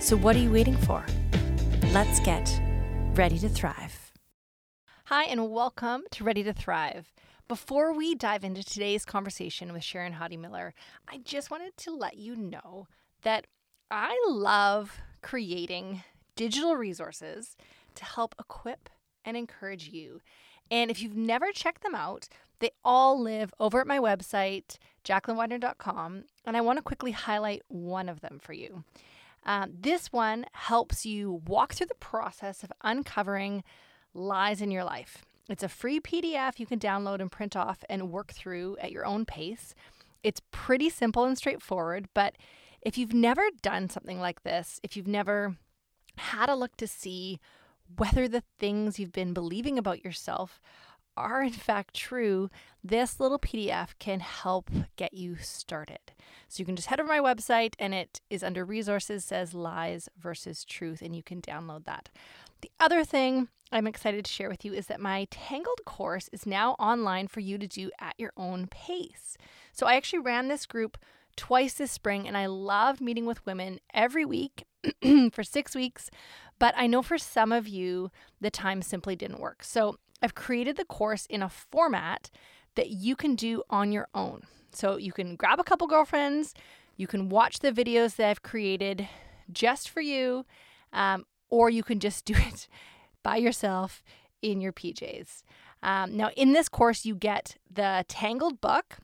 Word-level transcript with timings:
So, 0.00 0.16
what 0.16 0.34
are 0.34 0.38
you 0.38 0.50
waiting 0.50 0.78
for? 0.78 1.04
Let's 1.92 2.20
get 2.20 2.58
ready 3.14 3.38
to 3.40 3.50
thrive. 3.50 4.12
Hi, 5.04 5.24
and 5.24 5.50
welcome 5.50 6.04
to 6.12 6.24
Ready 6.24 6.42
to 6.42 6.54
Thrive. 6.54 7.12
Before 7.48 7.92
we 7.92 8.14
dive 8.14 8.42
into 8.42 8.64
today's 8.64 9.04
conversation 9.04 9.74
with 9.74 9.84
Sharon 9.84 10.14
Hodde 10.14 10.38
Miller, 10.38 10.72
I 11.06 11.18
just 11.18 11.50
wanted 11.50 11.76
to 11.76 11.94
let 11.94 12.16
you 12.16 12.34
know 12.34 12.86
that 13.24 13.46
I 13.90 14.18
love 14.26 14.98
creating 15.20 16.02
digital 16.34 16.76
resources 16.76 17.58
to 17.96 18.04
help 18.06 18.34
equip 18.40 18.88
and 19.22 19.36
encourage 19.36 19.88
you. 19.88 20.22
And 20.70 20.90
if 20.90 21.02
you've 21.02 21.16
never 21.16 21.52
checked 21.52 21.82
them 21.82 21.94
out, 21.94 22.26
they 22.60 22.70
all 22.82 23.20
live 23.20 23.52
over 23.60 23.82
at 23.82 23.86
my 23.86 23.98
website, 23.98 24.78
jacquelinewidener.com, 25.04 26.24
and 26.46 26.56
I 26.56 26.62
want 26.62 26.78
to 26.78 26.82
quickly 26.82 27.10
highlight 27.10 27.62
one 27.68 28.08
of 28.08 28.22
them 28.22 28.38
for 28.40 28.54
you. 28.54 28.84
Um, 29.44 29.72
this 29.78 30.12
one 30.12 30.46
helps 30.52 31.06
you 31.06 31.42
walk 31.46 31.72
through 31.72 31.86
the 31.86 31.94
process 31.94 32.62
of 32.62 32.72
uncovering 32.82 33.64
lies 34.12 34.60
in 34.60 34.70
your 34.70 34.84
life. 34.84 35.24
It's 35.48 35.62
a 35.62 35.68
free 35.68 36.00
PDF 36.00 36.58
you 36.58 36.66
can 36.66 36.78
download 36.78 37.20
and 37.20 37.30
print 37.30 37.56
off 37.56 37.82
and 37.88 38.10
work 38.10 38.32
through 38.32 38.76
at 38.80 38.92
your 38.92 39.04
own 39.04 39.24
pace. 39.24 39.74
It's 40.22 40.40
pretty 40.50 40.90
simple 40.90 41.24
and 41.24 41.36
straightforward, 41.36 42.08
but 42.14 42.36
if 42.82 42.96
you've 42.96 43.14
never 43.14 43.42
done 43.62 43.88
something 43.88 44.20
like 44.20 44.42
this, 44.42 44.80
if 44.82 44.96
you've 44.96 45.08
never 45.08 45.56
had 46.16 46.48
a 46.48 46.54
look 46.54 46.76
to 46.76 46.86
see 46.86 47.40
whether 47.96 48.28
the 48.28 48.44
things 48.58 48.98
you've 48.98 49.12
been 49.12 49.32
believing 49.32 49.78
about 49.78 50.04
yourself 50.04 50.60
are 51.16 51.42
in 51.42 51.52
fact 51.52 51.94
true, 51.94 52.50
this 52.82 53.20
little 53.20 53.38
PDF 53.38 53.90
can 53.98 54.20
help 54.20 54.70
get 54.96 55.14
you 55.14 55.36
started. 55.36 56.12
So 56.48 56.60
you 56.60 56.64
can 56.64 56.76
just 56.76 56.88
head 56.88 57.00
over 57.00 57.08
my 57.08 57.20
website 57.20 57.74
and 57.78 57.94
it 57.94 58.20
is 58.30 58.42
under 58.42 58.64
resources 58.64 59.24
says 59.24 59.54
lies 59.54 60.08
versus 60.18 60.64
truth 60.64 61.02
and 61.02 61.14
you 61.14 61.22
can 61.22 61.40
download 61.42 61.84
that. 61.84 62.08
The 62.60 62.70
other 62.78 63.04
thing 63.04 63.48
I'm 63.72 63.86
excited 63.86 64.24
to 64.24 64.32
share 64.32 64.48
with 64.48 64.64
you 64.64 64.72
is 64.72 64.86
that 64.88 65.00
my 65.00 65.26
Tangled 65.30 65.84
course 65.84 66.28
is 66.32 66.46
now 66.46 66.72
online 66.72 67.28
for 67.28 67.40
you 67.40 67.56
to 67.58 67.66
do 67.66 67.90
at 68.00 68.14
your 68.18 68.32
own 68.36 68.66
pace. 68.66 69.36
So 69.72 69.86
I 69.86 69.94
actually 69.94 70.18
ran 70.20 70.48
this 70.48 70.66
group 70.66 70.98
twice 71.36 71.74
this 71.74 71.92
spring 71.92 72.26
and 72.26 72.36
I 72.36 72.46
loved 72.46 73.00
meeting 73.00 73.26
with 73.26 73.44
women 73.46 73.78
every 73.94 74.24
week 74.24 74.64
for 75.32 75.44
six 75.44 75.74
weeks. 75.74 76.10
But 76.58 76.74
I 76.76 76.86
know 76.86 77.02
for 77.02 77.16
some 77.16 77.52
of 77.52 77.66
you, 77.68 78.10
the 78.40 78.50
time 78.50 78.82
simply 78.82 79.16
didn't 79.16 79.40
work. 79.40 79.62
So 79.62 79.96
I've 80.22 80.34
created 80.34 80.76
the 80.76 80.84
course 80.84 81.26
in 81.26 81.42
a 81.42 81.48
format 81.48 82.30
that 82.74 82.90
you 82.90 83.16
can 83.16 83.34
do 83.34 83.62
on 83.70 83.92
your 83.92 84.08
own. 84.14 84.42
So 84.72 84.96
you 84.96 85.12
can 85.12 85.36
grab 85.36 85.58
a 85.58 85.64
couple 85.64 85.86
girlfriends, 85.86 86.54
you 86.96 87.06
can 87.06 87.28
watch 87.28 87.60
the 87.60 87.72
videos 87.72 88.16
that 88.16 88.28
I've 88.28 88.42
created 88.42 89.08
just 89.52 89.88
for 89.88 90.00
you, 90.00 90.44
um, 90.92 91.24
or 91.48 91.70
you 91.70 91.82
can 91.82 91.98
just 91.98 92.24
do 92.26 92.34
it 92.36 92.68
by 93.22 93.36
yourself 93.36 94.02
in 94.42 94.60
your 94.60 94.72
PJs. 94.72 95.42
Um, 95.82 96.16
now, 96.16 96.30
in 96.36 96.52
this 96.52 96.68
course, 96.68 97.04
you 97.04 97.14
get 97.14 97.56
the 97.70 98.04
Tangled 98.08 98.60
book 98.60 98.98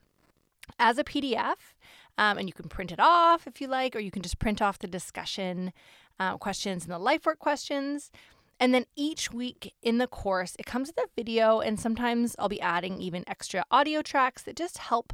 as 0.79 0.97
a 0.97 1.03
PDF, 1.03 1.73
um, 2.17 2.37
and 2.37 2.47
you 2.47 2.53
can 2.53 2.69
print 2.69 2.91
it 2.91 2.99
off 2.99 3.47
if 3.47 3.61
you 3.61 3.67
like, 3.67 3.95
or 3.95 3.99
you 3.99 4.11
can 4.11 4.21
just 4.21 4.39
print 4.39 4.61
off 4.61 4.79
the 4.79 4.87
discussion 4.87 5.73
uh, 6.19 6.37
questions 6.37 6.83
and 6.83 6.91
the 6.91 6.99
life 6.99 7.25
work 7.25 7.39
questions. 7.39 8.11
And 8.59 8.73
then 8.73 8.85
each 8.95 9.31
week 9.31 9.73
in 9.83 9.99
the 9.99 10.07
course, 10.07 10.55
it 10.57 10.65
comes 10.65 10.89
with 10.89 10.97
a 10.97 11.09
video, 11.15 11.59
and 11.59 11.79
sometimes 11.79 12.35
I'll 12.39 12.49
be 12.49 12.61
adding 12.61 12.99
even 12.99 13.23
extra 13.27 13.63
audio 13.69 14.01
tracks 14.01 14.41
that 14.43 14.55
just 14.55 14.79
help 14.79 15.13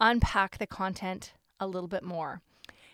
unpack 0.00 0.58
the 0.58 0.66
content 0.66 1.32
a 1.58 1.66
little 1.66 1.88
bit 1.88 2.02
more. 2.02 2.42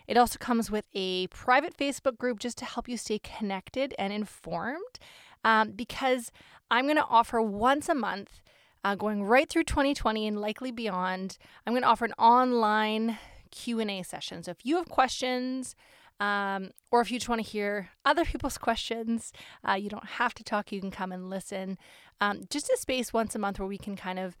It 0.07 0.17
also 0.17 0.37
comes 0.39 0.71
with 0.71 0.85
a 0.93 1.27
private 1.27 1.75
Facebook 1.77 2.17
group 2.17 2.39
just 2.39 2.57
to 2.59 2.65
help 2.65 2.87
you 2.87 2.97
stay 2.97 3.19
connected 3.19 3.93
and 3.97 4.11
informed 4.11 4.99
um, 5.43 5.71
because 5.71 6.31
I'm 6.69 6.85
going 6.85 6.97
to 6.97 7.05
offer 7.05 7.41
once 7.41 7.89
a 7.89 7.95
month, 7.95 8.41
uh, 8.83 8.95
going 8.95 9.23
right 9.23 9.47
through 9.49 9.65
2020 9.65 10.27
and 10.27 10.39
likely 10.39 10.71
beyond. 10.71 11.37
I'm 11.65 11.73
going 11.73 11.83
to 11.83 11.87
offer 11.87 12.05
an 12.05 12.13
online 12.13 13.17
Q&A 13.51 14.03
session. 14.03 14.43
So 14.43 14.51
if 14.51 14.65
you 14.65 14.77
have 14.77 14.89
questions, 14.89 15.75
um, 16.21 16.69
or 16.91 17.01
if 17.01 17.11
you 17.11 17.17
just 17.17 17.27
want 17.27 17.43
to 17.43 17.49
hear 17.49 17.89
other 18.05 18.23
people's 18.23 18.59
questions, 18.59 19.33
uh, 19.67 19.73
you 19.73 19.89
don't 19.89 20.05
have 20.05 20.35
to 20.35 20.43
talk. 20.43 20.71
You 20.71 20.79
can 20.79 20.91
come 20.91 21.11
and 21.11 21.31
listen. 21.31 21.79
Um, 22.21 22.43
just 22.51 22.69
a 22.69 22.77
space 22.77 23.11
once 23.11 23.33
a 23.33 23.39
month 23.39 23.57
where 23.57 23.67
we 23.67 23.79
can 23.79 23.95
kind 23.95 24.19
of 24.19 24.37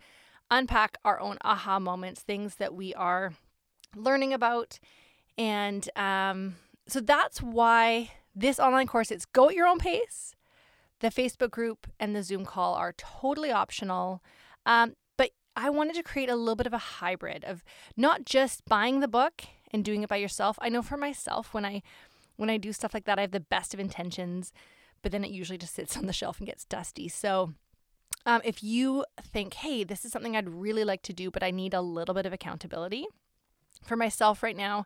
unpack 0.51 0.97
our 1.03 1.19
own 1.19 1.39
aha 1.43 1.79
moments, 1.79 2.21
things 2.21 2.55
that 2.55 2.75
we 2.75 2.93
are 2.93 3.33
learning 3.95 4.31
about. 4.31 4.79
And 5.39 5.89
um, 5.95 6.57
so 6.87 6.99
that's 6.99 7.41
why 7.41 8.11
this 8.35 8.59
online 8.59 8.85
course, 8.85 9.09
it's 9.09 9.25
go 9.25 9.49
at 9.49 9.55
your 9.55 9.67
own 9.67 9.79
pace. 9.79 10.35
The 10.99 11.09
Facebook 11.09 11.49
group 11.49 11.87
and 11.99 12.15
the 12.15 12.21
Zoom 12.21 12.45
call 12.45 12.75
are 12.75 12.93
totally 12.95 13.51
optional. 13.51 14.21
Um, 14.67 14.93
but 15.17 15.31
I 15.55 15.71
wanted 15.71 15.95
to 15.95 16.03
create 16.03 16.29
a 16.29 16.35
little 16.35 16.55
bit 16.55 16.67
of 16.67 16.73
a 16.73 16.77
hybrid 16.77 17.43
of 17.43 17.63
not 17.97 18.23
just 18.23 18.65
buying 18.65 18.99
the 18.99 19.07
book 19.07 19.45
and 19.71 19.83
doing 19.83 20.03
it 20.03 20.09
by 20.09 20.17
yourself. 20.17 20.57
I 20.61 20.69
know 20.69 20.81
for 20.81 20.97
myself 20.97 21.53
when 21.53 21.65
I 21.65 21.81
when 22.37 22.49
I 22.49 22.57
do 22.57 22.73
stuff 22.73 22.93
like 22.93 23.05
that, 23.05 23.19
I 23.19 23.21
have 23.21 23.31
the 23.31 23.39
best 23.39 23.73
of 23.73 23.79
intentions, 23.79 24.51
but 25.01 25.11
then 25.11 25.23
it 25.23 25.31
usually 25.31 25.57
just 25.57 25.75
sits 25.75 25.97
on 25.97 26.07
the 26.07 26.13
shelf 26.13 26.39
and 26.39 26.47
gets 26.47 26.65
dusty. 26.65 27.07
So 27.07 27.53
um, 28.25 28.41
if 28.43 28.63
you 28.63 29.05
think, 29.21 29.55
hey, 29.55 29.83
this 29.83 30.05
is 30.05 30.11
something 30.11 30.35
I'd 30.35 30.49
really 30.49 30.83
like 30.83 31.01
to 31.03 31.13
do, 31.13 31.31
but 31.31 31.43
I 31.43 31.51
need 31.51 31.73
a 31.73 31.81
little 31.81 32.15
bit 32.15 32.25
of 32.25 32.33
accountability 32.33 33.05
for 33.83 33.95
myself 33.95 34.43
right 34.43 34.55
now, 34.55 34.85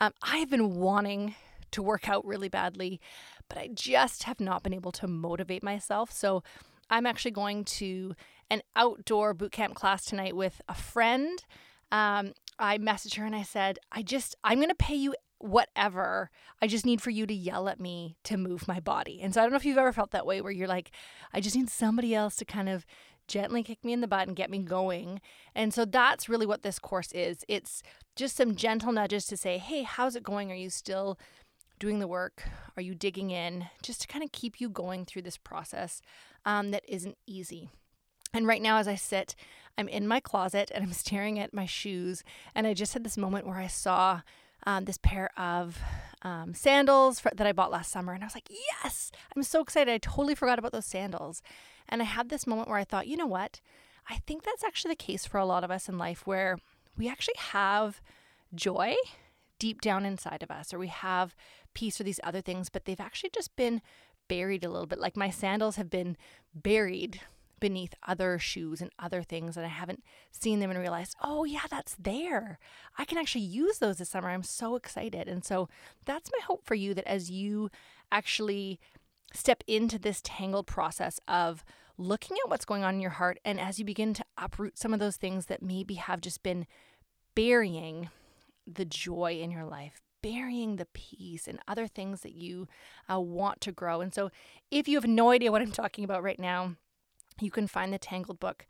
um, 0.00 0.12
I 0.22 0.38
have 0.38 0.50
been 0.50 0.74
wanting 0.74 1.34
to 1.70 1.82
work 1.82 2.08
out 2.08 2.24
really 2.24 2.48
badly, 2.48 3.00
but 3.48 3.58
I 3.58 3.68
just 3.68 4.24
have 4.24 4.40
not 4.40 4.62
been 4.62 4.74
able 4.74 4.92
to 4.92 5.06
motivate 5.06 5.62
myself. 5.62 6.12
So 6.12 6.42
I'm 6.90 7.06
actually 7.06 7.30
going 7.30 7.64
to 7.64 8.14
an 8.50 8.62
outdoor 8.76 9.34
boot 9.34 9.52
camp 9.52 9.74
class 9.74 10.04
tonight 10.04 10.36
with 10.36 10.60
a 10.68 10.74
friend. 10.74 11.44
Um, 11.90 12.32
I 12.58 12.78
messaged 12.78 13.16
her 13.16 13.24
and 13.24 13.34
I 13.34 13.42
said, 13.42 13.78
I 13.92 14.02
just, 14.02 14.34
I'm 14.44 14.58
going 14.58 14.68
to 14.68 14.74
pay 14.74 14.94
you 14.94 15.14
whatever. 15.38 16.30
I 16.62 16.66
just 16.66 16.86
need 16.86 17.02
for 17.02 17.10
you 17.10 17.26
to 17.26 17.34
yell 17.34 17.68
at 17.68 17.80
me 17.80 18.16
to 18.24 18.36
move 18.36 18.66
my 18.66 18.80
body. 18.80 19.20
And 19.22 19.34
so 19.34 19.40
I 19.40 19.44
don't 19.44 19.50
know 19.52 19.58
if 19.58 19.64
you've 19.64 19.78
ever 19.78 19.92
felt 19.92 20.10
that 20.12 20.26
way 20.26 20.40
where 20.40 20.52
you're 20.52 20.68
like, 20.68 20.90
I 21.32 21.40
just 21.40 21.56
need 21.56 21.68
somebody 21.68 22.14
else 22.14 22.36
to 22.36 22.44
kind 22.44 22.68
of 22.68 22.86
gently 23.28 23.62
kick 23.62 23.84
me 23.84 23.92
in 23.92 24.00
the 24.00 24.08
butt 24.08 24.28
and 24.28 24.36
get 24.36 24.50
me 24.50 24.58
going. 24.58 25.20
And 25.54 25.74
so 25.74 25.84
that's 25.84 26.28
really 26.28 26.46
what 26.46 26.62
this 26.62 26.78
course 26.78 27.12
is. 27.12 27.44
It's 27.48 27.82
just 28.14 28.36
some 28.36 28.54
gentle 28.54 28.92
nudges 28.92 29.26
to 29.26 29.36
say, 29.36 29.58
hey, 29.58 29.82
how's 29.82 30.16
it 30.16 30.22
going? 30.22 30.50
Are 30.50 30.56
you 30.56 30.70
still 30.70 31.18
doing 31.78 31.98
the 31.98 32.08
work? 32.08 32.44
Are 32.76 32.82
you 32.82 32.94
digging 32.94 33.30
in? 33.30 33.66
Just 33.82 34.02
to 34.02 34.06
kind 34.06 34.24
of 34.24 34.32
keep 34.32 34.60
you 34.60 34.70
going 34.70 35.04
through 35.04 35.22
this 35.22 35.36
process 35.36 36.00
um, 36.44 36.70
that 36.70 36.84
isn't 36.88 37.18
easy. 37.26 37.68
And 38.32 38.46
right 38.46 38.62
now, 38.62 38.78
as 38.78 38.88
I 38.88 38.96
sit, 38.96 39.34
I'm 39.78 39.88
in 39.88 40.06
my 40.06 40.20
closet 40.20 40.70
and 40.74 40.82
I'm 40.82 40.92
staring 40.92 41.38
at 41.38 41.54
my 41.54 41.66
shoes. 41.66 42.24
And 42.54 42.66
I 42.66 42.74
just 42.74 42.94
had 42.94 43.04
this 43.04 43.16
moment 43.16 43.46
where 43.46 43.58
I 43.58 43.66
saw 43.66 44.22
um, 44.66 44.84
this 44.84 44.98
pair 44.98 45.30
of 45.38 45.78
um, 46.22 46.54
sandals 46.54 47.20
for, 47.20 47.30
that 47.34 47.46
I 47.46 47.52
bought 47.52 47.70
last 47.70 47.92
summer. 47.92 48.12
And 48.12 48.22
I 48.22 48.26
was 48.26 48.34
like, 48.34 48.50
yes, 48.50 49.12
I'm 49.34 49.42
so 49.42 49.60
excited. 49.60 49.92
I 49.92 49.98
totally 49.98 50.34
forgot 50.34 50.58
about 50.58 50.72
those 50.72 50.86
sandals. 50.86 51.42
And 51.88 52.02
I 52.02 52.06
had 52.06 52.28
this 52.28 52.46
moment 52.46 52.68
where 52.68 52.78
I 52.78 52.84
thought, 52.84 53.06
you 53.06 53.16
know 53.16 53.26
what? 53.26 53.60
I 54.08 54.16
think 54.26 54.42
that's 54.42 54.64
actually 54.64 54.92
the 54.92 54.96
case 54.96 55.26
for 55.26 55.38
a 55.38 55.44
lot 55.44 55.64
of 55.64 55.70
us 55.70 55.88
in 55.88 55.98
life 55.98 56.26
where 56.26 56.58
we 56.96 57.08
actually 57.08 57.34
have 57.38 58.00
joy 58.54 58.94
deep 59.58 59.80
down 59.80 60.04
inside 60.04 60.42
of 60.42 60.50
us, 60.50 60.72
or 60.72 60.78
we 60.78 60.88
have 60.88 61.34
peace 61.74 62.00
or 62.00 62.04
these 62.04 62.20
other 62.22 62.40
things, 62.40 62.68
but 62.68 62.84
they've 62.84 63.00
actually 63.00 63.30
just 63.30 63.54
been 63.56 63.80
buried 64.28 64.64
a 64.64 64.68
little 64.68 64.86
bit. 64.86 64.98
Like 64.98 65.16
my 65.16 65.30
sandals 65.30 65.76
have 65.76 65.90
been 65.90 66.16
buried 66.54 67.20
beneath 67.60 67.94
other 68.06 68.38
shoes 68.38 68.80
and 68.80 68.90
other 68.98 69.22
things, 69.22 69.56
and 69.56 69.64
I 69.64 69.70
haven't 69.70 70.02
seen 70.30 70.60
them 70.60 70.70
and 70.70 70.78
realized, 70.78 71.16
oh, 71.22 71.44
yeah, 71.44 71.64
that's 71.70 71.96
there. 71.98 72.58
I 72.98 73.04
can 73.04 73.18
actually 73.18 73.44
use 73.44 73.78
those 73.78 73.98
this 73.98 74.10
summer. 74.10 74.28
I'm 74.28 74.42
so 74.42 74.76
excited. 74.76 75.28
And 75.28 75.44
so 75.44 75.68
that's 76.04 76.30
my 76.32 76.44
hope 76.44 76.64
for 76.64 76.74
you 76.74 76.94
that 76.94 77.08
as 77.08 77.30
you 77.30 77.70
actually 78.12 78.78
step 79.32 79.62
into 79.66 79.98
this 79.98 80.20
tangled 80.22 80.66
process 80.66 81.20
of 81.26 81.64
looking 81.98 82.36
at 82.44 82.50
what's 82.50 82.64
going 82.64 82.84
on 82.84 82.94
in 82.94 83.00
your 83.00 83.10
heart, 83.10 83.38
and 83.44 83.58
as 83.58 83.78
you 83.78 83.84
begin 83.84 84.14
to 84.14 84.24
uproot 84.36 84.78
some 84.78 84.92
of 84.92 85.00
those 85.00 85.16
things 85.16 85.46
that 85.46 85.62
maybe 85.62 85.94
have 85.94 86.20
just 86.20 86.42
been 86.42 86.66
burying 87.34 88.10
the 88.66 88.84
joy 88.84 89.38
in 89.40 89.50
your 89.50 89.64
life, 89.64 90.02
burying 90.22 90.76
the 90.76 90.86
peace 90.92 91.46
and 91.46 91.58
other 91.66 91.86
things 91.86 92.20
that 92.20 92.34
you 92.34 92.68
uh, 93.10 93.20
want 93.20 93.60
to 93.62 93.72
grow. 93.72 94.00
And 94.00 94.12
so, 94.12 94.30
if 94.70 94.88
you 94.88 94.96
have 94.96 95.06
no 95.06 95.30
idea 95.30 95.52
what 95.52 95.62
I'm 95.62 95.72
talking 95.72 96.04
about 96.04 96.22
right 96.22 96.38
now, 96.38 96.74
you 97.40 97.50
can 97.50 97.66
find 97.66 97.92
the 97.92 97.98
Tangled 97.98 98.40
book 98.40 98.66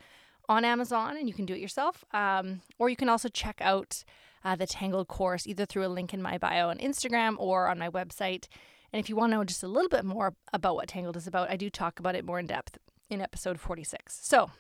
on 0.49 0.65
Amazon 0.65 1.17
and 1.17 1.29
you 1.29 1.35
can 1.35 1.47
do 1.47 1.55
it 1.55 1.61
yourself. 1.61 2.05
Um, 2.13 2.61
or 2.79 2.89
you 2.89 2.97
can 2.97 3.09
also 3.09 3.29
check 3.29 3.59
out 3.61 4.05
uh, 4.45 4.57
the 4.57 4.67
Tangled 4.67 5.09
course 5.09 5.47
either 5.47 5.67
through 5.67 5.87
a 5.87 5.89
link 5.89 6.15
in 6.15 6.23
my 6.23 6.39
bio 6.39 6.69
on 6.69 6.79
Instagram 6.79 7.37
or 7.39 7.69
on 7.69 7.79
my 7.79 7.89
website. 7.89 8.47
And 8.93 9.01
if 9.01 9.09
you 9.09 9.17
want 9.17 9.33
to 9.33 9.37
know 9.37 9.45
just 9.45 9.63
a 9.63 9.69
little 9.69 9.89
bit 9.89 10.05
more 10.05 10.35
about 10.53 10.77
what 10.77 10.89
Tangled 10.89 11.17
is 11.17 11.27
about, 11.27 11.51
I 11.51 11.57
do 11.57 11.69
talk 11.69 11.99
about 11.99 12.15
it 12.15 12.25
more 12.25 12.39
in 12.39 12.47
depth 12.47 12.79
in 13.11 13.21
episode 13.21 13.61
46. 13.61 14.19
So, 14.23 14.51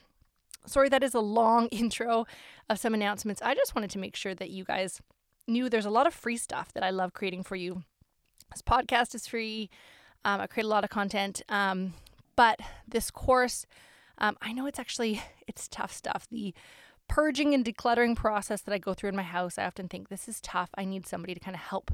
sorry, 0.66 0.88
that 0.88 1.02
is 1.02 1.14
a 1.14 1.20
long 1.20 1.68
intro 1.70 2.26
of 2.68 2.78
some 2.78 2.94
announcements. 2.94 3.42
I 3.42 3.54
just 3.54 3.74
wanted 3.74 3.90
to 3.90 3.98
make 3.98 4.16
sure 4.16 4.34
that 4.34 4.50
you 4.50 4.64
guys 4.64 5.00
knew 5.46 5.68
there's 5.68 5.86
a 5.86 5.90
lot 5.90 6.06
of 6.06 6.14
free 6.14 6.36
stuff 6.36 6.72
that 6.72 6.82
I 6.82 6.90
love 6.90 7.12
creating 7.12 7.44
for 7.44 7.56
you. 7.56 7.84
This 8.50 8.62
podcast 8.62 9.14
is 9.14 9.26
free. 9.26 9.70
Um, 10.24 10.40
I 10.40 10.46
create 10.48 10.66
a 10.66 10.68
lot 10.68 10.82
of 10.82 10.90
content, 10.90 11.42
um, 11.48 11.94
but 12.34 12.58
this 12.88 13.10
course, 13.10 13.66
um, 14.18 14.36
I 14.40 14.52
know 14.52 14.66
it's 14.66 14.78
actually 14.78 15.22
it's 15.46 15.68
tough 15.68 15.92
stuff. 15.92 16.26
The 16.30 16.54
purging 17.08 17.54
and 17.54 17.64
decluttering 17.64 18.16
process 18.16 18.60
that 18.62 18.74
I 18.74 18.78
go 18.78 18.94
through 18.94 19.10
in 19.10 19.16
my 19.16 19.22
house, 19.22 19.58
I 19.58 19.64
often 19.64 19.88
think 19.88 20.08
this 20.08 20.28
is 20.28 20.40
tough. 20.40 20.70
I 20.76 20.84
need 20.84 21.06
somebody 21.06 21.34
to 21.34 21.40
kind 21.40 21.54
of 21.54 21.60
help 21.62 21.92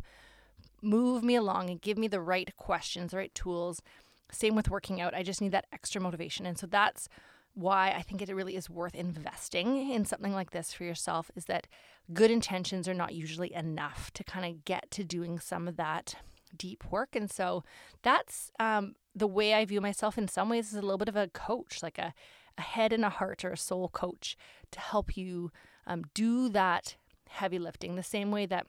move 0.81 1.23
me 1.23 1.37
along 1.37 1.71
and 1.71 1.81
give 1.81 1.99
me 1.99 2.09
the 2.09 2.21
right 2.21 2.55
questions, 2.57 3.11
the 3.11 3.19
right 3.19 3.35
tools. 3.35 3.83
Same 4.31 4.57
with 4.57 4.71
working 4.71 5.01
out. 5.01 5.15
I 5.15 5.23
just 5.23 5.41
need 5.41 5.53
that 5.53 5.67
extra 5.73 6.01
motivation, 6.01 6.47
and 6.47 6.59
so 6.59 6.67
that's 6.67 7.09
why 7.55 7.91
I 7.91 8.03
think 8.03 8.23
it 8.23 8.35
really 8.35 8.57
is 8.57 8.71
worth 8.71 8.95
investing 8.95 9.91
in 9.91 10.05
something 10.07 10.33
like 10.33 10.53
this 10.53 10.73
for 10.73 10.85
yourself 10.85 11.31
is 11.37 11.45
that 11.47 11.67
good 12.13 12.31
intentions 12.31 12.89
are 12.89 12.95
not 12.95 13.15
usually 13.15 13.53
enough 13.53 14.11
to 14.15 14.25
kind 14.25 14.47
of 14.47 14.65
get 14.65 14.91
to 14.93 15.05
doing 15.05 15.39
some 15.39 15.69
of 15.69 15.77
that 15.77 16.15
deep 16.57 16.85
work. 16.91 17.15
And 17.15 17.31
so 17.31 17.65
that's 18.03 18.51
um, 18.59 18.95
the 19.15 19.27
way 19.27 19.55
I 19.55 19.65
view 19.65 19.81
myself 19.81 20.19
in 20.19 20.29
some 20.29 20.49
ways 20.49 20.69
as 20.69 20.79
a 20.79 20.83
little 20.83 20.99
bit 20.99 21.09
of 21.09 21.17
a 21.17 21.29
coach, 21.29 21.83
like 21.83 21.99
a, 21.99 22.15
a 22.59 22.63
head 22.63 22.93
and 22.93 23.05
a 23.05 23.11
heart 23.11 23.45
or 23.45 23.51
a 23.51 23.57
soul 23.57 23.89
coach 23.89 24.37
to 24.71 24.81
help 24.81 25.17
you 25.17 25.51
um, 25.87 26.05
do 26.15 26.49
that 26.49 26.97
heavy 27.29 27.59
lifting 27.59 27.97
the 27.97 28.03
same 28.03 28.31
way 28.31 28.47
that 28.47 28.67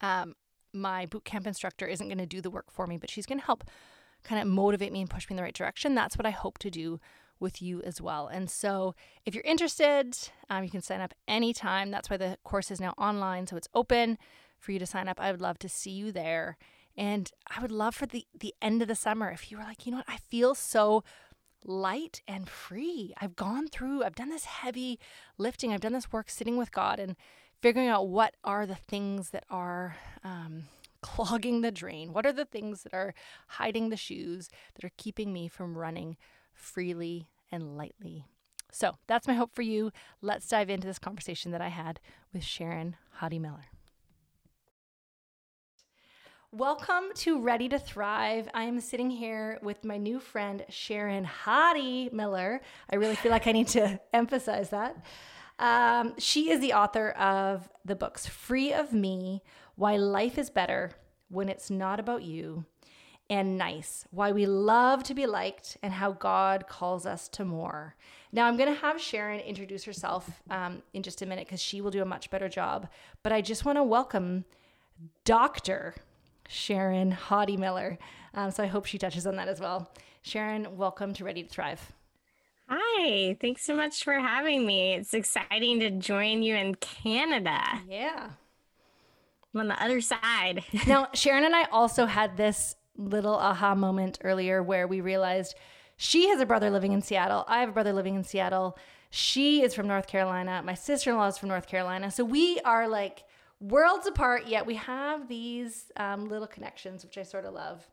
um, 0.00 0.34
my 0.72 1.06
boot 1.06 1.24
camp 1.24 1.46
instructor 1.46 1.86
isn't 1.86 2.08
going 2.08 2.18
to 2.18 2.26
do 2.26 2.40
the 2.40 2.50
work 2.50 2.70
for 2.70 2.86
me, 2.86 2.98
but 2.98 3.10
she's 3.10 3.26
going 3.26 3.40
to 3.40 3.46
help 3.46 3.64
kind 4.24 4.40
of 4.40 4.48
motivate 4.48 4.92
me 4.92 5.00
and 5.00 5.10
push 5.10 5.28
me 5.28 5.34
in 5.34 5.36
the 5.36 5.42
right 5.42 5.54
direction. 5.54 5.94
That's 5.94 6.16
what 6.16 6.26
I 6.26 6.30
hope 6.30 6.58
to 6.58 6.70
do 6.70 7.00
with 7.40 7.62
you 7.62 7.80
as 7.82 8.00
well. 8.00 8.26
And 8.26 8.50
so, 8.50 8.94
if 9.24 9.34
you're 9.34 9.44
interested, 9.44 10.16
um, 10.50 10.64
you 10.64 10.70
can 10.70 10.80
sign 10.80 11.00
up 11.00 11.14
anytime. 11.26 11.90
That's 11.90 12.10
why 12.10 12.16
the 12.16 12.36
course 12.44 12.70
is 12.70 12.80
now 12.80 12.94
online, 12.98 13.46
so 13.46 13.56
it's 13.56 13.68
open 13.74 14.18
for 14.58 14.72
you 14.72 14.78
to 14.80 14.86
sign 14.86 15.08
up. 15.08 15.20
I 15.20 15.30
would 15.30 15.40
love 15.40 15.58
to 15.60 15.68
see 15.68 15.92
you 15.92 16.10
there. 16.10 16.58
And 16.98 17.30
I 17.48 17.62
would 17.62 17.70
love 17.70 17.94
for 17.94 18.06
the, 18.06 18.26
the 18.38 18.52
end 18.60 18.82
of 18.82 18.88
the 18.88 18.96
summer 18.96 19.30
if 19.30 19.52
you 19.52 19.56
were 19.56 19.62
like, 19.62 19.86
you 19.86 19.92
know 19.92 19.98
what, 19.98 20.08
I 20.08 20.16
feel 20.16 20.56
so 20.56 21.04
light 21.64 22.22
and 22.26 22.48
free. 22.48 23.14
I've 23.20 23.36
gone 23.36 23.68
through, 23.68 24.02
I've 24.02 24.16
done 24.16 24.30
this 24.30 24.46
heavy 24.46 24.98
lifting, 25.38 25.72
I've 25.72 25.80
done 25.80 25.92
this 25.92 26.10
work 26.10 26.28
sitting 26.28 26.56
with 26.56 26.72
God 26.72 26.98
and 26.98 27.14
figuring 27.62 27.88
out 27.88 28.08
what 28.08 28.34
are 28.42 28.66
the 28.66 28.74
things 28.74 29.30
that 29.30 29.44
are 29.48 29.96
um, 30.24 30.64
clogging 31.00 31.60
the 31.60 31.70
drain. 31.70 32.12
What 32.12 32.26
are 32.26 32.32
the 32.32 32.44
things 32.44 32.82
that 32.82 32.92
are 32.92 33.14
hiding 33.46 33.90
the 33.90 33.96
shoes 33.96 34.48
that 34.74 34.84
are 34.84 34.92
keeping 34.96 35.32
me 35.32 35.46
from 35.46 35.78
running 35.78 36.16
freely 36.52 37.28
and 37.52 37.76
lightly? 37.76 38.24
So 38.72 38.96
that's 39.06 39.28
my 39.28 39.34
hope 39.34 39.54
for 39.54 39.62
you. 39.62 39.92
Let's 40.20 40.48
dive 40.48 40.68
into 40.68 40.88
this 40.88 40.98
conversation 40.98 41.52
that 41.52 41.60
I 41.60 41.68
had 41.68 42.00
with 42.34 42.42
Sharon 42.42 42.96
Hodde 43.20 43.40
Miller. 43.40 43.66
Welcome 46.52 47.10
to 47.16 47.42
Ready 47.42 47.68
to 47.68 47.78
Thrive. 47.78 48.48
I 48.54 48.62
am 48.62 48.80
sitting 48.80 49.10
here 49.10 49.58
with 49.60 49.84
my 49.84 49.98
new 49.98 50.18
friend, 50.18 50.64
Sharon 50.70 51.26
Hodde 51.26 52.10
Miller. 52.10 52.62
I 52.90 52.96
really 52.96 53.16
feel 53.16 53.30
like 53.30 53.46
I 53.46 53.52
need 53.52 53.68
to 53.68 54.00
emphasize 54.14 54.70
that. 54.70 54.96
Um, 55.58 56.14
she 56.16 56.50
is 56.50 56.60
the 56.60 56.72
author 56.72 57.10
of 57.10 57.68
the 57.84 57.94
books 57.94 58.26
Free 58.26 58.72
of 58.72 58.94
Me, 58.94 59.42
Why 59.74 59.96
Life 59.96 60.38
is 60.38 60.48
Better 60.48 60.92
When 61.28 61.50
It's 61.50 61.68
Not 61.68 62.00
About 62.00 62.22
You, 62.22 62.64
and 63.28 63.58
Nice, 63.58 64.06
Why 64.10 64.32
We 64.32 64.46
Love 64.46 65.02
to 65.02 65.14
Be 65.14 65.26
Liked 65.26 65.76
and 65.82 65.92
How 65.92 66.12
God 66.12 66.66
Calls 66.66 67.04
Us 67.04 67.28
to 67.28 67.44
More. 67.44 67.94
Now, 68.32 68.46
I'm 68.46 68.56
going 68.56 68.72
to 68.72 68.80
have 68.80 68.98
Sharon 68.98 69.40
introduce 69.40 69.84
herself 69.84 70.40
um, 70.48 70.82
in 70.94 71.02
just 71.02 71.20
a 71.20 71.26
minute 71.26 71.46
because 71.46 71.60
she 71.60 71.82
will 71.82 71.90
do 71.90 72.00
a 72.00 72.06
much 72.06 72.30
better 72.30 72.48
job. 72.48 72.88
But 73.22 73.34
I 73.34 73.42
just 73.42 73.66
want 73.66 73.76
to 73.76 73.82
welcome 73.82 74.46
Dr. 75.26 75.94
Sharon 76.48 77.12
Hodde 77.12 77.56
Miller. 77.56 77.98
Um, 78.34 78.50
so 78.50 78.64
I 78.64 78.66
hope 78.66 78.86
she 78.86 78.98
touches 78.98 79.26
on 79.26 79.36
that 79.36 79.48
as 79.48 79.60
well. 79.60 79.90
Sharon, 80.22 80.76
welcome 80.76 81.14
to 81.14 81.24
Ready 81.24 81.44
to 81.44 81.48
Thrive. 81.48 81.92
Hi, 82.68 83.36
thanks 83.40 83.64
so 83.64 83.76
much 83.76 84.02
for 84.02 84.14
having 84.14 84.66
me. 84.66 84.94
It's 84.94 85.14
exciting 85.14 85.80
to 85.80 85.90
join 85.90 86.42
you 86.42 86.56
in 86.56 86.74
Canada. 86.74 87.60
Yeah. 87.88 88.30
I'm 89.54 89.60
on 89.60 89.68
the 89.68 89.82
other 89.82 90.00
side. 90.00 90.64
now, 90.86 91.08
Sharon 91.14 91.44
and 91.44 91.54
I 91.54 91.64
also 91.64 92.06
had 92.06 92.36
this 92.36 92.74
little 92.96 93.36
aha 93.36 93.74
moment 93.74 94.18
earlier 94.22 94.62
where 94.62 94.86
we 94.86 95.00
realized 95.00 95.54
she 95.96 96.28
has 96.28 96.40
a 96.40 96.46
brother 96.46 96.70
living 96.70 96.92
in 96.92 97.02
Seattle. 97.02 97.44
I 97.46 97.60
have 97.60 97.68
a 97.68 97.72
brother 97.72 97.92
living 97.92 98.14
in 98.14 98.24
Seattle. 98.24 98.76
She 99.10 99.62
is 99.62 99.74
from 99.74 99.86
North 99.86 100.06
Carolina. 100.06 100.62
My 100.64 100.74
sister 100.74 101.10
in 101.10 101.16
law 101.16 101.28
is 101.28 101.38
from 101.38 101.48
North 101.48 101.66
Carolina. 101.66 102.10
So 102.10 102.24
we 102.24 102.60
are 102.64 102.88
like 102.88 103.24
worlds 103.60 104.06
apart, 104.06 104.46
yet 104.46 104.66
we 104.66 104.74
have 104.76 105.28
these 105.28 105.90
um, 105.96 106.28
little 106.28 106.46
connections, 106.46 107.04
which 107.04 107.18
I 107.18 107.22
sort 107.22 107.44
of 107.44 107.54
love. 107.54 107.86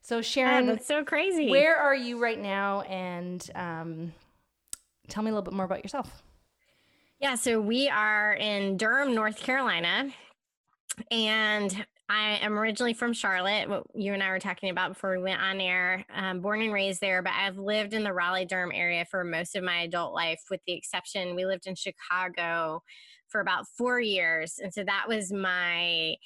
So, 0.00 0.22
Sharon, 0.22 0.68
oh, 0.68 0.74
that's 0.74 0.86
so 0.86 1.04
crazy. 1.04 1.50
Where 1.50 1.76
are 1.76 1.94
you 1.94 2.22
right 2.22 2.40
now? 2.40 2.82
And 2.82 3.44
um, 3.54 4.12
tell 5.08 5.22
me 5.22 5.30
a 5.30 5.32
little 5.32 5.42
bit 5.42 5.54
more 5.54 5.64
about 5.64 5.82
yourself. 5.82 6.22
Yeah, 7.20 7.34
so 7.34 7.60
we 7.60 7.88
are 7.88 8.34
in 8.34 8.76
Durham, 8.76 9.14
North 9.14 9.38
Carolina, 9.40 10.10
and 11.10 11.86
I 12.08 12.38
am 12.42 12.58
originally 12.58 12.92
from 12.92 13.12
Charlotte, 13.12 13.68
what 13.68 13.84
you 13.94 14.12
and 14.12 14.22
I 14.22 14.30
were 14.30 14.38
talking 14.38 14.70
about 14.70 14.90
before 14.90 15.16
we 15.16 15.22
went 15.22 15.40
on 15.40 15.60
air. 15.60 16.04
Um, 16.14 16.40
born 16.40 16.62
and 16.62 16.72
raised 16.72 17.00
there, 17.00 17.22
but 17.22 17.32
I've 17.32 17.58
lived 17.58 17.94
in 17.94 18.04
the 18.04 18.12
Raleigh 18.12 18.44
Durham 18.44 18.70
area 18.72 19.06
for 19.10 19.24
most 19.24 19.56
of 19.56 19.64
my 19.64 19.80
adult 19.80 20.14
life, 20.14 20.40
with 20.50 20.60
the 20.66 20.74
exception 20.74 21.34
we 21.34 21.46
lived 21.46 21.66
in 21.66 21.74
Chicago 21.74 22.82
for 23.36 23.40
about 23.42 23.68
four 23.76 24.00
years. 24.00 24.58
And 24.62 24.72
so 24.72 24.82
that 24.84 25.04
was 25.06 25.30
my 25.30 26.16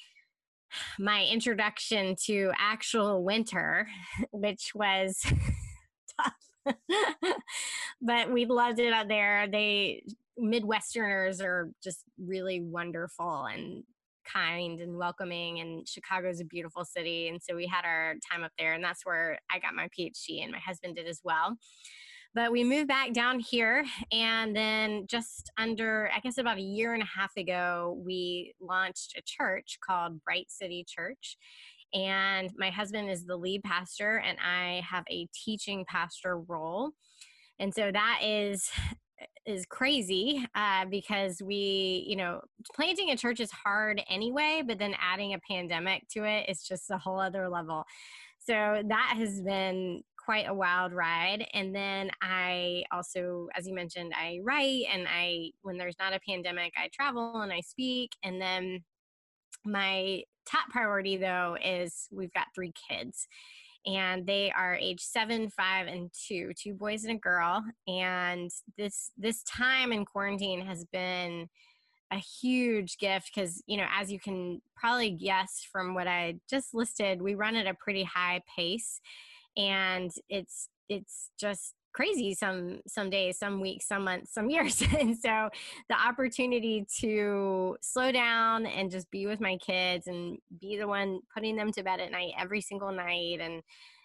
my 0.97 1.25
introduction 1.25 2.15
to 2.27 2.53
actual 2.57 3.21
winter, 3.21 3.89
which 4.31 4.71
was 4.73 5.21
tough. 6.21 6.77
but 8.01 8.31
we 8.31 8.45
loved 8.45 8.79
it 8.79 8.93
out 8.93 9.09
there. 9.09 9.45
They 9.51 10.03
Midwesterners 10.39 11.43
are 11.43 11.69
just 11.83 12.05
really 12.17 12.61
wonderful 12.61 13.43
and 13.43 13.83
kind 14.23 14.79
and 14.79 14.95
welcoming 14.95 15.59
and 15.59 15.85
Chicago's 15.85 16.39
a 16.39 16.45
beautiful 16.45 16.85
city 16.85 17.27
and 17.27 17.41
so 17.41 17.55
we 17.55 17.67
had 17.67 17.83
our 17.83 18.13
time 18.31 18.43
up 18.43 18.51
there 18.57 18.73
and 18.73 18.83
that's 18.83 19.05
where 19.05 19.37
I 19.51 19.59
got 19.59 19.73
my 19.73 19.89
PhD 19.89 20.41
and 20.43 20.51
my 20.51 20.59
husband 20.59 20.95
did 20.95 21.07
as 21.07 21.19
well. 21.23 21.57
But 22.33 22.51
we 22.51 22.63
moved 22.63 22.87
back 22.87 23.11
down 23.11 23.39
here, 23.39 23.85
and 24.11 24.55
then 24.55 25.05
just 25.07 25.51
under, 25.57 26.09
I 26.15 26.21
guess, 26.21 26.37
about 26.37 26.57
a 26.57 26.61
year 26.61 26.93
and 26.93 27.03
a 27.03 27.19
half 27.19 27.35
ago, 27.35 28.01
we 28.05 28.53
launched 28.61 29.17
a 29.17 29.21
church 29.25 29.79
called 29.85 30.23
Bright 30.23 30.49
City 30.49 30.85
Church. 30.87 31.37
And 31.93 32.49
my 32.57 32.69
husband 32.69 33.09
is 33.09 33.25
the 33.25 33.35
lead 33.35 33.63
pastor, 33.63 34.23
and 34.25 34.37
I 34.39 34.81
have 34.89 35.03
a 35.09 35.27
teaching 35.33 35.83
pastor 35.89 36.39
role. 36.39 36.91
And 37.59 37.73
so 37.73 37.91
that 37.91 38.19
is 38.23 38.71
is 39.45 39.65
crazy 39.67 40.43
uh, 40.55 40.85
because 40.85 41.41
we, 41.43 42.05
you 42.07 42.15
know, 42.15 42.41
planting 42.73 43.11
a 43.11 43.17
church 43.17 43.39
is 43.39 43.51
hard 43.51 44.01
anyway, 44.09 44.63
but 44.65 44.79
then 44.79 44.95
adding 44.99 45.33
a 45.33 45.39
pandemic 45.47 46.07
to 46.09 46.23
it, 46.23 46.49
is 46.49 46.63
just 46.63 46.89
a 46.89 46.97
whole 46.97 47.19
other 47.19 47.49
level. 47.49 47.83
So 48.39 48.81
that 48.83 49.13
has 49.17 49.41
been 49.41 50.01
quite 50.23 50.47
a 50.47 50.53
wild 50.53 50.93
ride. 50.93 51.45
And 51.53 51.73
then 51.75 52.11
I 52.21 52.83
also, 52.91 53.47
as 53.55 53.67
you 53.67 53.73
mentioned, 53.73 54.13
I 54.15 54.39
write 54.43 54.85
and 54.91 55.07
I, 55.07 55.51
when 55.61 55.77
there's 55.77 55.97
not 55.99 56.13
a 56.13 56.19
pandemic, 56.27 56.73
I 56.77 56.89
travel 56.93 57.41
and 57.41 57.51
I 57.51 57.61
speak. 57.61 58.11
And 58.23 58.41
then 58.41 58.83
my 59.65 60.23
top 60.45 60.69
priority 60.69 61.17
though 61.17 61.57
is 61.63 62.07
we've 62.11 62.33
got 62.33 62.47
three 62.55 62.73
kids 62.89 63.27
and 63.85 64.25
they 64.25 64.51
are 64.55 64.75
age 64.75 65.01
seven 65.01 65.49
five 65.49 65.87
and 65.87 66.11
two 66.27 66.51
two 66.59 66.73
boys 66.73 67.03
and 67.03 67.17
a 67.17 67.19
girl 67.19 67.63
and 67.87 68.51
this 68.77 69.11
this 69.17 69.43
time 69.43 69.91
in 69.91 70.05
quarantine 70.05 70.61
has 70.65 70.85
been 70.85 71.47
a 72.11 72.17
huge 72.17 72.97
gift 72.97 73.31
because 73.33 73.63
you 73.67 73.77
know 73.77 73.87
as 73.95 74.11
you 74.11 74.19
can 74.19 74.61
probably 74.75 75.11
guess 75.11 75.65
from 75.71 75.93
what 75.93 76.07
i 76.07 76.35
just 76.49 76.73
listed 76.73 77.21
we 77.21 77.35
run 77.35 77.55
at 77.55 77.67
a 77.67 77.73
pretty 77.75 78.03
high 78.03 78.41
pace 78.55 78.99
and 79.57 80.11
it's 80.29 80.69
it's 80.89 81.29
just 81.39 81.73
crazy 81.93 82.33
some 82.33 82.79
some 82.87 83.09
days 83.09 83.37
some 83.37 83.59
weeks 83.59 83.87
some 83.87 84.03
months 84.03 84.33
some 84.33 84.49
years. 84.49 84.81
And 84.99 85.17
so 85.17 85.49
the 85.89 85.95
opportunity 85.95 86.85
to 86.99 87.77
slow 87.81 88.11
down 88.11 88.65
and 88.65 88.91
just 88.91 89.09
be 89.11 89.25
with 89.25 89.41
my 89.41 89.57
kids 89.57 90.07
and 90.07 90.37
be 90.59 90.77
the 90.77 90.87
one 90.87 91.19
putting 91.33 91.55
them 91.55 91.71
to 91.73 91.83
bed 91.83 91.99
at 91.99 92.11
night 92.11 92.33
every 92.39 92.61
single 92.61 92.91
night. 92.91 93.39
And 93.41 93.61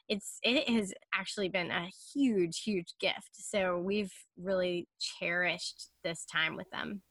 it's 0.08 0.38
it 0.42 0.68
has 0.68 0.92
actually 1.14 1.48
been 1.48 1.70
a 1.70 1.88
huge 2.14 2.62
huge 2.62 2.94
gift. 3.00 3.30
So 3.32 3.78
we've 3.78 4.12
really 4.40 4.88
cherished 5.00 5.90
this 6.04 6.24
time 6.24 6.56
with 6.56 6.70
them. 6.70 7.02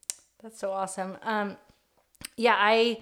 That's 0.42 0.60
so 0.60 0.72
awesome. 0.72 1.18
Um 1.24 1.58
yeah 2.38 2.56
i 2.58 2.98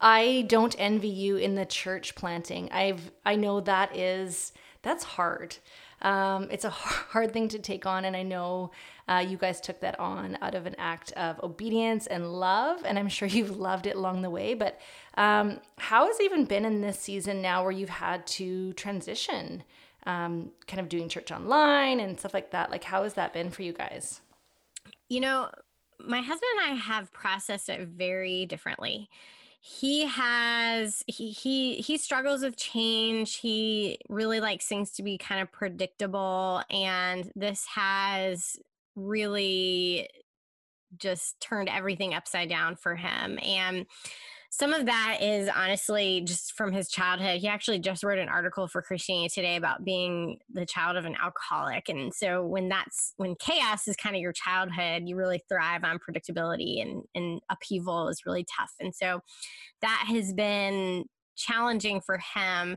i 0.00 0.46
don't 0.48 0.76
envy 0.78 1.08
you 1.08 1.36
in 1.36 1.54
the 1.54 1.66
church 1.66 2.14
planting. 2.14 2.70
I've 2.70 3.10
i 3.24 3.34
know 3.34 3.60
that 3.60 3.96
is 3.96 4.52
that's 4.84 5.02
hard 5.04 5.56
um, 6.04 6.48
it's 6.50 6.64
a 6.64 6.70
hard 6.70 7.32
thing 7.32 7.48
to 7.48 7.58
take 7.58 7.86
on, 7.86 8.04
and 8.04 8.16
I 8.16 8.22
know 8.22 8.70
uh, 9.08 9.24
you 9.26 9.36
guys 9.36 9.60
took 9.60 9.80
that 9.80 9.98
on 9.98 10.38
out 10.40 10.54
of 10.54 10.66
an 10.66 10.76
act 10.78 11.12
of 11.12 11.42
obedience 11.42 12.06
and 12.06 12.32
love, 12.32 12.82
and 12.84 12.98
I'm 12.98 13.08
sure 13.08 13.26
you've 13.28 13.56
loved 13.56 13.86
it 13.86 13.96
along 13.96 14.22
the 14.22 14.30
way. 14.30 14.54
But 14.54 14.78
um, 15.16 15.58
how 15.78 16.06
has 16.06 16.20
it 16.20 16.24
even 16.24 16.44
been 16.44 16.64
in 16.64 16.82
this 16.82 17.00
season 17.00 17.42
now 17.42 17.62
where 17.62 17.72
you've 17.72 17.88
had 17.88 18.26
to 18.28 18.72
transition, 18.74 19.64
um, 20.06 20.50
kind 20.66 20.80
of 20.80 20.88
doing 20.88 21.08
church 21.08 21.32
online 21.32 21.98
and 21.98 22.18
stuff 22.18 22.34
like 22.34 22.50
that? 22.52 22.70
Like, 22.70 22.84
how 22.84 23.02
has 23.02 23.14
that 23.14 23.32
been 23.32 23.50
for 23.50 23.62
you 23.62 23.72
guys? 23.72 24.20
You 25.08 25.20
know, 25.20 25.50
my 25.98 26.20
husband 26.20 26.50
and 26.58 26.72
I 26.72 26.74
have 26.76 27.12
processed 27.12 27.68
it 27.68 27.88
very 27.88 28.46
differently 28.46 29.08
he 29.66 30.04
has 30.04 31.02
he 31.06 31.30
he 31.30 31.76
he 31.76 31.96
struggles 31.96 32.42
with 32.42 32.54
change 32.54 33.36
he 33.36 33.96
really 34.10 34.38
likes 34.38 34.66
things 34.66 34.90
to 34.90 35.02
be 35.02 35.16
kind 35.16 35.40
of 35.40 35.50
predictable 35.50 36.60
and 36.68 37.32
this 37.34 37.64
has 37.64 38.58
really 38.94 40.06
just 40.98 41.40
turned 41.40 41.70
everything 41.70 42.12
upside 42.12 42.50
down 42.50 42.76
for 42.76 42.94
him 42.94 43.38
and 43.42 43.86
some 44.56 44.72
of 44.72 44.86
that 44.86 45.18
is 45.20 45.48
honestly 45.48 46.22
just 46.24 46.52
from 46.52 46.72
his 46.72 46.88
childhood. 46.88 47.40
He 47.40 47.48
actually 47.48 47.80
just 47.80 48.04
wrote 48.04 48.20
an 48.20 48.28
article 48.28 48.68
for 48.68 48.82
Christianity 48.82 49.28
Today 49.28 49.56
about 49.56 49.84
being 49.84 50.38
the 50.52 50.64
child 50.64 50.96
of 50.96 51.04
an 51.04 51.16
alcoholic. 51.20 51.88
And 51.88 52.14
so 52.14 52.46
when 52.46 52.68
that's 52.68 53.14
when 53.16 53.34
chaos 53.40 53.88
is 53.88 53.96
kind 53.96 54.14
of 54.14 54.22
your 54.22 54.32
childhood, 54.32 55.02
you 55.06 55.16
really 55.16 55.42
thrive 55.48 55.82
on 55.82 55.98
predictability 55.98 56.80
and, 56.80 57.02
and 57.16 57.40
upheaval 57.50 58.06
is 58.08 58.22
really 58.24 58.46
tough. 58.56 58.70
And 58.78 58.94
so 58.94 59.22
that 59.80 60.04
has 60.06 60.32
been 60.32 61.06
challenging 61.34 62.00
for 62.00 62.20
him 62.36 62.76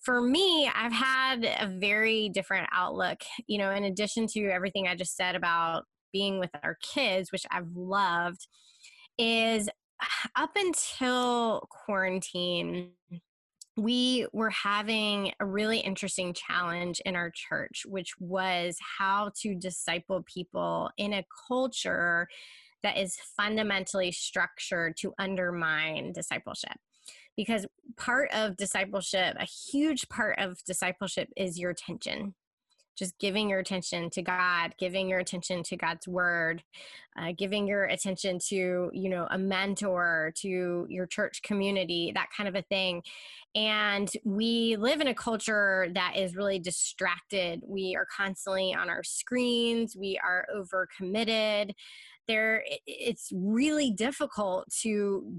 for 0.00 0.22
me, 0.22 0.70
I've 0.74 0.94
had 0.94 1.44
a 1.44 1.66
very 1.66 2.30
different 2.30 2.66
outlook. 2.72 3.20
You 3.46 3.58
know, 3.58 3.70
in 3.70 3.84
addition 3.84 4.26
to 4.28 4.46
everything 4.46 4.88
I 4.88 4.94
just 4.94 5.14
said 5.14 5.36
about 5.36 5.84
being 6.10 6.38
with 6.38 6.48
our 6.62 6.78
kids, 6.80 7.30
which 7.30 7.44
I've 7.50 7.68
loved, 7.74 8.48
is 9.18 9.68
up 10.36 10.50
until 10.56 11.66
quarantine, 11.70 12.90
we 13.76 14.26
were 14.32 14.50
having 14.50 15.32
a 15.40 15.46
really 15.46 15.78
interesting 15.78 16.34
challenge 16.34 17.00
in 17.06 17.16
our 17.16 17.30
church, 17.30 17.82
which 17.86 18.12
was 18.18 18.76
how 18.98 19.30
to 19.40 19.54
disciple 19.54 20.22
people 20.32 20.90
in 20.98 21.14
a 21.14 21.24
culture 21.48 22.28
that 22.82 22.98
is 22.98 23.16
fundamentally 23.36 24.12
structured 24.12 24.96
to 24.98 25.12
undermine 25.18 26.12
discipleship. 26.12 26.76
Because 27.36 27.66
part 27.96 28.30
of 28.32 28.56
discipleship, 28.56 29.36
a 29.38 29.46
huge 29.46 30.08
part 30.08 30.38
of 30.38 30.58
discipleship 30.66 31.28
is 31.36 31.58
your 31.58 31.70
attention 31.70 32.34
just 33.00 33.18
giving 33.18 33.48
your 33.48 33.58
attention 33.58 34.10
to 34.10 34.20
God, 34.20 34.74
giving 34.78 35.08
your 35.08 35.20
attention 35.20 35.62
to 35.64 35.76
God's 35.76 36.06
word, 36.06 36.62
uh, 37.18 37.32
giving 37.36 37.66
your 37.66 37.84
attention 37.84 38.38
to, 38.50 38.90
you 38.92 39.08
know, 39.08 39.26
a 39.30 39.38
mentor, 39.38 40.32
to 40.36 40.86
your 40.88 41.06
church 41.06 41.40
community, 41.42 42.12
that 42.14 42.28
kind 42.36 42.46
of 42.46 42.54
a 42.54 42.62
thing. 42.62 43.02
And 43.54 44.08
we 44.22 44.76
live 44.76 45.00
in 45.00 45.08
a 45.08 45.14
culture 45.14 45.88
that 45.94 46.12
is 46.16 46.36
really 46.36 46.58
distracted. 46.58 47.62
We 47.66 47.96
are 47.96 48.06
constantly 48.14 48.74
on 48.74 48.90
our 48.90 49.02
screens, 49.02 49.96
we 49.96 50.20
are 50.22 50.46
overcommitted. 50.54 51.70
There, 52.28 52.62
it's 52.86 53.30
really 53.34 53.90
difficult 53.90 54.68
to 54.82 55.32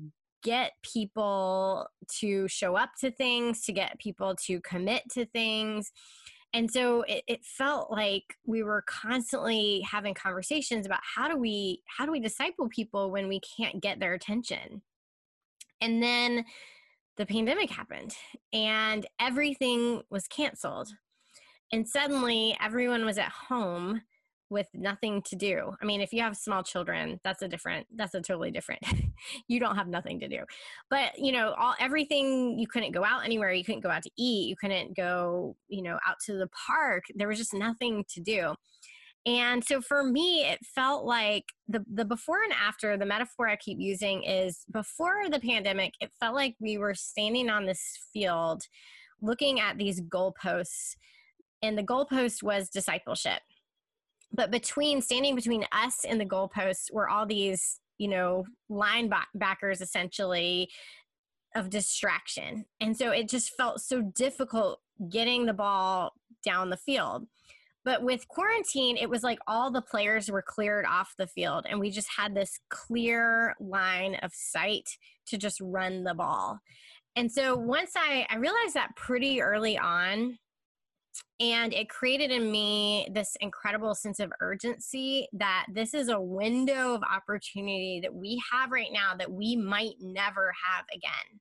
get 0.43 0.71
people 0.81 1.87
to 2.19 2.47
show 2.47 2.75
up 2.75 2.89
to 3.01 3.11
things, 3.11 3.61
to 3.65 3.71
get 3.71 3.99
people 3.99 4.35
to 4.47 4.59
commit 4.61 5.03
to 5.11 5.27
things 5.27 5.91
and 6.53 6.69
so 6.69 7.03
it, 7.03 7.23
it, 7.27 7.45
felt 7.45 7.91
like 7.91 8.35
we 8.45 8.61
were 8.61 8.83
constantly 8.85 9.81
having 9.89 10.13
conversations 10.13 10.85
about 10.85 10.99
how 11.01 11.29
do 11.29 11.37
we 11.37 11.81
how 11.85 12.05
do 12.05 12.11
we 12.11 12.19
disciple 12.19 12.67
people 12.67 13.09
when 13.09 13.27
we 13.27 13.39
can't 13.39 13.81
get 13.81 13.99
their 13.99 14.13
attention? 14.13 14.81
And 15.79 16.03
then 16.03 16.45
the 17.17 17.25
pandemic 17.25 17.69
happened 17.69 18.15
and 18.51 19.05
everything 19.19 20.01
was 20.09 20.27
canceled. 20.27 20.89
And 21.71 21.87
suddenly 21.87 22.57
everyone 22.61 23.05
was 23.05 23.17
at 23.17 23.29
home 23.29 24.01
with 24.51 24.67
nothing 24.73 25.21
to 25.23 25.35
do. 25.35 25.71
I 25.81 25.85
mean, 25.85 26.01
if 26.01 26.11
you 26.11 26.21
have 26.21 26.35
small 26.35 26.61
children, 26.61 27.19
that's 27.23 27.41
a 27.41 27.47
different, 27.47 27.87
that's 27.95 28.13
a 28.13 28.21
totally 28.21 28.51
different. 28.51 28.81
you 29.47 29.59
don't 29.59 29.77
have 29.77 29.87
nothing 29.87 30.19
to 30.19 30.27
do. 30.27 30.39
But, 30.89 31.17
you 31.17 31.31
know, 31.31 31.53
all 31.57 31.73
everything 31.79 32.59
you 32.59 32.67
couldn't 32.67 32.91
go 32.91 33.03
out 33.03 33.23
anywhere, 33.23 33.53
you 33.53 33.63
couldn't 33.63 33.81
go 33.81 33.89
out 33.89 34.03
to 34.03 34.11
eat, 34.17 34.49
you 34.49 34.55
couldn't 34.57 34.95
go, 34.95 35.55
you 35.69 35.81
know, 35.81 35.97
out 36.05 36.17
to 36.25 36.33
the 36.33 36.49
park. 36.67 37.05
There 37.15 37.29
was 37.29 37.37
just 37.37 37.53
nothing 37.53 38.03
to 38.09 38.19
do. 38.19 38.53
And 39.25 39.63
so 39.63 39.81
for 39.81 40.03
me, 40.03 40.43
it 40.43 40.59
felt 40.75 41.05
like 41.05 41.45
the 41.67 41.85
the 41.91 42.05
before 42.05 42.41
and 42.43 42.53
after, 42.53 42.97
the 42.97 43.05
metaphor 43.05 43.47
I 43.47 43.55
keep 43.55 43.77
using 43.79 44.23
is 44.23 44.65
before 44.71 45.29
the 45.29 45.39
pandemic, 45.39 45.93
it 46.01 46.11
felt 46.19 46.35
like 46.35 46.55
we 46.59 46.77
were 46.77 46.95
standing 46.95 47.49
on 47.49 47.65
this 47.65 47.99
field 48.11 48.63
looking 49.21 49.59
at 49.59 49.77
these 49.77 50.01
goalposts 50.01 50.95
and 51.61 51.77
the 51.77 51.83
goalpost 51.83 52.41
was 52.41 52.69
discipleship 52.69 53.41
but 54.33 54.51
between 54.51 55.01
standing 55.01 55.35
between 55.35 55.65
us 55.71 56.05
and 56.07 56.19
the 56.19 56.25
goalposts 56.25 56.91
were 56.91 57.09
all 57.09 57.25
these 57.25 57.79
you 57.97 58.07
know 58.07 58.45
linebackers 58.69 59.81
essentially 59.81 60.69
of 61.55 61.69
distraction. 61.69 62.65
And 62.79 62.97
so 62.97 63.11
it 63.11 63.29
just 63.29 63.55
felt 63.57 63.81
so 63.81 64.01
difficult 64.01 64.79
getting 65.09 65.45
the 65.45 65.53
ball 65.53 66.13
down 66.45 66.69
the 66.69 66.77
field. 66.77 67.27
But 67.83 68.03
with 68.03 68.27
quarantine 68.27 68.97
it 68.97 69.09
was 69.09 69.23
like 69.23 69.39
all 69.47 69.71
the 69.71 69.81
players 69.81 70.29
were 70.29 70.43
cleared 70.43 70.85
off 70.85 71.13
the 71.17 71.27
field 71.27 71.65
and 71.69 71.79
we 71.79 71.89
just 71.89 72.09
had 72.15 72.35
this 72.35 72.59
clear 72.69 73.55
line 73.59 74.15
of 74.21 74.31
sight 74.33 74.89
to 75.27 75.37
just 75.37 75.59
run 75.61 76.03
the 76.03 76.13
ball. 76.13 76.59
And 77.15 77.31
so 77.31 77.57
once 77.57 77.91
i 77.95 78.25
i 78.29 78.37
realized 78.37 78.75
that 78.75 78.95
pretty 78.95 79.41
early 79.41 79.77
on 79.77 80.37
and 81.39 81.73
it 81.73 81.89
created 81.89 82.29
in 82.29 82.51
me 82.51 83.07
this 83.11 83.35
incredible 83.41 83.95
sense 83.95 84.19
of 84.19 84.31
urgency 84.41 85.27
that 85.33 85.65
this 85.73 85.93
is 85.93 86.07
a 86.07 86.21
window 86.21 86.93
of 86.93 87.01
opportunity 87.03 87.99
that 88.03 88.13
we 88.13 88.41
have 88.51 88.71
right 88.71 88.91
now 88.91 89.15
that 89.17 89.31
we 89.31 89.55
might 89.55 89.95
never 89.99 90.53
have 90.69 90.85
again. 90.93 91.39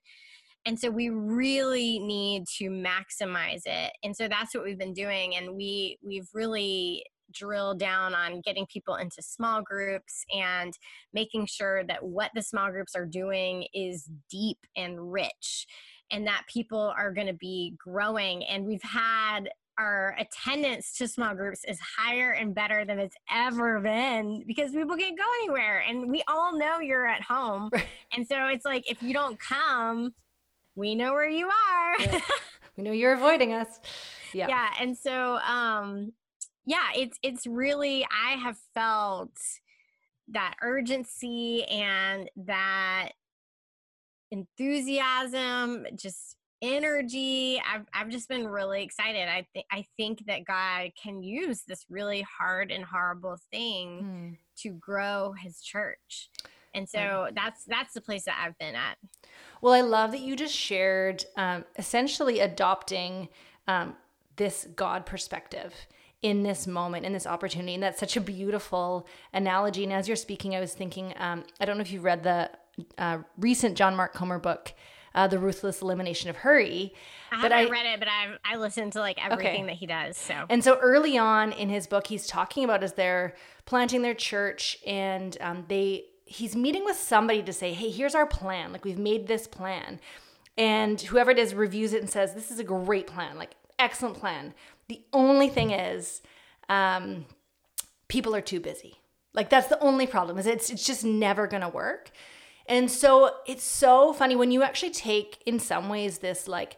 And 0.67 0.79
so 0.79 0.91
we 0.91 1.11
really 1.11 1.99
need 1.99 2.45
to 2.59 2.71
maximize 2.71 3.63
it. 3.67 3.93
And 4.03 4.17
so 4.17 4.29
that's 4.29 4.55
what 4.55 4.65
we've 4.65 4.79
been 4.79 4.95
doing. 4.95 5.37
And 5.37 5.55
we 5.55 5.99
we've 6.03 6.29
really 6.33 7.05
drilled 7.33 7.79
down 7.79 8.15
on 8.15 8.41
getting 8.41 8.67
people 8.67 8.97
into 8.97 9.23
small 9.23 9.63
groups 9.63 10.25
and 10.35 10.73
making 11.13 11.47
sure 11.47 11.85
that 11.85 12.03
what 12.03 12.31
the 12.35 12.43
small 12.43 12.71
groups 12.71 12.95
are 12.97 13.07
doing 13.07 13.67
is 13.73 14.11
deep 14.31 14.59
and 14.77 15.13
rich 15.13 15.67
and 16.11 16.27
that 16.27 16.43
people 16.53 16.93
are 16.97 17.13
going 17.13 17.27
to 17.27 17.33
be 17.33 17.75
growing. 17.79 18.45
And 18.45 18.65
we've 18.65 18.83
had 18.83 19.49
our 19.81 20.15
attendance 20.19 20.93
to 20.99 21.09
small 21.09 21.35
groups 21.35 21.65
is 21.67 21.81
higher 21.81 22.33
and 22.33 22.55
better 22.55 22.85
than 22.85 22.99
it's 22.99 23.17
ever 23.33 23.81
been 23.81 24.45
because 24.47 24.73
people 24.73 24.97
can't 24.97 25.17
go 25.17 25.25
anywhere. 25.43 25.83
And 25.89 26.11
we 26.11 26.23
all 26.29 26.57
know 26.57 26.81
you're 26.81 27.07
at 27.07 27.23
home. 27.23 27.71
And 28.13 28.27
so 28.27 28.49
it's 28.49 28.65
like, 28.65 28.91
if 28.91 29.01
you 29.05 29.15
don't 29.15 29.39
come, 29.39 30.15
we 30.75 30.97
know 30.97 31.13
where 31.13 31.29
you 31.29 31.47
are. 31.47 32.01
Yeah. 32.01 32.21
We 32.77 32.85
know 32.85 32.93
you're 32.93 33.13
avoiding 33.13 33.53
us. 33.53 33.69
Yeah. 34.33 34.49
Yeah. 34.49 34.69
And 34.81 34.97
so, 34.97 35.37
um, 35.39 36.13
yeah, 36.65 36.87
it's, 36.97 37.19
it's 37.23 37.47
really, 37.47 38.07
I 38.07 38.37
have 38.37 38.57
felt 38.75 39.33
that 40.29 40.55
urgency 40.63 41.65
and 41.65 42.31
that 42.37 43.11
enthusiasm 44.31 45.87
just 45.95 46.37
energy. 46.63 47.61
I've 47.67 47.87
I've 47.93 48.09
just 48.09 48.29
been 48.29 48.47
really 48.47 48.83
excited. 48.83 49.29
I 49.29 49.47
think 49.53 49.67
I 49.71 49.85
think 49.97 50.27
that 50.27 50.45
God 50.45 50.93
can 51.01 51.23
use 51.23 51.63
this 51.67 51.85
really 51.89 52.23
hard 52.39 52.71
and 52.71 52.85
horrible 52.85 53.39
thing 53.51 54.03
mm. 54.03 54.37
to 54.63 54.71
grow 54.71 55.33
His 55.33 55.61
church, 55.61 56.31
and 56.75 56.89
so 56.89 57.29
that's 57.35 57.65
that's 57.65 57.95
the 57.95 58.01
place 58.01 58.25
that 58.25 58.43
I've 58.45 58.59
been 58.59 58.75
at. 58.75 58.97
Well, 59.61 59.75
I 59.75 59.83
love 59.83 60.13
that 60.13 60.21
you 60.21 60.37
just 60.37 60.55
shared 60.55 61.25
um, 61.37 61.65
essentially 61.79 62.41
adopting 62.41 63.29
um, 63.69 63.97
this 64.37 64.67
God 64.75 65.05
perspective 65.05 65.75
in 66.23 66.43
this 66.43 66.67
moment, 66.67 67.07
in 67.07 67.13
this 67.13 67.27
opportunity. 67.27 67.75
And 67.75 67.83
that's 67.83 68.01
such 68.01 68.17
a 68.17 68.21
beautiful 68.21 69.07
analogy. 69.33 69.85
And 69.85 69.93
as 69.93 70.07
you're 70.07 70.17
speaking, 70.17 70.55
I 70.55 70.61
was 70.61 70.75
thinking, 70.75 71.15
um, 71.19 71.45
I 71.61 71.65
don't 71.65 71.77
know 71.77 71.83
if 71.83 71.93
you've 71.93 72.05
read 72.05 72.23
the 72.23 72.51
uh, 72.99 73.19
recent 73.39 73.77
John 73.77 73.97
Mark 73.97 74.13
Comer 74.13 74.39
book, 74.39 74.73
uh, 75.15 75.27
The 75.27 75.39
Ruthless 75.39 75.83
Elimination 75.83 76.31
of 76.31 76.37
Hurry. 76.37 76.95
I 77.33 77.37
haven't 77.37 77.53
I, 77.53 77.69
read 77.69 77.87
it, 77.87 77.99
but 77.99 78.09
I've 78.09 78.39
I 78.45 78.57
listened 78.57 78.93
to 78.95 79.01
like 79.01 79.25
everything 79.25 79.65
okay. 79.65 79.67
that 79.67 79.77
he 79.77 79.87
does. 79.87 80.17
So 80.17 80.47
and 80.49 80.63
so 80.63 80.79
early 80.79 81.17
on 81.17 81.53
in 81.53 81.69
his 81.69 81.87
book, 81.87 82.07
he's 82.07 82.27
talking 82.27 82.65
about 82.65 82.83
as 82.83 82.95
they're 82.95 83.35
planting 83.67 84.03
their 84.03 84.15
church, 84.15 84.79
and 84.87 85.37
um, 85.41 85.65
they 85.69 86.05
he's 86.25 86.55
meeting 86.55 86.85
with 86.85 86.97
somebody 86.97 87.43
to 87.43 87.53
say, 87.53 87.73
hey, 87.73 87.91
here's 87.91 88.15
our 88.15 88.27
plan. 88.27 88.73
Like 88.73 88.85
we've 88.85 88.99
made 88.99 89.27
this 89.27 89.47
plan, 89.47 90.01
and 90.57 91.01
whoever 91.01 91.31
it 91.31 91.39
is 91.39 91.55
reviews 91.55 91.93
it 91.93 92.01
and 92.01 92.11
says, 92.11 92.35
this 92.35 92.51
is 92.51 92.59
a 92.59 92.65
great 92.65 93.07
plan, 93.07 93.37
like 93.37 93.55
excellent 93.79 94.19
plan. 94.19 94.55
The 94.89 95.03
only 95.13 95.49
thing 95.49 95.71
is, 95.71 96.21
um, 96.69 97.27
people 98.09 98.35
are 98.35 98.41
too 98.41 98.61
busy. 98.61 99.01
Like 99.33 99.51
that's 99.51 99.69
the 99.69 99.79
only 99.81 100.07
problem. 100.07 100.39
Is 100.39 100.47
it's 100.47 100.71
it's 100.71 100.85
just 100.85 101.05
never 101.05 101.47
gonna 101.47 101.69
work. 101.69 102.11
And 102.71 102.89
so 102.89 103.35
it's 103.47 103.65
so 103.65 104.13
funny 104.13 104.37
when 104.37 104.53
you 104.53 104.63
actually 104.63 104.93
take, 104.93 105.43
in 105.45 105.59
some 105.59 105.89
ways, 105.89 106.19
this 106.19 106.47
like 106.47 106.77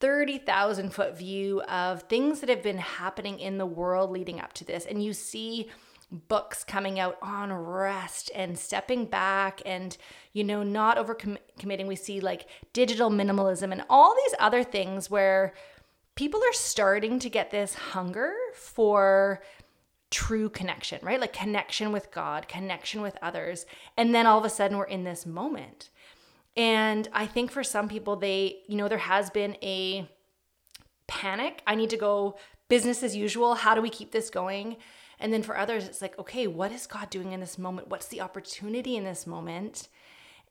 30,000 0.00 0.92
foot 0.92 1.16
view 1.16 1.62
of 1.62 2.02
things 2.02 2.40
that 2.40 2.50
have 2.50 2.62
been 2.62 2.78
happening 2.78 3.40
in 3.40 3.56
the 3.56 3.64
world 3.64 4.10
leading 4.10 4.38
up 4.38 4.52
to 4.52 4.64
this. 4.66 4.84
And 4.84 5.02
you 5.02 5.14
see 5.14 5.70
books 6.28 6.62
coming 6.62 7.00
out 7.00 7.16
on 7.22 7.52
rest 7.52 8.30
and 8.34 8.58
stepping 8.58 9.06
back 9.06 9.62
and, 9.64 9.96
you 10.34 10.44
know, 10.44 10.62
not 10.62 10.98
over 10.98 11.16
committing. 11.58 11.86
We 11.86 11.96
see 11.96 12.20
like 12.20 12.46
digital 12.74 13.10
minimalism 13.10 13.72
and 13.72 13.82
all 13.88 14.14
these 14.14 14.34
other 14.38 14.62
things 14.62 15.10
where 15.10 15.54
people 16.16 16.40
are 16.40 16.52
starting 16.52 17.18
to 17.18 17.30
get 17.30 17.50
this 17.50 17.72
hunger 17.72 18.34
for 18.54 19.40
true 20.10 20.48
connection, 20.48 20.98
right? 21.02 21.20
Like 21.20 21.32
connection 21.32 21.92
with 21.92 22.10
God, 22.10 22.48
connection 22.48 23.00
with 23.02 23.16
others. 23.22 23.66
And 23.96 24.14
then 24.14 24.26
all 24.26 24.38
of 24.38 24.44
a 24.44 24.50
sudden 24.50 24.76
we're 24.76 24.84
in 24.84 25.04
this 25.04 25.24
moment. 25.24 25.90
And 26.56 27.08
I 27.12 27.26
think 27.26 27.50
for 27.50 27.62
some 27.62 27.88
people, 27.88 28.16
they, 28.16 28.58
you 28.66 28.76
know, 28.76 28.88
there 28.88 28.98
has 28.98 29.30
been 29.30 29.56
a 29.62 30.08
panic. 31.06 31.62
I 31.66 31.74
need 31.74 31.90
to 31.90 31.96
go 31.96 32.36
business 32.68 33.02
as 33.02 33.16
usual. 33.16 33.54
How 33.54 33.74
do 33.74 33.80
we 33.80 33.90
keep 33.90 34.10
this 34.10 34.30
going? 34.30 34.76
And 35.20 35.32
then 35.32 35.42
for 35.42 35.56
others, 35.56 35.86
it's 35.86 36.02
like, 36.02 36.18
okay, 36.18 36.46
what 36.46 36.72
is 36.72 36.86
God 36.86 37.10
doing 37.10 37.32
in 37.32 37.40
this 37.40 37.58
moment? 37.58 37.88
What's 37.88 38.08
the 38.08 38.20
opportunity 38.20 38.96
in 38.96 39.04
this 39.04 39.26
moment? 39.26 39.88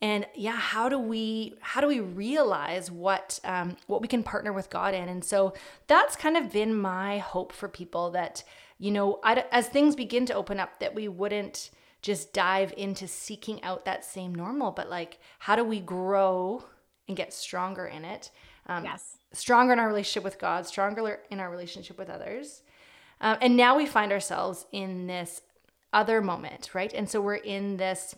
And 0.01 0.25
yeah, 0.33 0.55
how 0.55 0.87
do 0.87 0.97
we 0.97 1.55
how 1.59 1.81
do 1.81 1.87
we 1.87 1.99
realize 1.99 2.89
what 2.89 3.39
um, 3.43 3.75
what 3.87 4.01
we 4.01 4.07
can 4.07 4.23
partner 4.23 4.53
with 4.53 4.69
God 4.69 4.93
in? 4.93 5.09
And 5.09 5.25
so 5.25 5.53
that's 5.87 6.15
kind 6.15 6.37
of 6.37 6.53
been 6.53 6.73
my 6.73 7.17
hope 7.17 7.51
for 7.51 7.67
people 7.67 8.11
that 8.11 8.43
you 8.79 8.91
know, 8.91 9.19
I, 9.24 9.43
as 9.51 9.67
things 9.67 9.95
begin 9.95 10.25
to 10.27 10.33
open 10.33 10.59
up, 10.59 10.79
that 10.79 10.95
we 10.95 11.07
wouldn't 11.07 11.69
just 12.01 12.33
dive 12.33 12.74
into 12.77 13.07
seeking 13.07 13.62
out 13.62 13.86
that 13.86 14.05
same 14.05 14.33
normal, 14.33 14.71
but 14.71 14.89
like, 14.89 15.19
how 15.39 15.55
do 15.55 15.63
we 15.65 15.81
grow 15.81 16.63
and 17.07 17.17
get 17.17 17.33
stronger 17.33 17.86
in 17.86 18.05
it? 18.05 18.31
Um, 18.67 18.86
yes. 18.86 19.17
Stronger 19.33 19.74
in 19.74 19.79
our 19.79 19.88
relationship 19.88 20.24
with 20.24 20.39
God, 20.39 20.65
stronger 20.65 21.19
in 21.29 21.39
our 21.39 21.51
relationship 21.51 21.98
with 21.98 22.09
others. 22.09 22.63
Um, 23.21 23.38
and 23.41 23.57
now 23.57 23.75
we 23.75 23.86
find 23.86 24.12
ourselves 24.13 24.65
in 24.71 25.07
this 25.07 25.41
other 25.91 26.21
moment, 26.21 26.74
right? 26.74 26.93
And 26.93 27.09
so 27.09 27.19
we're 27.19 27.36
in 27.36 27.77
this 27.77 28.15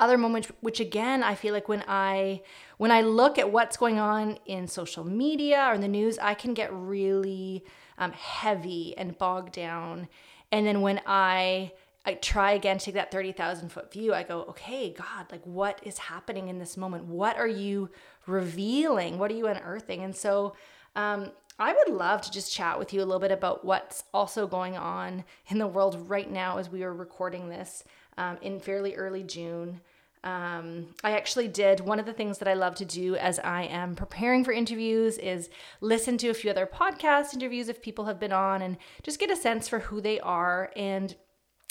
other 0.00 0.16
moment 0.16 0.46
which 0.60 0.78
again 0.78 1.24
i 1.24 1.34
feel 1.34 1.52
like 1.52 1.68
when 1.68 1.82
i 1.88 2.40
when 2.76 2.92
i 2.92 3.00
look 3.00 3.36
at 3.36 3.50
what's 3.50 3.76
going 3.76 3.98
on 3.98 4.38
in 4.46 4.68
social 4.68 5.02
media 5.02 5.66
or 5.68 5.74
in 5.74 5.80
the 5.80 5.88
news 5.88 6.18
i 6.20 6.34
can 6.34 6.54
get 6.54 6.72
really 6.72 7.64
um, 7.98 8.12
heavy 8.12 8.96
and 8.96 9.18
bogged 9.18 9.52
down 9.52 10.08
and 10.50 10.66
then 10.66 10.80
when 10.80 11.00
i 11.06 11.72
I 12.08 12.14
try 12.14 12.52
again 12.52 12.78
to 12.78 12.84
take 12.86 12.94
that 12.94 13.10
30,000 13.10 13.68
foot 13.68 13.92
view. 13.92 14.14
I 14.14 14.22
go, 14.22 14.40
okay, 14.44 14.94
God, 14.94 15.30
like 15.30 15.44
what 15.44 15.78
is 15.82 15.98
happening 15.98 16.48
in 16.48 16.58
this 16.58 16.78
moment? 16.78 17.04
What 17.04 17.36
are 17.36 17.46
you 17.46 17.90
revealing? 18.26 19.18
What 19.18 19.30
are 19.30 19.34
you 19.34 19.46
unearthing? 19.46 20.02
And 20.02 20.16
so 20.16 20.54
um, 20.96 21.32
I 21.58 21.74
would 21.74 21.88
love 21.94 22.22
to 22.22 22.30
just 22.30 22.50
chat 22.50 22.78
with 22.78 22.94
you 22.94 23.00
a 23.00 23.04
little 23.04 23.18
bit 23.18 23.30
about 23.30 23.62
what's 23.62 24.04
also 24.14 24.46
going 24.46 24.74
on 24.74 25.22
in 25.48 25.58
the 25.58 25.66
world 25.66 26.08
right 26.08 26.30
now 26.30 26.56
as 26.56 26.70
we 26.70 26.82
are 26.82 26.94
recording 26.94 27.50
this 27.50 27.84
um, 28.16 28.38
in 28.40 28.58
fairly 28.58 28.94
early 28.94 29.22
June. 29.22 29.80
Um, 30.24 30.94
I 31.04 31.12
actually 31.12 31.48
did 31.48 31.80
one 31.80 32.00
of 32.00 32.06
the 32.06 32.12
things 32.12 32.38
that 32.38 32.48
I 32.48 32.54
love 32.54 32.74
to 32.76 32.84
do 32.84 33.16
as 33.16 33.38
I 33.38 33.62
am 33.62 33.94
preparing 33.94 34.44
for 34.44 34.52
interviews 34.52 35.18
is 35.18 35.48
listen 35.80 36.18
to 36.18 36.28
a 36.28 36.34
few 36.34 36.50
other 36.50 36.66
podcast 36.66 37.34
interviews 37.34 37.68
if 37.68 37.82
people 37.82 38.06
have 38.06 38.18
been 38.18 38.32
on 38.32 38.62
and 38.62 38.76
just 39.02 39.20
get 39.20 39.30
a 39.30 39.36
sense 39.36 39.68
for 39.68 39.78
who 39.78 40.00
they 40.00 40.18
are 40.20 40.72
and 40.76 41.14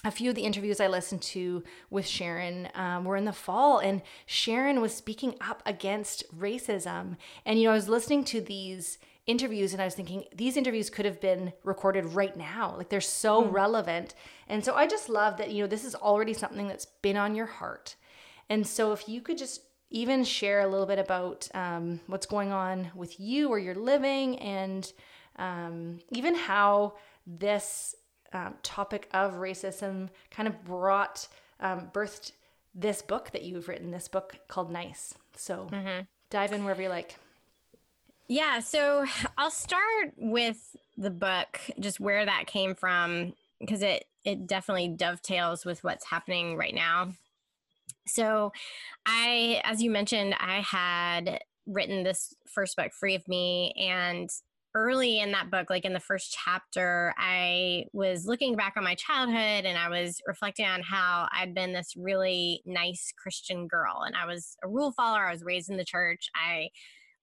a 0.05 0.11
few 0.11 0.29
of 0.29 0.35
the 0.35 0.43
interviews 0.43 0.79
I 0.79 0.87
listened 0.87 1.21
to 1.23 1.63
with 1.89 2.05
Sharon 2.05 2.69
um, 2.75 3.03
were 3.03 3.17
in 3.17 3.25
the 3.25 3.33
fall, 3.33 3.79
and 3.79 4.03
Sharon 4.27 4.79
was 4.79 4.93
speaking 4.93 5.35
up 5.41 5.63
against 5.65 6.23
racism. 6.37 7.17
And, 7.45 7.59
you 7.59 7.65
know, 7.65 7.71
I 7.71 7.75
was 7.75 7.89
listening 7.89 8.23
to 8.25 8.39
these 8.39 8.99
interviews 9.25 9.73
and 9.73 9.81
I 9.81 9.85
was 9.85 9.95
thinking, 9.95 10.23
these 10.33 10.55
interviews 10.55 10.89
could 10.89 11.05
have 11.05 11.19
been 11.19 11.51
recorded 11.63 12.05
right 12.05 12.35
now. 12.35 12.75
Like 12.77 12.89
they're 12.89 13.01
so 13.01 13.43
mm. 13.43 13.51
relevant. 13.51 14.15
And 14.47 14.63
so 14.63 14.73
I 14.73 14.87
just 14.87 15.09
love 15.09 15.37
that, 15.37 15.51
you 15.51 15.61
know, 15.61 15.67
this 15.67 15.83
is 15.83 15.95
already 15.95 16.33
something 16.33 16.67
that's 16.67 16.85
been 16.85 17.17
on 17.17 17.35
your 17.35 17.45
heart. 17.45 17.97
And 18.49 18.65
so 18.65 18.91
if 18.93 19.07
you 19.07 19.21
could 19.21 19.37
just 19.37 19.61
even 19.89 20.23
share 20.23 20.61
a 20.61 20.67
little 20.67 20.85
bit 20.85 20.99
about 20.99 21.47
um, 21.53 21.99
what's 22.07 22.25
going 22.25 22.51
on 22.51 22.91
with 22.95 23.19
you 23.19 23.49
where 23.49 23.59
you're 23.59 23.75
living 23.75 24.37
and 24.39 24.91
um, 25.37 25.99
even 26.11 26.35
how 26.35 26.93
this 27.25 27.95
um, 28.33 28.55
topic 28.63 29.07
of 29.13 29.33
racism 29.33 30.09
kind 30.31 30.47
of 30.47 30.63
brought 30.65 31.27
um, 31.59 31.89
birthed 31.93 32.31
this 32.75 33.01
book 33.01 33.31
that 33.31 33.43
you've 33.43 33.67
written 33.67 33.91
this 33.91 34.07
book 34.07 34.37
called 34.47 34.71
nice. 34.71 35.13
So 35.35 35.67
mm-hmm. 35.71 36.01
dive 36.29 36.51
in 36.53 36.63
wherever 36.63 36.81
you 36.81 36.89
like. 36.89 37.15
Yeah 38.27 38.59
so 38.59 39.05
i'll 39.37 39.49
start 39.49 40.11
with 40.17 40.75
the 40.97 41.09
book 41.09 41.61
just 41.79 41.99
where 41.99 42.25
that 42.25 42.45
came 42.45 42.75
from 42.75 43.33
because 43.59 43.81
it 43.81 44.05
it 44.25 44.47
definitely 44.47 44.89
dovetails 44.89 45.63
with 45.63 45.81
what's 45.83 46.05
happening 46.05 46.57
right 46.57 46.75
now 46.75 47.13
so 48.07 48.51
i 49.05 49.61
as 49.63 49.81
you 49.81 49.91
mentioned 49.91 50.35
i 50.39 50.61
had 50.61 51.39
written 51.65 52.03
this 52.03 52.33
first 52.53 52.75
book 52.77 52.91
free 52.93 53.15
of 53.15 53.27
me 53.27 53.73
and 53.77 54.29
early 54.77 55.19
in 55.19 55.31
that 55.31 55.49
book, 55.49 55.71
like 55.71 55.85
in 55.85 55.93
the 55.93 55.99
first 55.99 56.37
chapter, 56.45 57.13
I 57.17 57.85
was 57.93 58.27
looking 58.27 58.55
back 58.55 58.73
on 58.77 58.83
my 58.83 58.93
childhood 58.93 59.65
and 59.65 59.77
I 59.77 59.89
was 59.89 60.21
reflecting 60.27 60.65
on 60.65 60.83
how 60.83 61.27
I'd 61.31 61.55
been 61.55 61.73
this 61.73 61.93
really 61.97 62.61
nice 62.63 63.11
Christian 63.17 63.67
girl. 63.67 64.03
And 64.05 64.15
I 64.15 64.27
was 64.27 64.55
a 64.63 64.67
rule 64.67 64.91
follower, 64.91 65.25
I 65.25 65.31
was 65.31 65.43
raised 65.43 65.71
in 65.71 65.77
the 65.77 65.85
church. 65.85 66.29
I 66.35 66.69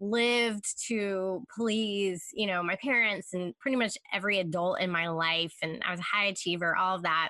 lived 0.01 0.65
to 0.89 1.45
please, 1.57 2.25
you 2.35 2.49
know, 2.49 2.63
my 2.63 2.77
parents 2.77 3.33
and 3.33 3.57
pretty 3.61 3.77
much 3.77 3.97
every 4.13 4.41
adult 4.41 4.81
in 4.81 4.91
my 4.91 5.09
life. 5.09 5.55
And 5.63 5.81
I 5.87 5.93
was 5.93 6.01
a 6.01 6.17
high 6.17 6.27
achiever, 6.27 6.77
all 6.77 6.97
of 6.97 7.03
that. 7.03 7.29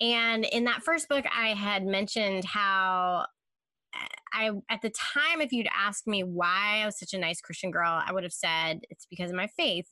And 0.00 0.44
in 0.44 0.64
that 0.64 0.82
first 0.82 1.08
book, 1.08 1.24
I 1.34 1.48
had 1.48 1.84
mentioned 1.84 2.44
how 2.44 3.26
I 4.32 4.50
at 4.68 4.82
the 4.82 4.90
time, 4.90 5.40
if 5.40 5.52
you'd 5.52 5.68
asked 5.74 6.06
me 6.06 6.24
why 6.24 6.80
I 6.82 6.86
was 6.86 6.98
such 6.98 7.14
a 7.14 7.18
nice 7.18 7.40
Christian 7.40 7.70
girl, 7.70 8.02
I 8.04 8.12
would 8.12 8.24
have 8.24 8.32
said 8.32 8.80
it's 8.90 9.06
because 9.06 9.30
of 9.30 9.36
my 9.36 9.46
faith. 9.46 9.86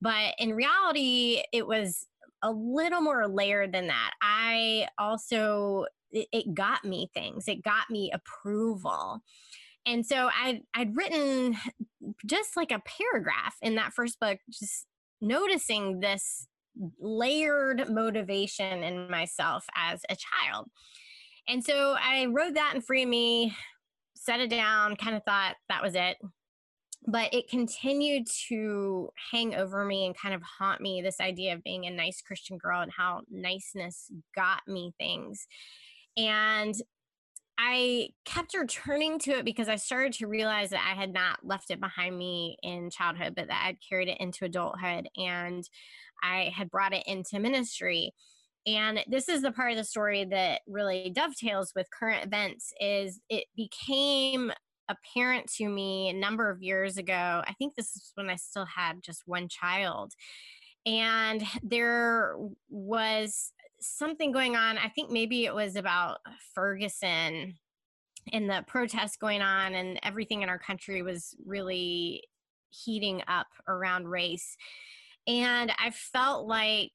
But 0.00 0.34
in 0.38 0.54
reality, 0.54 1.42
it 1.52 1.66
was 1.66 2.06
a 2.42 2.50
little 2.50 3.00
more 3.00 3.28
layered 3.28 3.72
than 3.72 3.88
that. 3.88 4.12
I 4.20 4.86
also 4.98 5.86
it, 6.12 6.28
it 6.32 6.54
got 6.54 6.84
me 6.84 7.10
things. 7.12 7.48
It 7.48 7.62
got 7.62 7.90
me 7.90 8.12
approval. 8.12 9.22
And 9.86 10.06
so 10.06 10.30
I'd, 10.32 10.62
I'd 10.74 10.96
written 10.96 11.56
just 12.24 12.56
like 12.56 12.70
a 12.70 12.82
paragraph 12.84 13.56
in 13.62 13.74
that 13.76 13.92
first 13.92 14.20
book, 14.20 14.38
just 14.48 14.86
noticing 15.20 16.00
this 16.00 16.46
layered 17.00 17.88
motivation 17.90 18.82
in 18.82 19.10
myself 19.10 19.64
as 19.76 20.02
a 20.08 20.16
child. 20.16 20.68
And 21.48 21.64
so 21.64 21.96
I 21.98 22.26
wrote 22.26 22.54
that 22.54 22.72
in 22.74 22.80
Free 22.80 23.06
Me, 23.06 23.54
set 24.14 24.40
it 24.40 24.50
down, 24.50 24.96
kind 24.96 25.16
of 25.16 25.24
thought 25.24 25.56
that 25.68 25.82
was 25.82 25.94
it. 25.94 26.16
But 27.06 27.34
it 27.34 27.50
continued 27.50 28.28
to 28.48 29.10
hang 29.32 29.56
over 29.56 29.84
me 29.84 30.06
and 30.06 30.16
kind 30.16 30.34
of 30.34 30.42
haunt 30.42 30.80
me 30.80 31.02
this 31.02 31.20
idea 31.20 31.54
of 31.54 31.64
being 31.64 31.84
a 31.84 31.90
nice 31.90 32.22
Christian 32.22 32.58
girl 32.58 32.80
and 32.80 32.92
how 32.96 33.22
niceness 33.28 34.08
got 34.36 34.60
me 34.68 34.94
things. 34.98 35.46
And 36.16 36.74
I 37.58 38.10
kept 38.24 38.54
returning 38.54 39.18
to 39.20 39.38
it 39.38 39.44
because 39.44 39.68
I 39.68 39.76
started 39.76 40.12
to 40.14 40.26
realize 40.26 40.70
that 40.70 40.88
I 40.88 40.98
had 40.98 41.12
not 41.12 41.40
left 41.44 41.70
it 41.70 41.80
behind 41.80 42.16
me 42.16 42.56
in 42.62 42.90
childhood, 42.90 43.34
but 43.36 43.48
that 43.48 43.64
I'd 43.66 43.78
carried 43.86 44.08
it 44.08 44.20
into 44.20 44.44
adulthood 44.44 45.08
and 45.16 45.68
I 46.22 46.52
had 46.54 46.70
brought 46.70 46.94
it 46.94 47.04
into 47.06 47.38
ministry 47.38 48.12
and 48.64 49.00
this 49.08 49.28
is 49.28 49.42
the 49.42 49.50
part 49.50 49.72
of 49.72 49.76
the 49.76 49.84
story 49.84 50.24
that 50.24 50.60
really 50.68 51.10
dovetails 51.12 51.72
with 51.74 51.88
current 51.90 52.24
events 52.24 52.72
is 52.80 53.20
it 53.28 53.44
became 53.56 54.52
apparent 54.88 55.50
to 55.54 55.68
me 55.68 56.08
a 56.08 56.12
number 56.12 56.50
of 56.50 56.62
years 56.62 56.96
ago 56.96 57.42
i 57.46 57.52
think 57.58 57.74
this 57.74 57.96
is 57.96 58.12
when 58.14 58.30
i 58.30 58.36
still 58.36 58.66
had 58.66 59.02
just 59.02 59.22
one 59.26 59.48
child 59.48 60.12
and 60.86 61.42
there 61.62 62.36
was 62.68 63.52
something 63.80 64.32
going 64.32 64.56
on. 64.56 64.78
I 64.78 64.88
think 64.88 65.10
maybe 65.10 65.44
it 65.44 65.54
was 65.54 65.76
about 65.76 66.18
Ferguson 66.54 67.54
and 68.32 68.48
the 68.48 68.64
protests 68.66 69.16
going 69.16 69.42
on, 69.42 69.74
and 69.74 69.98
everything 70.02 70.42
in 70.42 70.48
our 70.48 70.58
country 70.58 71.02
was 71.02 71.34
really 71.44 72.22
heating 72.70 73.22
up 73.28 73.48
around 73.68 74.08
race. 74.08 74.56
And 75.26 75.72
I 75.78 75.90
felt 75.90 76.46
like 76.46 76.92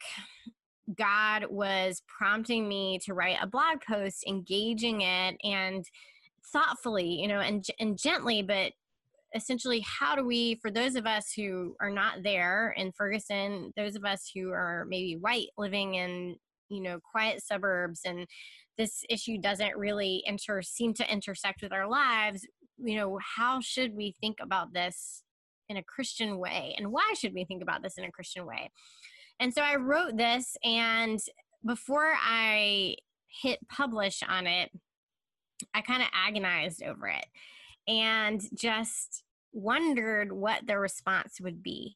God 0.96 1.46
was 1.50 2.02
prompting 2.08 2.68
me 2.68 3.00
to 3.06 3.14
write 3.14 3.38
a 3.42 3.48
blog 3.48 3.82
post, 3.88 4.24
engaging 4.28 5.02
it 5.02 5.38
and 5.44 5.86
thoughtfully, 6.52 7.08
you 7.08 7.28
know, 7.28 7.40
and, 7.40 7.66
and 7.80 7.98
gently, 7.98 8.42
but 8.42 8.74
essentially 9.36 9.82
how 9.82 10.16
do 10.16 10.26
we 10.26 10.56
for 10.62 10.72
those 10.72 10.96
of 10.96 11.06
us 11.06 11.32
who 11.36 11.76
are 11.82 11.90
not 11.90 12.24
there 12.24 12.74
in 12.78 12.92
ferguson 12.94 13.74
those 13.76 13.96
of 13.96 14.06
us 14.06 14.32
who 14.34 14.52
are 14.52 14.86
maybe 14.88 15.18
white 15.18 15.48
living 15.58 15.96
in 15.96 16.36
you 16.70 16.82
know 16.82 17.00
quiet 17.12 17.44
suburbs 17.44 18.02
and 18.06 18.26
this 18.78 19.04
issue 19.10 19.38
doesn't 19.38 19.76
really 19.76 20.24
enter 20.26 20.62
seem 20.62 20.94
to 20.94 21.12
intersect 21.12 21.62
with 21.62 21.74
our 21.74 21.88
lives 21.88 22.48
you 22.78 22.96
know 22.96 23.20
how 23.36 23.60
should 23.60 23.96
we 23.96 24.16
think 24.22 24.38
about 24.42 24.74
this 24.74 25.24
in 25.70 25.78
a 25.78 25.84
christian 25.84 26.38
way 26.38 26.76
and 26.78 26.92
why 26.92 27.14
should 27.18 27.34
we 27.34 27.46
think 27.46 27.62
about 27.62 27.84
this 27.84 27.98
in 27.98 28.04
a 28.04 28.12
christian 28.12 28.46
way? 28.46 28.72
And 29.40 29.54
so 29.54 29.62
i 29.62 29.76
wrote 29.76 30.18
this 30.18 30.58
and 30.64 31.20
before 31.66 32.14
i 32.16 32.96
hit 33.42 33.60
publish 33.68 34.24
on 34.28 34.48
it 34.48 34.72
i 35.74 35.82
kind 35.82 36.02
of 36.02 36.10
agonized 36.14 36.82
over 36.84 37.08
it 37.08 37.26
and 37.88 38.42
just 38.54 39.24
wondered 39.54 40.32
what 40.32 40.68
the 40.68 40.78
response 40.78 41.40
would 41.42 41.64
be. 41.64 41.96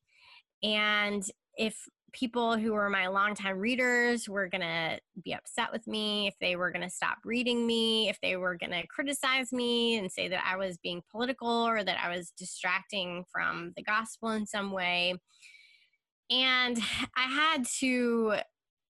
And 0.63 1.23
if 1.57 1.77
people 2.13 2.57
who 2.57 2.73
were 2.73 2.89
my 2.89 3.07
longtime 3.07 3.57
readers 3.57 4.27
were 4.27 4.47
going 4.47 4.61
to 4.61 4.99
be 5.23 5.33
upset 5.33 5.71
with 5.71 5.87
me, 5.87 6.27
if 6.27 6.35
they 6.41 6.55
were 6.55 6.71
going 6.71 6.83
to 6.83 6.89
stop 6.89 7.17
reading 7.23 7.65
me, 7.65 8.09
if 8.09 8.19
they 8.21 8.35
were 8.35 8.55
going 8.55 8.71
to 8.71 8.85
criticize 8.87 9.51
me 9.51 9.97
and 9.97 10.11
say 10.11 10.27
that 10.27 10.43
I 10.45 10.57
was 10.57 10.77
being 10.77 11.01
political 11.09 11.49
or 11.49 11.83
that 11.83 11.97
I 12.03 12.15
was 12.15 12.33
distracting 12.37 13.23
from 13.31 13.73
the 13.75 13.83
gospel 13.83 14.31
in 14.31 14.45
some 14.45 14.71
way. 14.71 15.15
And 16.29 16.77
I 17.15 17.23
had 17.23 17.65
to 17.79 18.35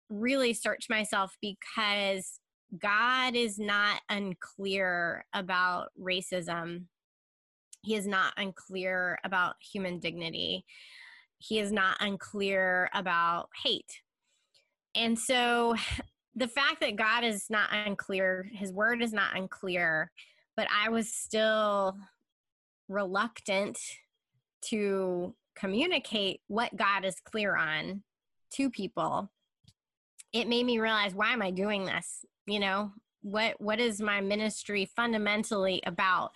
really 0.10 0.54
search 0.54 0.88
myself 0.90 1.36
because 1.42 2.40
God 2.78 3.36
is 3.36 3.60
not 3.60 4.02
unclear 4.10 5.26
about 5.34 5.90
racism. 6.00 6.86
He 7.84 7.96
is 7.96 8.08
not 8.08 8.34
unclear 8.38 9.20
about 9.24 9.56
human 9.62 10.00
dignity 10.00 10.66
he 11.42 11.60
is 11.60 11.72
not 11.72 11.98
unclear 12.00 12.90
about 12.94 13.50
hate. 13.64 14.02
And 14.96 15.18
so 15.18 15.76
the 16.36 16.48
fact 16.48 16.80
that 16.82 16.96
God 16.96 17.24
is 17.24 17.50
not 17.50 17.70
unclear, 17.72 18.50
his 18.54 18.72
word 18.72 19.02
is 19.02 19.12
not 19.12 19.36
unclear, 19.36 20.12
but 20.56 20.68
I 20.72 20.90
was 20.90 21.12
still 21.12 21.98
reluctant 22.88 23.80
to 24.62 25.34
communicate 25.56 26.42
what 26.48 26.76
God 26.76 27.04
is 27.04 27.20
clear 27.20 27.56
on 27.56 28.04
to 28.54 28.70
people. 28.70 29.30
It 30.34 30.48
made 30.48 30.66
me 30.66 30.80
realize 30.80 31.14
why 31.14 31.34
am 31.34 31.42
I 31.42 31.52
doing 31.52 31.86
this? 31.86 32.26
You 32.46 32.60
know, 32.60 32.92
what 33.24 33.60
what 33.60 33.80
is 33.80 34.02
my 34.02 34.22
ministry 34.22 34.86
fundamentally 34.86 35.82
about? 35.86 36.32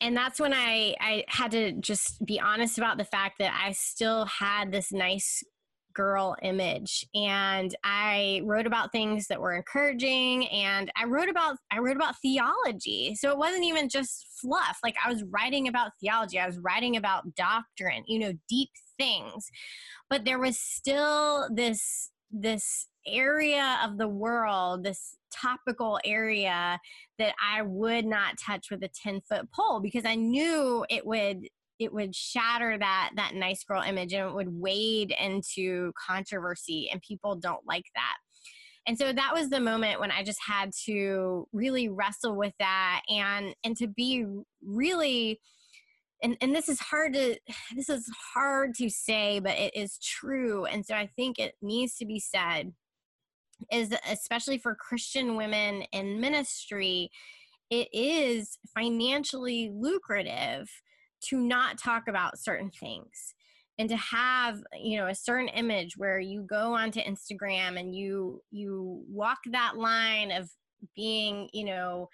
And 0.00 0.16
that's 0.16 0.40
when 0.40 0.52
I 0.52 0.94
I 1.00 1.24
had 1.28 1.50
to 1.52 1.72
just 1.72 2.24
be 2.24 2.40
honest 2.40 2.78
about 2.78 2.98
the 2.98 3.04
fact 3.04 3.38
that 3.38 3.52
I 3.52 3.72
still 3.72 4.26
had 4.26 4.72
this 4.72 4.92
nice 4.92 5.42
girl 5.98 6.36
image 6.42 7.04
and 7.12 7.74
I 7.82 8.42
wrote 8.44 8.68
about 8.68 8.92
things 8.92 9.26
that 9.26 9.40
were 9.40 9.54
encouraging 9.54 10.46
and 10.46 10.92
I 10.96 11.06
wrote 11.06 11.28
about 11.28 11.56
I 11.72 11.80
wrote 11.80 11.96
about 11.96 12.14
theology. 12.22 13.16
So 13.16 13.30
it 13.30 13.36
wasn't 13.38 13.64
even 13.64 13.88
just 13.88 14.26
fluff. 14.40 14.78
Like 14.84 14.94
I 15.04 15.10
was 15.10 15.24
writing 15.24 15.66
about 15.66 15.92
theology. 16.00 16.38
I 16.38 16.46
was 16.46 16.58
writing 16.58 16.96
about 16.96 17.34
doctrine, 17.34 18.04
you 18.06 18.20
know, 18.20 18.32
deep 18.48 18.70
things. 18.96 19.50
But 20.08 20.24
there 20.24 20.38
was 20.38 20.58
still 20.58 21.48
this 21.52 22.10
this 22.30 22.86
area 23.06 23.80
of 23.84 23.98
the 23.98 24.08
world, 24.08 24.84
this 24.84 25.16
topical 25.30 25.98
area 26.04 26.78
that 27.18 27.34
I 27.42 27.62
would 27.62 28.06
not 28.06 28.38
touch 28.38 28.70
with 28.70 28.82
a 28.82 28.88
10 28.88 29.20
foot 29.28 29.50
pole 29.52 29.80
because 29.80 30.04
I 30.04 30.14
knew 30.14 30.84
it 30.88 31.06
would 31.06 31.48
it 31.78 31.92
would 31.92 32.14
shatter 32.14 32.76
that 32.76 33.10
that 33.16 33.34
nice 33.34 33.62
girl 33.62 33.82
image 33.82 34.12
and 34.12 34.28
it 34.28 34.34
would 34.34 34.48
wade 34.48 35.14
into 35.20 35.92
controversy 36.06 36.88
and 36.90 37.00
people 37.02 37.36
don't 37.36 37.64
like 37.66 37.84
that. 37.94 38.16
And 38.86 38.98
so 38.98 39.12
that 39.12 39.34
was 39.34 39.50
the 39.50 39.60
moment 39.60 40.00
when 40.00 40.10
I 40.10 40.22
just 40.24 40.40
had 40.44 40.70
to 40.86 41.46
really 41.52 41.88
wrestle 41.88 42.36
with 42.36 42.54
that 42.58 43.02
and 43.08 43.54
and 43.62 43.76
to 43.76 43.86
be 43.86 44.24
really 44.64 45.40
and 46.22 46.36
and 46.40 46.54
this 46.54 46.68
is 46.68 46.80
hard 46.80 47.12
to 47.14 47.36
this 47.76 47.88
is 47.88 48.10
hard 48.34 48.74
to 48.76 48.88
say 48.90 49.40
but 49.40 49.56
it 49.56 49.76
is 49.76 49.98
true 49.98 50.64
and 50.64 50.84
so 50.84 50.94
I 50.94 51.08
think 51.16 51.38
it 51.38 51.54
needs 51.62 51.96
to 51.98 52.06
be 52.06 52.18
said 52.18 52.72
is 53.72 53.94
especially 54.10 54.58
for 54.58 54.74
Christian 54.74 55.36
women 55.36 55.82
in 55.92 56.20
ministry, 56.20 57.10
it 57.70 57.88
is 57.92 58.58
financially 58.74 59.70
lucrative 59.74 60.68
to 61.24 61.38
not 61.38 61.78
talk 61.78 62.08
about 62.08 62.38
certain 62.38 62.70
things 62.70 63.34
and 63.78 63.88
to 63.88 63.96
have 63.96 64.60
you 64.80 64.98
know 64.98 65.06
a 65.06 65.14
certain 65.14 65.48
image 65.48 65.96
where 65.96 66.18
you 66.18 66.42
go 66.42 66.74
onto 66.74 67.00
instagram 67.00 67.78
and 67.78 67.94
you 67.94 68.40
you 68.50 69.02
walk 69.08 69.38
that 69.50 69.76
line 69.76 70.30
of 70.30 70.50
being 70.94 71.48
you 71.52 71.64
know 71.64 72.08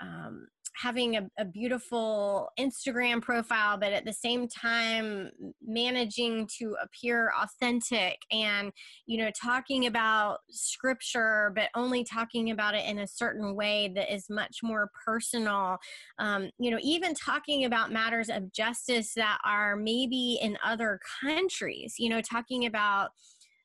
um, 0.00 0.46
having 0.76 1.16
a, 1.16 1.28
a, 1.38 1.44
beautiful 1.44 2.50
Instagram 2.58 3.20
profile, 3.20 3.78
but 3.78 3.92
at 3.92 4.04
the 4.04 4.12
same 4.12 4.48
time 4.48 5.30
managing 5.64 6.48
to 6.58 6.76
appear 6.82 7.32
authentic 7.40 8.18
and, 8.30 8.70
you 9.06 9.18
know, 9.18 9.30
talking 9.40 9.86
about 9.86 10.38
scripture, 10.50 11.52
but 11.54 11.70
only 11.74 12.04
talking 12.04 12.50
about 12.50 12.74
it 12.74 12.84
in 12.84 12.98
a 13.00 13.06
certain 13.06 13.54
way 13.54 13.90
that 13.94 14.12
is 14.12 14.28
much 14.28 14.58
more 14.62 14.90
personal. 15.06 15.78
Um, 16.18 16.50
you 16.58 16.70
know, 16.70 16.78
even 16.82 17.14
talking 17.14 17.64
about 17.64 17.92
matters 17.92 18.28
of 18.28 18.52
justice 18.52 19.14
that 19.14 19.38
are 19.44 19.76
maybe 19.76 20.38
in 20.40 20.56
other 20.64 21.00
countries, 21.22 21.94
you 21.98 22.08
know, 22.08 22.20
talking 22.20 22.66
about 22.66 23.10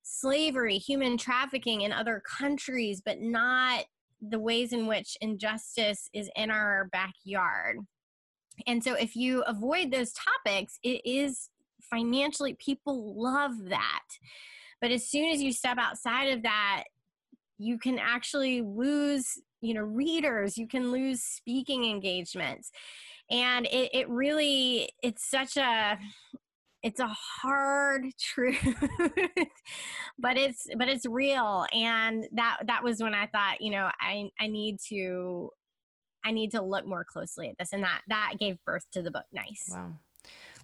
slavery, 0.03 0.77
human 0.77 1.17
trafficking 1.17 1.81
in 1.81 1.91
other 1.91 2.21
countries, 2.39 3.01
but 3.03 3.21
not 3.21 3.85
the 4.29 4.39
ways 4.39 4.73
in 4.73 4.87
which 4.87 5.17
injustice 5.21 6.09
is 6.13 6.29
in 6.35 6.49
our 6.51 6.89
backyard. 6.91 7.79
And 8.67 8.83
so 8.83 8.93
if 8.93 9.15
you 9.15 9.41
avoid 9.43 9.91
those 9.91 10.13
topics, 10.13 10.79
it 10.83 11.01
is 11.05 11.49
financially, 11.81 12.53
people 12.53 13.21
love 13.21 13.51
that. 13.69 14.03
But 14.79 14.91
as 14.91 15.09
soon 15.09 15.31
as 15.31 15.41
you 15.41 15.51
step 15.51 15.77
outside 15.77 16.29
of 16.29 16.43
that, 16.43 16.83
you 17.57 17.77
can 17.77 17.99
actually 17.99 18.61
lose, 18.61 19.39
you 19.61 19.73
know, 19.73 19.81
readers, 19.81 20.57
you 20.57 20.67
can 20.67 20.91
lose 20.91 21.23
speaking 21.23 21.85
engagements. 21.85 22.71
And 23.31 23.65
it, 23.67 23.89
it 23.93 24.09
really, 24.09 24.89
it's 25.01 25.29
such 25.29 25.57
a, 25.57 25.97
it's 26.83 26.99
a 26.99 27.07
hard 27.07 28.05
truth 28.19 28.75
but 30.19 30.37
it's 30.37 30.67
but 30.77 30.89
it's 30.89 31.05
real 31.05 31.65
and 31.73 32.27
that 32.33 32.57
that 32.67 32.83
was 32.83 33.01
when 33.01 33.15
i 33.15 33.25
thought 33.27 33.61
you 33.61 33.71
know 33.71 33.89
i 33.99 34.29
i 34.39 34.47
need 34.47 34.77
to 34.79 35.49
i 36.23 36.31
need 36.31 36.51
to 36.51 36.61
look 36.61 36.85
more 36.85 37.03
closely 37.03 37.49
at 37.49 37.57
this 37.57 37.73
and 37.73 37.83
that 37.83 38.01
that 38.07 38.33
gave 38.39 38.57
birth 38.65 38.85
to 38.91 39.01
the 39.01 39.11
book. 39.11 39.25
Nice. 39.31 39.69
Wow. 39.71 39.93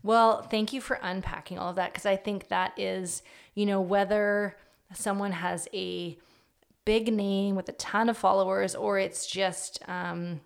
Well 0.03 0.43
thank 0.43 0.71
you 0.71 0.79
for 0.79 0.99
unpacking 1.01 1.57
all 1.57 1.71
of 1.71 1.75
that 1.77 1.91
because 1.91 2.05
i 2.05 2.15
think 2.15 2.47
that 2.47 2.77
is 2.77 3.23
you 3.55 3.65
know 3.65 3.81
whether 3.81 4.55
someone 4.93 5.33
has 5.33 5.67
a 5.73 6.17
big 6.85 7.13
name 7.13 7.55
with 7.55 7.67
a 7.69 7.73
ton 7.73 8.09
of 8.09 8.17
followers 8.17 8.75
or 8.75 8.97
it's 8.97 9.27
just 9.27 9.79
um 9.87 10.39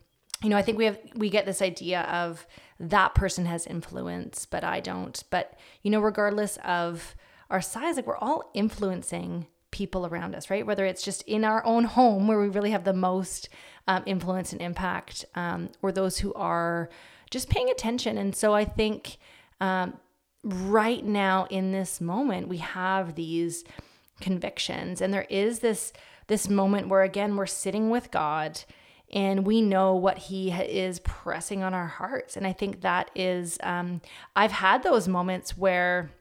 you 0.43 0.49
know 0.49 0.57
i 0.57 0.61
think 0.61 0.77
we 0.77 0.85
have 0.85 0.99
we 1.15 1.29
get 1.29 1.45
this 1.45 1.61
idea 1.61 2.01
of 2.01 2.45
that 2.79 3.15
person 3.15 3.45
has 3.45 3.65
influence, 3.65 4.45
but 4.45 4.63
I 4.63 4.79
don't. 4.79 5.23
But, 5.29 5.57
you 5.81 5.91
know, 5.91 6.01
regardless 6.01 6.57
of 6.63 7.15
our 7.49 7.61
size, 7.61 7.95
like 7.95 8.07
we're 8.07 8.17
all 8.17 8.49
influencing 8.53 9.47
people 9.71 10.05
around 10.05 10.35
us, 10.35 10.49
right? 10.49 10.65
Whether 10.65 10.85
it's 10.85 11.03
just 11.03 11.21
in 11.23 11.43
our 11.45 11.65
own 11.65 11.85
home 11.85 12.27
where 12.27 12.39
we 12.39 12.49
really 12.49 12.71
have 12.71 12.83
the 12.83 12.93
most 12.93 13.49
um, 13.87 14.03
influence 14.05 14.51
and 14.51 14.61
impact, 14.61 15.25
um, 15.35 15.69
or 15.81 15.91
those 15.91 16.19
who 16.19 16.33
are 16.33 16.89
just 17.31 17.49
paying 17.49 17.69
attention. 17.69 18.17
And 18.17 18.35
so 18.35 18.53
I 18.53 18.65
think 18.65 19.17
um, 19.59 19.97
right 20.43 21.03
now 21.03 21.47
in 21.49 21.71
this 21.71 21.99
moment, 21.99 22.47
we 22.47 22.57
have 22.57 23.15
these 23.15 23.63
convictions, 24.19 25.01
and 25.01 25.13
there 25.13 25.27
is 25.29 25.59
this 25.59 25.93
this 26.27 26.47
moment 26.47 26.87
where 26.87 27.01
again 27.01 27.35
we're 27.35 27.45
sitting 27.45 27.89
with 27.89 28.09
God 28.09 28.63
and 29.13 29.45
we 29.45 29.61
know 29.61 29.95
what 29.95 30.17
he 30.17 30.51
is 30.51 30.99
pressing 30.99 31.63
on 31.63 31.73
our 31.73 31.87
hearts 31.87 32.35
and 32.35 32.45
i 32.45 32.51
think 32.51 32.81
that 32.81 33.09
is 33.15 33.57
um, 33.63 34.01
i've 34.35 34.51
had 34.51 34.83
those 34.83 35.07
moments 35.07 35.57
where 35.57 36.11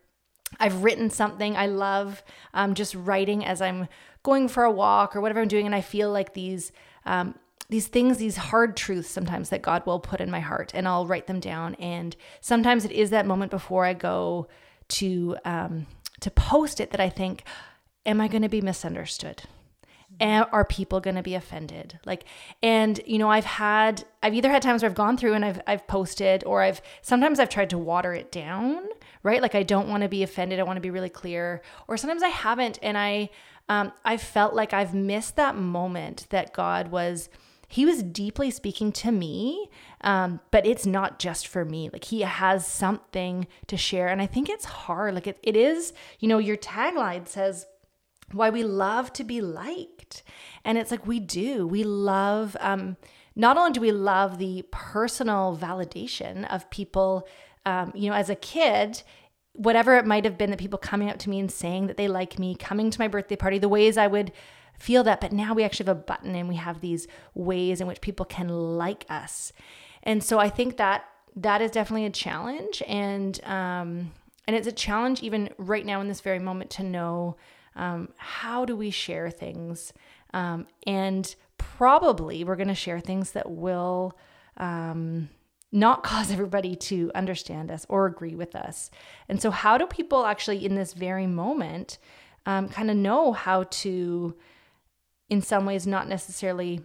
I've 0.60 0.82
written 0.82 1.10
something. 1.10 1.56
I 1.56 1.66
love 1.66 2.22
um, 2.54 2.74
just 2.74 2.94
writing 2.94 3.44
as 3.44 3.62
I'm 3.62 3.88
going 4.22 4.48
for 4.48 4.64
a 4.64 4.70
walk 4.70 5.16
or 5.16 5.20
whatever 5.20 5.40
I'm 5.40 5.48
doing, 5.48 5.66
and 5.66 5.74
I 5.74 5.80
feel 5.80 6.10
like 6.10 6.34
these 6.34 6.72
um, 7.04 7.34
these 7.68 7.86
things, 7.86 8.18
these 8.18 8.36
hard 8.36 8.76
truths 8.76 9.08
sometimes 9.08 9.48
that 9.48 9.62
God 9.62 9.86
will 9.86 9.98
put 9.98 10.20
in 10.20 10.30
my 10.30 10.40
heart, 10.40 10.72
and 10.74 10.86
I'll 10.86 11.06
write 11.06 11.26
them 11.26 11.40
down. 11.40 11.74
And 11.76 12.14
sometimes 12.40 12.84
it 12.84 12.92
is 12.92 13.10
that 13.10 13.26
moment 13.26 13.50
before 13.50 13.84
I 13.84 13.94
go 13.94 14.48
to 14.88 15.36
um, 15.44 15.86
to 16.20 16.30
post 16.30 16.80
it 16.80 16.90
that 16.90 17.00
I 17.00 17.08
think, 17.08 17.44
"Am 18.04 18.20
I 18.20 18.28
going 18.28 18.42
to 18.42 18.48
be 18.48 18.60
misunderstood?" 18.60 19.44
Are 20.20 20.64
people 20.64 21.00
going 21.00 21.16
to 21.16 21.22
be 21.22 21.34
offended? 21.34 21.98
Like 22.04 22.24
and 22.62 23.00
you 23.06 23.18
know 23.18 23.30
i've 23.30 23.44
had 23.44 24.04
i've 24.22 24.34
either 24.34 24.50
had 24.50 24.62
times 24.62 24.82
where 24.82 24.90
i've 24.90 24.96
gone 24.96 25.16
through 25.16 25.34
and 25.34 25.44
i've 25.44 25.60
i've 25.66 25.86
posted 25.86 26.44
or 26.44 26.62
i've 26.62 26.80
sometimes 27.00 27.40
i've 27.40 27.48
tried 27.48 27.70
to 27.70 27.78
water 27.78 28.12
it 28.12 28.30
down 28.30 28.84
right? 29.22 29.40
Like 29.40 29.54
i 29.54 29.62
don't 29.62 29.88
want 29.88 30.02
to 30.02 30.08
be 30.08 30.22
offended 30.22 30.58
i 30.58 30.64
want 30.64 30.76
to 30.76 30.80
be 30.80 30.90
really 30.90 31.08
clear. 31.08 31.62
Or 31.88 31.96
sometimes 31.96 32.22
i 32.22 32.28
haven't 32.28 32.78
and 32.82 32.98
i 32.98 33.30
um, 33.68 33.92
i 34.04 34.16
felt 34.16 34.54
like 34.54 34.72
i've 34.72 34.94
missed 34.94 35.36
that 35.36 35.56
moment 35.56 36.26
that 36.30 36.52
god 36.52 36.88
was 36.88 37.28
he 37.68 37.86
was 37.86 38.02
deeply 38.02 38.50
speaking 38.50 38.92
to 38.92 39.10
me 39.10 39.70
um, 40.02 40.40
but 40.50 40.66
it's 40.66 40.84
not 40.84 41.18
just 41.18 41.46
for 41.46 41.64
me. 41.64 41.88
Like 41.90 42.04
he 42.04 42.22
has 42.22 42.66
something 42.66 43.46
to 43.68 43.76
share 43.76 44.08
and 44.08 44.20
i 44.20 44.26
think 44.26 44.48
it's 44.48 44.64
hard. 44.64 45.14
Like 45.14 45.26
it, 45.26 45.38
it 45.42 45.56
is 45.56 45.92
you 46.18 46.28
know 46.28 46.38
your 46.38 46.56
tagline 46.56 47.26
says 47.26 47.66
why 48.32 48.50
we 48.50 48.62
love 48.64 49.12
to 49.14 49.24
be 49.24 49.40
And 50.64 50.76
it's 50.76 50.90
like 50.90 51.06
we 51.06 51.20
do. 51.20 51.66
We 51.66 51.84
love, 51.84 52.56
um, 52.60 52.96
not 53.34 53.56
only 53.56 53.72
do 53.72 53.80
we 53.80 53.92
love 53.92 54.38
the 54.38 54.64
personal 54.70 55.56
validation 55.60 56.46
of 56.52 56.68
people, 56.70 57.26
um, 57.64 57.92
you 57.94 58.10
know, 58.10 58.16
as 58.16 58.28
a 58.28 58.34
kid, 58.34 59.02
whatever 59.54 59.96
it 59.96 60.06
might 60.06 60.24
have 60.24 60.38
been 60.38 60.50
that 60.50 60.58
people 60.58 60.78
coming 60.78 61.10
up 61.10 61.18
to 61.18 61.30
me 61.30 61.38
and 61.38 61.50
saying 61.50 61.86
that 61.86 61.96
they 61.96 62.08
like 62.08 62.38
me, 62.38 62.54
coming 62.54 62.90
to 62.90 62.98
my 62.98 63.08
birthday 63.08 63.36
party, 63.36 63.58
the 63.58 63.68
ways 63.68 63.96
I 63.96 64.06
would 64.06 64.32
feel 64.78 65.04
that. 65.04 65.20
But 65.20 65.32
now 65.32 65.54
we 65.54 65.64
actually 65.64 65.86
have 65.86 65.96
a 65.96 66.00
button 66.00 66.34
and 66.34 66.48
we 66.48 66.56
have 66.56 66.80
these 66.80 67.06
ways 67.34 67.80
in 67.80 67.86
which 67.86 68.00
people 68.00 68.26
can 68.26 68.48
like 68.48 69.04
us. 69.08 69.52
And 70.02 70.22
so 70.22 70.38
I 70.38 70.48
think 70.48 70.76
that 70.78 71.04
that 71.36 71.62
is 71.62 71.70
definitely 71.70 72.06
a 72.06 72.10
challenge. 72.10 72.82
And, 72.86 73.42
um, 73.44 74.12
and 74.46 74.56
it's 74.56 74.66
a 74.66 74.72
challenge 74.72 75.22
even 75.22 75.50
right 75.56 75.86
now 75.86 76.00
in 76.00 76.08
this 76.08 76.20
very 76.20 76.38
moment 76.38 76.70
to 76.72 76.82
know 76.82 77.36
um, 77.76 78.08
how 78.16 78.64
do 78.64 78.76
we 78.76 78.90
share 78.90 79.30
things? 79.30 79.92
Um, 80.34 80.66
and 80.86 81.34
probably 81.58 82.44
we're 82.44 82.56
going 82.56 82.68
to 82.68 82.74
share 82.74 83.00
things 83.00 83.32
that 83.32 83.50
will 83.50 84.18
um, 84.56 85.28
not 85.70 86.02
cause 86.02 86.30
everybody 86.30 86.74
to 86.76 87.10
understand 87.14 87.70
us 87.70 87.86
or 87.88 88.06
agree 88.06 88.34
with 88.34 88.54
us. 88.54 88.90
And 89.28 89.40
so, 89.40 89.50
how 89.50 89.78
do 89.78 89.86
people 89.86 90.26
actually, 90.26 90.64
in 90.64 90.74
this 90.74 90.92
very 90.92 91.26
moment, 91.26 91.98
um, 92.46 92.68
kind 92.68 92.90
of 92.90 92.96
know 92.96 93.32
how 93.32 93.64
to, 93.64 94.36
in 95.30 95.42
some 95.42 95.64
ways, 95.64 95.86
not 95.86 96.08
necessarily 96.08 96.80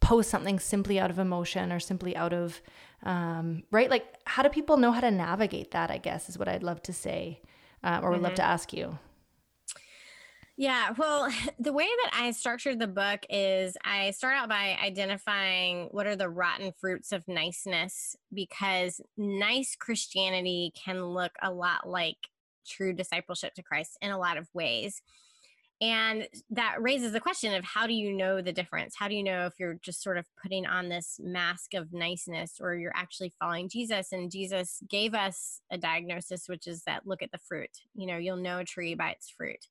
post 0.00 0.30
something 0.30 0.58
simply 0.58 0.98
out 0.98 1.10
of 1.10 1.18
emotion 1.18 1.72
or 1.72 1.80
simply 1.80 2.16
out 2.16 2.32
of, 2.32 2.60
um, 3.02 3.62
right? 3.70 3.90
Like, 3.90 4.06
how 4.24 4.42
do 4.42 4.48
people 4.48 4.76
know 4.76 4.92
how 4.92 5.00
to 5.00 5.10
navigate 5.10 5.70
that? 5.72 5.90
I 5.90 5.98
guess 5.98 6.28
is 6.28 6.38
what 6.38 6.48
I'd 6.48 6.62
love 6.62 6.82
to 6.84 6.92
say 6.92 7.40
uh, 7.82 8.00
or 8.02 8.10
would 8.10 8.16
mm-hmm. 8.16 8.24
love 8.24 8.34
to 8.34 8.44
ask 8.44 8.72
you. 8.72 8.98
Yeah, 10.56 10.92
well, 10.96 11.30
the 11.58 11.72
way 11.72 11.86
that 12.02 12.10
I 12.14 12.30
structured 12.30 12.78
the 12.78 12.86
book 12.86 13.20
is 13.28 13.76
I 13.84 14.10
start 14.12 14.36
out 14.36 14.48
by 14.48 14.78
identifying 14.82 15.88
what 15.90 16.06
are 16.06 16.16
the 16.16 16.28
rotten 16.28 16.72
fruits 16.80 17.12
of 17.12 17.28
niceness 17.28 18.16
because 18.32 19.00
nice 19.16 19.76
Christianity 19.78 20.72
can 20.74 21.04
look 21.04 21.32
a 21.42 21.52
lot 21.52 21.88
like 21.88 22.16
true 22.66 22.92
discipleship 22.92 23.54
to 23.54 23.62
Christ 23.62 23.98
in 24.00 24.10
a 24.10 24.18
lot 24.18 24.38
of 24.38 24.48
ways. 24.54 25.02
And 25.82 26.26
that 26.48 26.76
raises 26.80 27.12
the 27.12 27.20
question 27.20 27.52
of 27.52 27.62
how 27.62 27.86
do 27.86 27.92
you 27.92 28.10
know 28.14 28.40
the 28.40 28.52
difference? 28.52 28.94
How 28.98 29.08
do 29.08 29.14
you 29.14 29.22
know 29.22 29.44
if 29.44 29.52
you're 29.58 29.78
just 29.82 30.02
sort 30.02 30.16
of 30.16 30.24
putting 30.42 30.64
on 30.64 30.88
this 30.88 31.20
mask 31.22 31.74
of 31.74 31.92
niceness 31.92 32.54
or 32.60 32.74
you're 32.74 32.96
actually 32.96 33.34
following 33.38 33.68
Jesus? 33.68 34.10
And 34.10 34.30
Jesus 34.30 34.82
gave 34.88 35.12
us 35.12 35.60
a 35.70 35.76
diagnosis, 35.76 36.48
which 36.48 36.66
is 36.66 36.82
that 36.84 37.06
look 37.06 37.22
at 37.22 37.30
the 37.30 37.38
fruit. 37.46 37.82
You 37.94 38.06
know, 38.06 38.16
you'll 38.16 38.38
know 38.38 38.60
a 38.60 38.64
tree 38.64 38.94
by 38.94 39.10
its 39.10 39.28
fruit. 39.28 39.66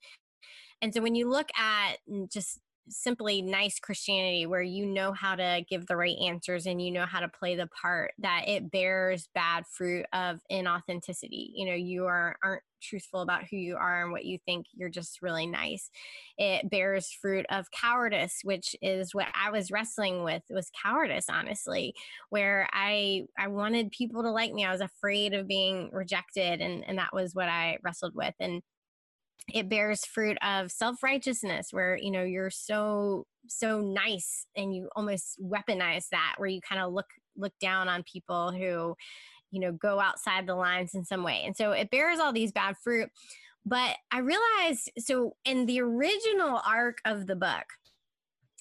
And 0.82 0.94
so 0.94 1.02
when 1.02 1.16
you 1.16 1.30
look 1.30 1.50
at 1.58 1.98
just 2.32 2.60
simply 2.90 3.42
nice 3.42 3.80
Christianity 3.80 4.46
where 4.46 4.62
you 4.62 4.86
know 4.86 5.12
how 5.12 5.36
to 5.36 5.64
give 5.70 5.88
the 5.88 5.96
right 5.96 6.18
answers 6.20 6.66
and 6.66 6.82
you 6.82 6.92
know 6.92 7.06
how 7.06 7.20
to 7.20 7.28
play 7.28 7.56
the 7.56 7.68
part 7.68 8.14
that 8.20 8.44
it 8.48 8.72
bears 8.72 9.28
bad 9.34 9.66
fruit 9.66 10.06
of 10.14 10.40
inauthenticity. 10.52 11.50
You 11.54 11.66
know, 11.66 11.74
you 11.74 12.06
are 12.06 12.38
aren't 12.44 12.62
truthful 12.82 13.22
about 13.22 13.46
who 13.50 13.58
you 13.58 13.76
are 13.76 14.04
and 14.04 14.12
what 14.12 14.26
you 14.26 14.38
think 14.46 14.68
you're 14.74 14.90
just 14.90 15.22
really 15.22 15.48
nice. 15.48 15.90
It 16.38 16.70
bears 16.70 17.12
fruit 17.12 17.46
of 17.50 17.72
cowardice, 17.72 18.42
which 18.44 18.76
is 18.82 19.16
what 19.16 19.28
I 19.34 19.50
was 19.50 19.72
wrestling 19.72 20.24
with 20.24 20.44
was 20.50 20.70
cowardice 20.84 21.26
honestly, 21.30 21.96
where 22.30 22.68
I 22.72 23.24
I 23.38 23.48
wanted 23.48 23.92
people 23.92 24.22
to 24.24 24.32
like 24.32 24.54
me. 24.54 24.66
I 24.66 24.72
was 24.72 24.82
afraid 24.82 25.34
of 25.34 25.48
being 25.48 25.90
rejected 25.92 26.62
and 26.62 26.84
and 26.88 27.00
that 27.00 27.14
was 27.14 27.34
what 27.34 27.50
I 27.50 27.80
wrestled 27.84 28.14
with 28.14 28.36
and 28.40 28.62
it 29.54 29.70
bears 29.70 30.06
fruit 30.06 30.38
of 30.44 30.72
self-righteousness 30.72 31.68
where 31.72 31.98
you 31.98 32.12
know 32.12 32.24
you're 32.24 32.50
so 32.50 33.26
so 33.48 33.80
nice 33.80 34.46
and 34.56 34.76
you 34.76 34.90
almost 34.96 35.40
weaponize 35.42 36.10
that 36.12 36.34
where 36.38 36.50
you 36.50 36.60
kind 36.62 36.82
of 36.82 36.94
look 36.94 37.08
look 37.38 37.54
down 37.60 37.88
on 37.88 38.04
people 38.04 38.52
who 38.52 38.96
you 39.52 39.60
know 39.60 39.72
go 39.72 40.00
outside 40.00 40.48
the 40.48 40.56
lines 40.56 40.96
in 40.96 41.06
some 41.06 41.24
way 41.24 41.44
and 41.46 41.56
so 41.56 41.72
it 41.72 41.92
bears 41.92 42.20
all 42.20 42.34
these 42.34 42.52
bad 42.52 42.76
fruit 42.84 43.10
but 43.66 43.96
i 44.12 44.20
realized 44.20 44.90
so 44.98 45.36
in 45.46 45.66
the 45.66 45.80
original 45.80 46.60
arc 46.66 46.98
of 47.06 47.28
the 47.28 47.36
book 47.36 47.66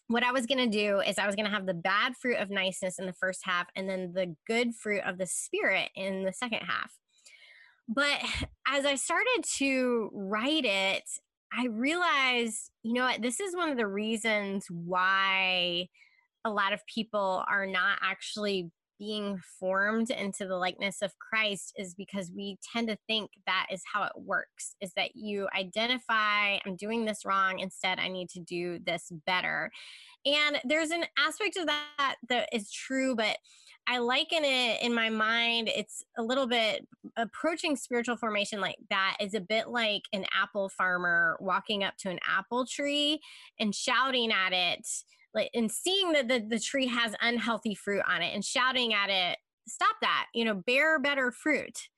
what 0.09 0.23
I 0.23 0.33
was 0.33 0.47
going 0.47 0.71
to 0.71 0.79
do 0.79 1.01
is 1.01 1.19
I 1.19 1.27
was 1.27 1.35
going 1.35 1.47
to 1.47 1.51
have 1.51 1.67
the 1.67 1.75
bad 1.75 2.17
fruit 2.17 2.37
of 2.37 2.51
niceness 2.51 2.99
in 2.99 3.07
the 3.07 3.15
first 3.15 3.41
half 3.45 3.69
and 3.75 3.89
then 3.89 4.13
the 4.13 4.37
good 4.47 4.75
fruit 4.75 5.03
of 5.05 5.19
the 5.19 5.27
spirit 5.27 5.91
in 5.95 6.25
the 6.25 6.33
second 6.33 6.61
half. 6.61 6.93
But 7.89 8.21
as 8.69 8.85
I 8.85 8.95
started 8.95 9.45
to 9.57 10.11
write 10.13 10.65
it, 10.65 11.05
I 11.57 11.67
realized, 11.67 12.71
you 12.83 12.95
know 12.95 13.05
what, 13.05 13.23
this 13.23 13.39
is 13.41 13.55
one 13.55 13.71
of 13.71 13.77
the 13.77 13.87
reasons 13.87 14.67
why 14.71 15.89
a 16.45 16.51
lot 16.51 16.73
of 16.73 16.81
people 16.93 17.45
are 17.49 17.67
not 17.67 17.99
actually 18.03 18.71
being 18.99 19.39
formed 19.59 20.11
into 20.11 20.47
the 20.47 20.57
likeness 20.57 21.03
of 21.03 21.19
Christ 21.19 21.73
is 21.77 21.95
because 21.95 22.31
we 22.35 22.59
tend 22.73 22.89
to 22.89 22.99
think 23.09 23.31
that 23.47 23.67
is 23.73 23.83
how 23.93 24.05
it 24.05 24.13
works 24.17 24.77
is 24.81 24.93
that 24.97 25.17
you 25.17 25.49
identify 25.57 26.59
I'm 26.65 26.77
doing 26.77 27.05
this 27.05 27.25
wrong 27.25 27.59
instead 27.59 27.99
I 27.99 28.09
need 28.09 28.29
to 28.31 28.41
do 28.41 28.79
this 28.85 29.11
better. 29.27 29.71
And 30.25 30.61
there's 30.65 30.91
an 30.91 31.05
aspect 31.19 31.57
of 31.57 31.67
that 31.67 32.17
that 32.29 32.49
is 32.53 32.71
true 32.71 33.17
but 33.17 33.37
I 33.87 33.99
liken 33.99 34.45
it 34.45 34.83
in 34.83 34.95
my 34.95 35.11
mind. 35.11 35.69
It's 35.69 36.05
a 36.17 36.23
little 36.23 36.47
bit 36.47 36.87
approaching 37.17 37.77
spiritual 37.77 38.17
formation 38.17 38.61
like 38.61 38.77
that 38.91 39.17
is 39.21 39.35
a 39.35 39.41
bit 39.41 39.69
like 39.69 40.05
an 40.13 40.25
apple 40.33 40.69
farmer 40.69 41.37
walking 41.41 41.85
up 41.85 41.97
to 41.99 42.11
an 42.11 42.19
apple 42.27 42.67
tree 42.67 43.21
and 43.61 43.75
shouting 43.75 44.33
at 44.33 44.53
it, 44.53 44.89
like 45.35 45.51
and 45.55 45.71
seeing 45.71 46.13
that 46.13 46.29
the, 46.29 46.41
the 46.41 46.59
tree 46.59 46.87
has 46.87 47.15
unhealthy 47.21 47.75
fruit 47.75 48.03
on 48.09 48.23
it 48.23 48.35
and 48.35 48.45
shouting 48.45 48.95
at 48.95 49.11
it, 49.11 49.39
stop 49.69 49.97
that, 50.01 50.27
you 50.35 50.45
know, 50.45 50.55
bear 50.55 50.99
better 50.99 51.31
fruit 51.31 51.89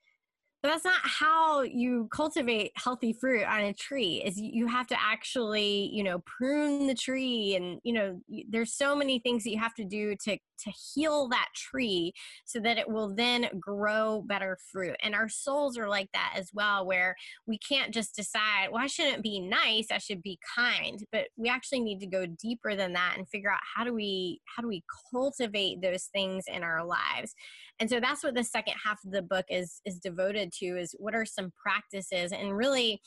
but 0.61 0.69
that's 0.69 0.85
not 0.85 0.99
how 1.03 1.61
you 1.61 2.07
cultivate 2.11 2.71
healthy 2.75 3.13
fruit 3.13 3.45
on 3.45 3.61
a 3.61 3.73
tree 3.73 4.21
is 4.25 4.39
you 4.39 4.67
have 4.67 4.87
to 4.87 4.95
actually 4.99 5.89
you 5.93 6.03
know 6.03 6.19
prune 6.19 6.87
the 6.87 6.95
tree 6.95 7.55
and 7.55 7.79
you 7.83 7.93
know 7.93 8.19
there's 8.49 8.73
so 8.73 8.95
many 8.95 9.19
things 9.19 9.43
that 9.43 9.51
you 9.51 9.59
have 9.59 9.75
to 9.75 9.85
do 9.85 10.15
to 10.23 10.37
to 10.57 10.71
heal 10.71 11.27
that 11.29 11.49
tree 11.55 12.13
so 12.45 12.59
that 12.59 12.77
it 12.77 12.89
will 12.89 13.13
then 13.13 13.47
grow 13.59 14.23
better 14.25 14.57
fruit. 14.71 14.95
And 15.03 15.13
our 15.13 15.29
souls 15.29 15.77
are 15.77 15.87
like 15.87 16.09
that 16.13 16.33
as 16.35 16.49
well 16.53 16.85
where 16.85 17.15
we 17.45 17.57
can't 17.57 17.93
just 17.93 18.15
decide 18.15 18.69
well 18.71 18.83
i 18.83 18.87
shouldn't 18.87 19.23
be 19.23 19.39
nice 19.39 19.87
i 19.91 19.97
should 19.97 20.21
be 20.21 20.39
kind 20.55 21.03
but 21.11 21.27
we 21.35 21.49
actually 21.49 21.79
need 21.79 21.99
to 21.99 22.07
go 22.07 22.25
deeper 22.25 22.75
than 22.75 22.93
that 22.93 23.15
and 23.17 23.27
figure 23.29 23.51
out 23.51 23.59
how 23.75 23.83
do 23.83 23.93
we 23.93 24.41
how 24.45 24.61
do 24.61 24.67
we 24.67 24.83
cultivate 25.11 25.81
those 25.81 26.05
things 26.05 26.45
in 26.47 26.63
our 26.63 26.85
lives 26.85 27.35
and 27.79 27.89
so 27.89 27.99
that's 27.99 28.23
what 28.23 28.35
the 28.35 28.43
second 28.43 28.73
half 28.83 28.99
of 29.05 29.11
the 29.11 29.21
book 29.21 29.45
is 29.49 29.81
is 29.85 29.99
devoted 29.99 30.51
to 30.53 30.65
is 30.65 30.95
what 30.97 31.15
are 31.15 31.25
some 31.25 31.51
practices 31.61 32.31
and 32.31 32.55
really 32.55 33.01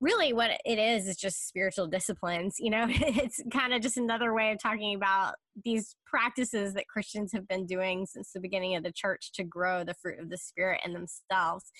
really 0.00 0.32
what 0.32 0.50
it 0.64 0.78
is 0.78 1.06
is 1.06 1.16
just 1.16 1.48
spiritual 1.48 1.86
disciplines 1.86 2.56
you 2.58 2.70
know? 2.70 2.86
It's 3.20 3.42
kind 3.52 3.74
of 3.74 3.82
just 3.82 3.96
another 3.96 4.32
way 4.34 4.52
of 4.52 4.58
talking 4.62 4.94
about 4.94 5.34
these 5.64 5.94
practices 6.06 6.74
that 6.74 6.88
christians 6.88 7.32
have 7.32 7.46
been 7.48 7.66
doing 7.66 8.06
since 8.06 8.32
the 8.32 8.40
beginning 8.40 8.76
of 8.76 8.82
the 8.82 8.92
church 8.92 9.32
to 9.32 9.44
grow 9.44 9.84
the 9.84 9.94
fruit 9.94 10.18
of 10.20 10.30
the 10.30 10.38
spirit 10.38 10.80
in 10.84 10.92
themselves. 10.92 11.70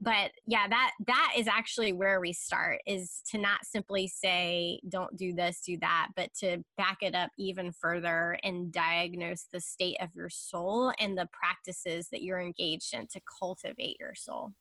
But 0.00 0.32
yeah 0.46 0.66
that 0.68 0.92
that 1.06 1.34
is 1.36 1.46
actually 1.46 1.92
where 1.92 2.20
we 2.20 2.32
start 2.32 2.80
is 2.86 3.22
to 3.30 3.38
not 3.38 3.64
simply 3.64 4.08
say 4.08 4.80
don't 4.88 5.16
do 5.16 5.34
this 5.34 5.60
do 5.64 5.76
that 5.80 6.08
but 6.16 6.32
to 6.40 6.64
back 6.76 6.98
it 7.02 7.14
up 7.14 7.30
even 7.38 7.72
further 7.72 8.38
and 8.42 8.72
diagnose 8.72 9.46
the 9.52 9.60
state 9.60 9.96
of 10.00 10.08
your 10.14 10.30
soul 10.30 10.92
and 10.98 11.16
the 11.16 11.28
practices 11.32 12.08
that 12.10 12.22
you're 12.22 12.40
engaged 12.40 12.94
in 12.94 13.06
to 13.08 13.20
cultivate 13.38 13.96
your 14.00 14.14
soul 14.14 14.52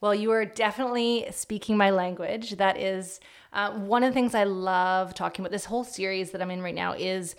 Well, 0.00 0.14
you 0.14 0.30
are 0.32 0.44
definitely 0.44 1.26
speaking 1.30 1.76
my 1.76 1.90
language. 1.90 2.56
That 2.56 2.78
is 2.78 3.20
uh, 3.52 3.72
one 3.72 4.02
of 4.02 4.10
the 4.10 4.14
things 4.14 4.34
I 4.34 4.44
love 4.44 5.14
talking 5.14 5.44
about. 5.44 5.52
This 5.52 5.64
whole 5.64 5.84
series 5.84 6.30
that 6.32 6.42
I'm 6.42 6.50
in 6.50 6.62
right 6.62 6.74
now 6.74 6.92
is 6.92 7.36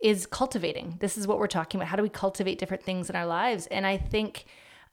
is 0.00 0.26
cultivating. 0.26 0.96
This 1.00 1.18
is 1.18 1.26
what 1.26 1.38
we're 1.38 1.48
talking 1.48 1.80
about. 1.80 1.88
How 1.88 1.96
do 1.96 2.04
we 2.04 2.08
cultivate 2.08 2.58
different 2.58 2.84
things 2.84 3.10
in 3.10 3.16
our 3.16 3.26
lives? 3.26 3.66
And 3.66 3.84
I 3.84 3.96
think, 3.96 4.44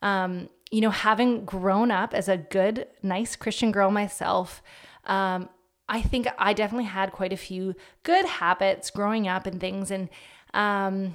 um, 0.02 0.48
you 0.72 0.80
know, 0.80 0.90
having 0.90 1.44
grown 1.44 1.92
up 1.92 2.12
as 2.12 2.28
a 2.28 2.36
good, 2.36 2.88
nice 3.04 3.36
Christian 3.36 3.70
girl 3.70 3.92
myself, 3.92 4.62
um, 5.04 5.48
I 5.88 6.02
think 6.02 6.26
I 6.38 6.52
definitely 6.52 6.86
had 6.86 7.12
quite 7.12 7.32
a 7.32 7.36
few 7.36 7.74
good 8.02 8.24
habits 8.26 8.90
growing 8.90 9.28
up 9.28 9.46
and 9.46 9.60
things, 9.60 9.92
and 9.92 10.08
um, 10.52 11.14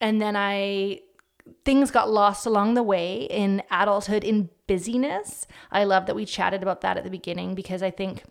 and 0.00 0.22
then 0.22 0.36
I 0.36 1.00
things 1.64 1.90
got 1.90 2.10
lost 2.10 2.46
along 2.46 2.74
the 2.74 2.82
way 2.82 3.22
in 3.24 3.62
adulthood 3.70 4.24
in 4.24 4.50
busyness. 4.66 5.46
I 5.70 5.84
love 5.84 6.06
that 6.06 6.16
we 6.16 6.24
chatted 6.24 6.62
about 6.62 6.80
that 6.80 6.96
at 6.96 7.04
the 7.04 7.10
beginning 7.10 7.54
because 7.54 7.82
I 7.82 7.90
think 7.90 8.24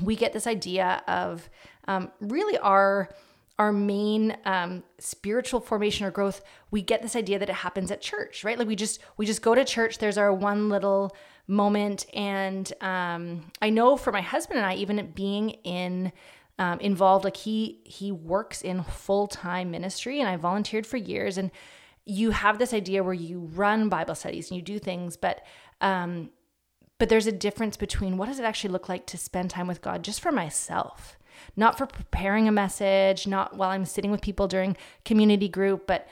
we 0.00 0.16
get 0.16 0.32
this 0.32 0.46
idea 0.46 1.02
of 1.06 1.48
um, 1.86 2.10
really 2.20 2.58
our 2.58 3.10
our 3.56 3.70
main 3.70 4.36
um, 4.46 4.82
spiritual 4.98 5.60
formation 5.60 6.04
or 6.04 6.10
growth. 6.10 6.42
We 6.72 6.82
get 6.82 7.02
this 7.02 7.14
idea 7.14 7.38
that 7.38 7.48
it 7.48 7.54
happens 7.54 7.92
at 7.92 8.00
church 8.00 8.42
right? 8.42 8.58
Like 8.58 8.68
we 8.68 8.76
just 8.76 9.00
we 9.16 9.26
just 9.26 9.42
go 9.42 9.54
to 9.54 9.64
church. 9.64 9.98
There's 9.98 10.18
our 10.18 10.32
one 10.32 10.68
little 10.68 11.14
moment. 11.46 12.06
And 12.14 12.72
um, 12.80 13.50
i 13.60 13.70
know 13.70 13.96
for 13.96 14.12
my 14.12 14.22
husband 14.22 14.58
and 14.58 14.66
i 14.66 14.74
even 14.74 15.12
being 15.14 15.50
in 15.64 16.12
um, 16.58 16.80
involved 16.80 17.24
like 17.24 17.36
he 17.36 17.80
he 17.84 18.12
works 18.12 18.62
in 18.62 18.82
full-time 18.82 19.70
ministry 19.70 20.20
and 20.20 20.28
i 20.28 20.36
volunteered 20.36 20.86
for 20.86 20.96
years. 20.96 21.38
And 21.38 21.50
you 22.06 22.30
have 22.30 22.58
this 22.58 22.74
idea 22.74 23.02
where 23.02 23.14
you 23.14 23.40
run 23.54 23.88
bible 23.88 24.14
studies 24.14 24.50
and 24.50 24.56
you 24.56 24.62
do 24.62 24.78
things 24.78 25.16
but 25.16 25.42
um, 25.80 26.30
but 26.98 27.08
there's 27.08 27.26
a 27.26 27.32
difference 27.32 27.76
between 27.76 28.16
what 28.16 28.26
does 28.26 28.38
it 28.38 28.44
actually 28.44 28.70
look 28.70 28.88
like 28.88 29.06
to 29.06 29.18
spend 29.18 29.50
time 29.50 29.66
with 29.66 29.82
God 29.82 30.02
just 30.02 30.20
for 30.20 30.30
myself, 30.30 31.18
not 31.56 31.76
for 31.76 31.86
preparing 31.86 32.46
a 32.46 32.52
message, 32.52 33.26
not 33.26 33.56
while 33.56 33.70
I'm 33.70 33.84
sitting 33.84 34.10
with 34.10 34.22
people 34.22 34.46
during 34.46 34.76
community 35.04 35.48
group, 35.48 35.86
but 35.86 36.06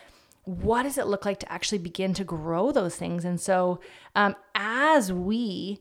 what 0.45 0.83
does 0.83 0.99
it 0.99 1.07
look 1.07 1.25
like 1.25 1.39
to 1.41 1.53
actually 1.53 1.79
begin 1.79 2.15
to 2.15 2.25
grow 2.25 2.73
those 2.73 2.97
things? 2.97 3.25
And 3.25 3.41
so, 3.41 3.79
um, 4.17 4.35
as 4.57 5.13
we, 5.13 5.81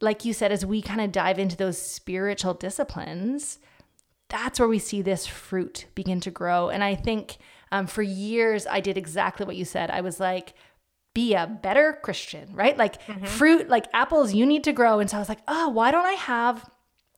like 0.00 0.24
you 0.24 0.32
said, 0.32 0.50
as 0.50 0.66
we 0.66 0.82
kind 0.82 1.00
of 1.00 1.12
dive 1.12 1.38
into 1.38 1.56
those 1.56 1.80
spiritual 1.80 2.54
disciplines, 2.54 3.60
that's 4.28 4.58
where 4.58 4.68
we 4.68 4.80
see 4.80 5.00
this 5.00 5.26
fruit 5.26 5.86
begin 5.94 6.18
to 6.20 6.30
grow. 6.32 6.70
And 6.70 6.82
I 6.82 6.96
think 6.96 7.38
um, 7.72 7.86
for 7.86 8.02
years, 8.02 8.66
I 8.66 8.80
did 8.80 8.96
exactly 8.96 9.46
what 9.46 9.56
you 9.56 9.64
said. 9.64 9.90
I 9.90 10.00
was 10.00 10.20
like, 10.20 10.54
be 11.14 11.34
a 11.34 11.46
better 11.46 11.98
Christian, 12.02 12.54
right? 12.54 12.76
Like 12.76 13.02
mm-hmm. 13.06 13.24
fruit, 13.24 13.68
like 13.68 13.86
apples, 13.92 14.32
you 14.32 14.46
need 14.46 14.64
to 14.64 14.72
grow. 14.72 15.00
And 15.00 15.10
so 15.10 15.16
I 15.16 15.20
was 15.20 15.28
like, 15.28 15.40
oh, 15.48 15.68
why 15.68 15.90
don't 15.90 16.06
I 16.06 16.12
have 16.12 16.68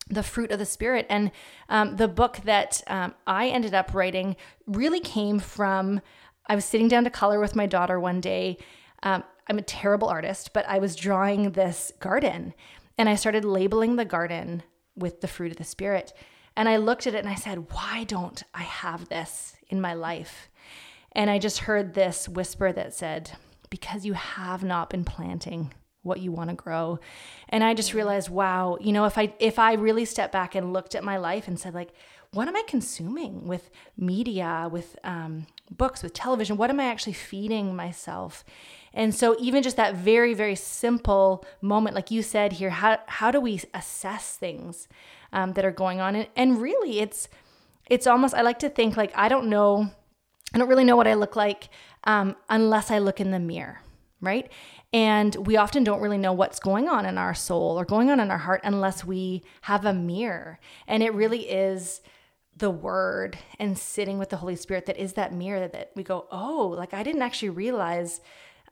the 0.09 0.23
fruit 0.23 0.51
of 0.51 0.59
the 0.59 0.67
spirit? 0.67 1.07
And 1.11 1.31
um, 1.69 1.97
the 1.97 2.09
book 2.09 2.39
that 2.45 2.83
um, 2.87 3.15
I 3.27 3.49
ended 3.49 3.75
up 3.75 3.95
writing 3.95 4.37
really 4.67 5.01
came 5.01 5.39
from 5.39 6.01
I 6.47 6.55
was 6.55 6.65
sitting 6.65 6.89
down 6.89 7.05
to 7.05 7.11
color 7.11 7.39
with 7.39 7.55
my 7.55 7.67
daughter 7.67 8.01
one 8.01 8.21
day. 8.21 8.59
Um, 9.03 9.23
I'm 9.49 9.59
a 9.59 9.63
terrible 9.63 10.09
artist, 10.09 10.53
but 10.53 10.67
I 10.69 10.79
was 10.79 10.97
drawing 10.97 11.53
this 11.53 11.93
garden 12.01 12.55
and 12.99 13.09
I 13.09 13.15
started 13.15 13.45
labeling 13.45 13.97
the 13.97 14.05
garden 14.05 14.63
with 14.97 15.21
the 15.21 15.29
fruit 15.29 15.53
of 15.53 15.59
the 15.59 15.65
spirit. 15.65 16.13
And 16.57 16.69
I 16.69 16.77
looked 16.77 17.07
at 17.07 17.15
it 17.15 17.19
and 17.19 17.29
I 17.29 17.35
said, 17.35 17.71
why 17.73 18.05
don't 18.05 18.43
I 18.55 18.63
have 18.63 19.09
this 19.09 19.55
in 19.73 19.81
my 19.81 19.95
life? 19.95 20.49
And 21.11 21.29
I 21.29 21.39
just 21.39 21.61
heard 21.61 21.95
this 21.95 22.29
whisper 22.29 22.73
that 22.73 22.95
said, 22.95 23.33
because 23.71 24.05
you 24.05 24.13
have 24.13 24.63
not 24.63 24.91
been 24.91 25.05
planting 25.05 25.73
what 26.03 26.21
you 26.21 26.33
want 26.33 26.51
to 26.51 26.57
grow. 26.57 26.99
And 27.49 27.65
I 27.65 27.75
just 27.75 27.95
realized, 27.95 28.29
wow, 28.29 28.77
you 28.81 28.93
know, 28.93 29.05
if 29.07 29.17
I 29.17 29.33
if 29.39 29.59
I 29.59 29.75
really 29.75 30.05
step 30.05 30.33
back 30.33 30.55
and 30.55 30.73
looked 30.73 30.95
at 30.95 31.05
my 31.05 31.17
life 31.17 31.49
and 31.49 31.59
said 31.59 31.75
like, 31.75 31.93
what 32.33 32.49
am 32.49 32.57
I 32.57 32.63
consuming 32.67 33.47
with 33.47 33.71
media, 33.97 34.69
with 34.71 34.97
um, 35.05 35.47
books, 35.71 36.03
with 36.03 36.13
television? 36.13 36.57
What 36.57 36.71
am 36.71 36.81
I 36.81 36.85
actually 36.85 37.13
feeding 37.13 37.77
myself? 37.77 38.45
And 38.95 39.15
so 39.15 39.37
even 39.39 39.63
just 39.63 39.77
that 39.77 39.95
very 39.95 40.35
very 40.35 40.57
simple 40.57 41.45
moment, 41.61 41.95
like 41.95 42.11
you 42.11 42.23
said 42.23 42.55
here, 42.55 42.71
how 42.71 42.99
how 43.07 43.31
do 43.31 43.41
we 43.41 43.61
assess 43.73 44.37
things 44.37 44.89
um, 45.33 45.53
that 45.53 45.65
are 45.65 45.71
going 45.85 46.01
on? 46.01 46.17
And, 46.17 46.27
and 46.35 46.61
really, 46.61 47.01
it's 47.01 47.29
it's 47.87 48.07
almost 48.07 48.35
I 48.35 48.43
like 48.43 48.61
to 48.61 48.69
think 48.69 48.97
like 48.97 49.13
I 49.15 49.29
don't 49.29 49.49
know. 49.49 49.91
I 50.55 50.59
don't 50.59 50.69
really 50.69 50.85
know 50.85 50.97
what 50.97 51.09
I 51.09 51.15
look 51.15 51.35
like 51.35 51.71
um, 52.05 52.37
unless 52.51 52.91
I 52.91 52.99
look 52.99 53.21
in 53.21 53.31
the 53.31 53.39
mirror, 53.39 53.81
right? 54.21 54.51
And 54.93 55.35
we 55.47 55.57
often 55.57 55.83
don't 55.85 56.03
really 56.03 56.19
know 56.19 56.35
what's 56.35 56.59
going 56.59 56.89
on 56.89 57.07
in 57.07 57.17
our 57.17 57.35
soul 57.35 57.79
or 57.79 57.87
going 57.87 58.11
on 58.11 58.21
in 58.21 58.31
our 58.31 58.39
heart 58.39 58.61
unless 58.63 59.05
we 59.05 59.43
have 59.63 59.87
a 59.87 59.95
mirror. 59.95 60.61
And 60.87 61.03
it 61.03 61.15
really 61.15 61.49
is 61.49 62.03
the 62.57 62.71
word 62.71 63.39
and 63.59 63.79
sitting 63.79 64.19
with 64.19 64.29
the 64.29 64.37
Holy 64.37 64.57
Spirit 64.57 64.87
that 64.87 64.99
is 64.99 65.15
that 65.15 65.33
mirror 65.33 65.67
that 65.69 65.93
we 65.97 66.03
go, 66.03 66.27
oh, 66.31 66.75
like 66.77 66.93
I 66.93 67.03
didn't 67.03 67.23
actually 67.23 67.49
realize 67.49 68.21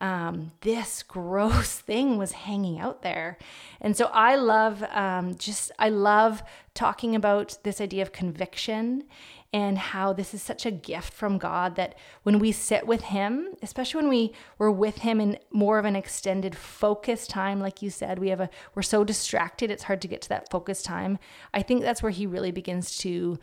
um, 0.03 0.53
this 0.61 1.03
gross 1.09 1.79
thing 1.79 2.19
was 2.19 2.33
hanging 2.33 2.79
out 2.79 3.03
there. 3.03 3.39
And 3.81 3.97
so 3.97 4.11
I 4.13 4.37
love 4.37 4.83
um, 4.91 5.37
just, 5.37 5.73
I 5.79 5.89
love 5.89 6.43
talking 6.81 7.15
about 7.15 7.59
this 7.63 7.79
idea 7.79 8.01
of 8.01 8.11
conviction 8.11 9.05
and 9.53 9.77
how 9.77 10.15
this 10.15 10.33
is 10.33 10.41
such 10.41 10.65
a 10.65 10.71
gift 10.71 11.13
from 11.13 11.37
God 11.37 11.77
that 11.77 11.95
when 12.23 12.39
we 12.39 12.53
sit 12.53 12.87
with 12.87 13.03
Him, 13.03 13.49
especially 13.61 14.01
when 14.01 14.09
we 14.09 14.33
we're 14.57 14.71
with 14.71 14.97
Him 14.97 15.21
in 15.21 15.39
more 15.51 15.79
of 15.79 15.85
an 15.85 15.95
extended 15.95 16.57
focus 16.57 17.27
time, 17.27 17.61
like 17.61 17.83
you 17.83 17.91
said, 17.91 18.19
we 18.19 18.31
have 18.31 18.41
a 18.41 18.49
we're 18.75 18.81
so 18.81 19.05
distracted, 19.05 19.71
it's 19.71 19.83
hard 19.83 20.01
to 20.01 20.09
get 20.09 20.23
to 20.23 20.31
that 20.31 20.51
focus 20.51 20.83
time. 20.83 21.19
I 21.53 21.61
think 21.61 21.83
that's 21.83 22.03
where 22.03 22.13
He 22.13 22.27
really 22.27 22.51
begins 22.51 22.97
to 22.99 23.39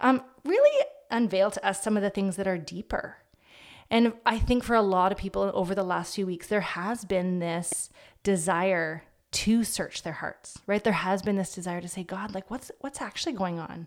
um, 0.00 0.22
really 0.44 0.84
unveil 1.10 1.50
to 1.52 1.66
us 1.66 1.82
some 1.82 1.96
of 1.96 2.02
the 2.02 2.10
things 2.10 2.36
that 2.36 2.46
are 2.46 2.58
deeper. 2.58 3.16
And 3.90 4.12
I 4.26 4.38
think 4.38 4.62
for 4.62 4.76
a 4.76 4.82
lot 4.82 5.10
of 5.10 5.16
people 5.16 5.50
over 5.54 5.74
the 5.74 5.82
last 5.82 6.16
few 6.16 6.26
weeks, 6.26 6.48
there 6.48 6.60
has 6.60 7.06
been 7.06 7.38
this 7.38 7.88
desire 8.22 9.04
to 9.34 9.64
search 9.64 10.02
their 10.02 10.12
hearts, 10.12 10.58
right? 10.66 10.82
There 10.82 10.92
has 10.92 11.20
been 11.20 11.36
this 11.36 11.54
desire 11.54 11.80
to 11.80 11.88
say, 11.88 12.04
God, 12.04 12.34
like 12.34 12.50
what's 12.50 12.70
what's 12.80 13.02
actually 13.02 13.32
going 13.32 13.58
on? 13.58 13.86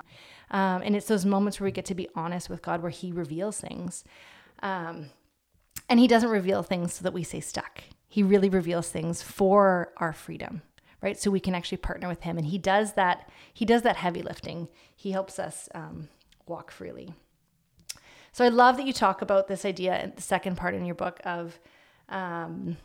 Um, 0.52 0.82
and 0.84 0.96
it's 0.96 1.08
those 1.08 1.26
moments 1.26 1.60
where 1.60 1.66
we 1.66 1.72
get 1.72 1.86
to 1.86 1.96
be 1.96 2.10
honest 2.16 2.50
with 2.50 2.62
God, 2.62 2.82
where 2.82 2.92
He 2.92 3.12
reveals 3.12 3.60
things. 3.60 4.04
Um, 4.62 5.08
and 5.90 6.00
He 6.00 6.08
doesn't 6.08 6.30
reveal 6.30 6.64
things 6.64 6.96
so 6.96 7.04
that 7.04 7.14
we 7.14 7.24
stay 7.24 7.40
stuck. 7.40 7.82
He 8.10 8.24
really 8.24 8.50
reveals 8.50 8.90
things 8.90 9.22
for 9.22 9.94
our 9.98 10.12
freedom, 10.12 10.64
right? 11.02 11.18
So 11.18 11.32
we 11.32 11.40
can 11.40 11.56
actually 11.56 11.78
partner 11.78 12.10
with 12.10 12.22
Him. 12.22 12.38
And 12.38 12.48
He 12.48 12.58
does 12.58 12.94
that. 12.94 13.30
He 13.54 13.64
does 13.64 13.84
that 13.84 13.96
heavy 13.96 14.22
lifting. 14.22 14.68
He 14.96 15.12
helps 15.12 15.40
us 15.40 15.70
um, 15.74 16.10
walk 16.46 16.72
freely. 16.72 17.14
So 18.34 18.44
I 18.44 18.50
love 18.50 18.76
that 18.78 18.86
you 18.86 18.94
talk 18.94 19.22
about 19.22 19.48
this 19.48 19.64
idea, 19.64 20.12
the 20.14 20.22
second 20.22 20.58
part 20.58 20.76
in 20.76 20.86
your 20.86 20.94
book 20.96 21.22
of, 21.24 21.58
um, 22.10 22.78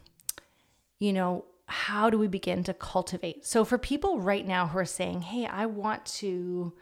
you 1.00 1.12
know, 1.12 1.44
how 1.72 2.10
do 2.10 2.18
we 2.18 2.28
begin 2.28 2.62
to 2.64 2.74
cultivate? 2.74 3.46
So 3.46 3.64
for 3.64 3.78
people 3.78 4.20
right 4.20 4.46
now 4.46 4.66
who 4.68 4.78
are 4.78 4.84
saying, 4.84 5.22
"Hey, 5.22 5.46
I 5.46 5.66
want 5.66 6.04
to." 6.20 6.74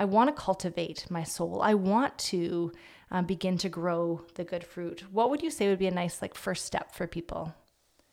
I 0.00 0.04
want 0.04 0.28
to 0.28 0.42
cultivate 0.42 1.10
my 1.10 1.24
soul. 1.24 1.60
I 1.60 1.74
want 1.74 2.16
to 2.30 2.70
um, 3.10 3.24
begin 3.26 3.58
to 3.58 3.68
grow 3.68 4.22
the 4.34 4.44
good 4.44 4.62
fruit. 4.62 5.02
What 5.10 5.28
would 5.28 5.42
you 5.42 5.50
say 5.50 5.68
would 5.68 5.80
be 5.80 5.88
a 5.88 5.90
nice 5.90 6.22
like 6.22 6.36
first 6.36 6.64
step 6.64 6.94
for 6.94 7.08
people? 7.08 7.52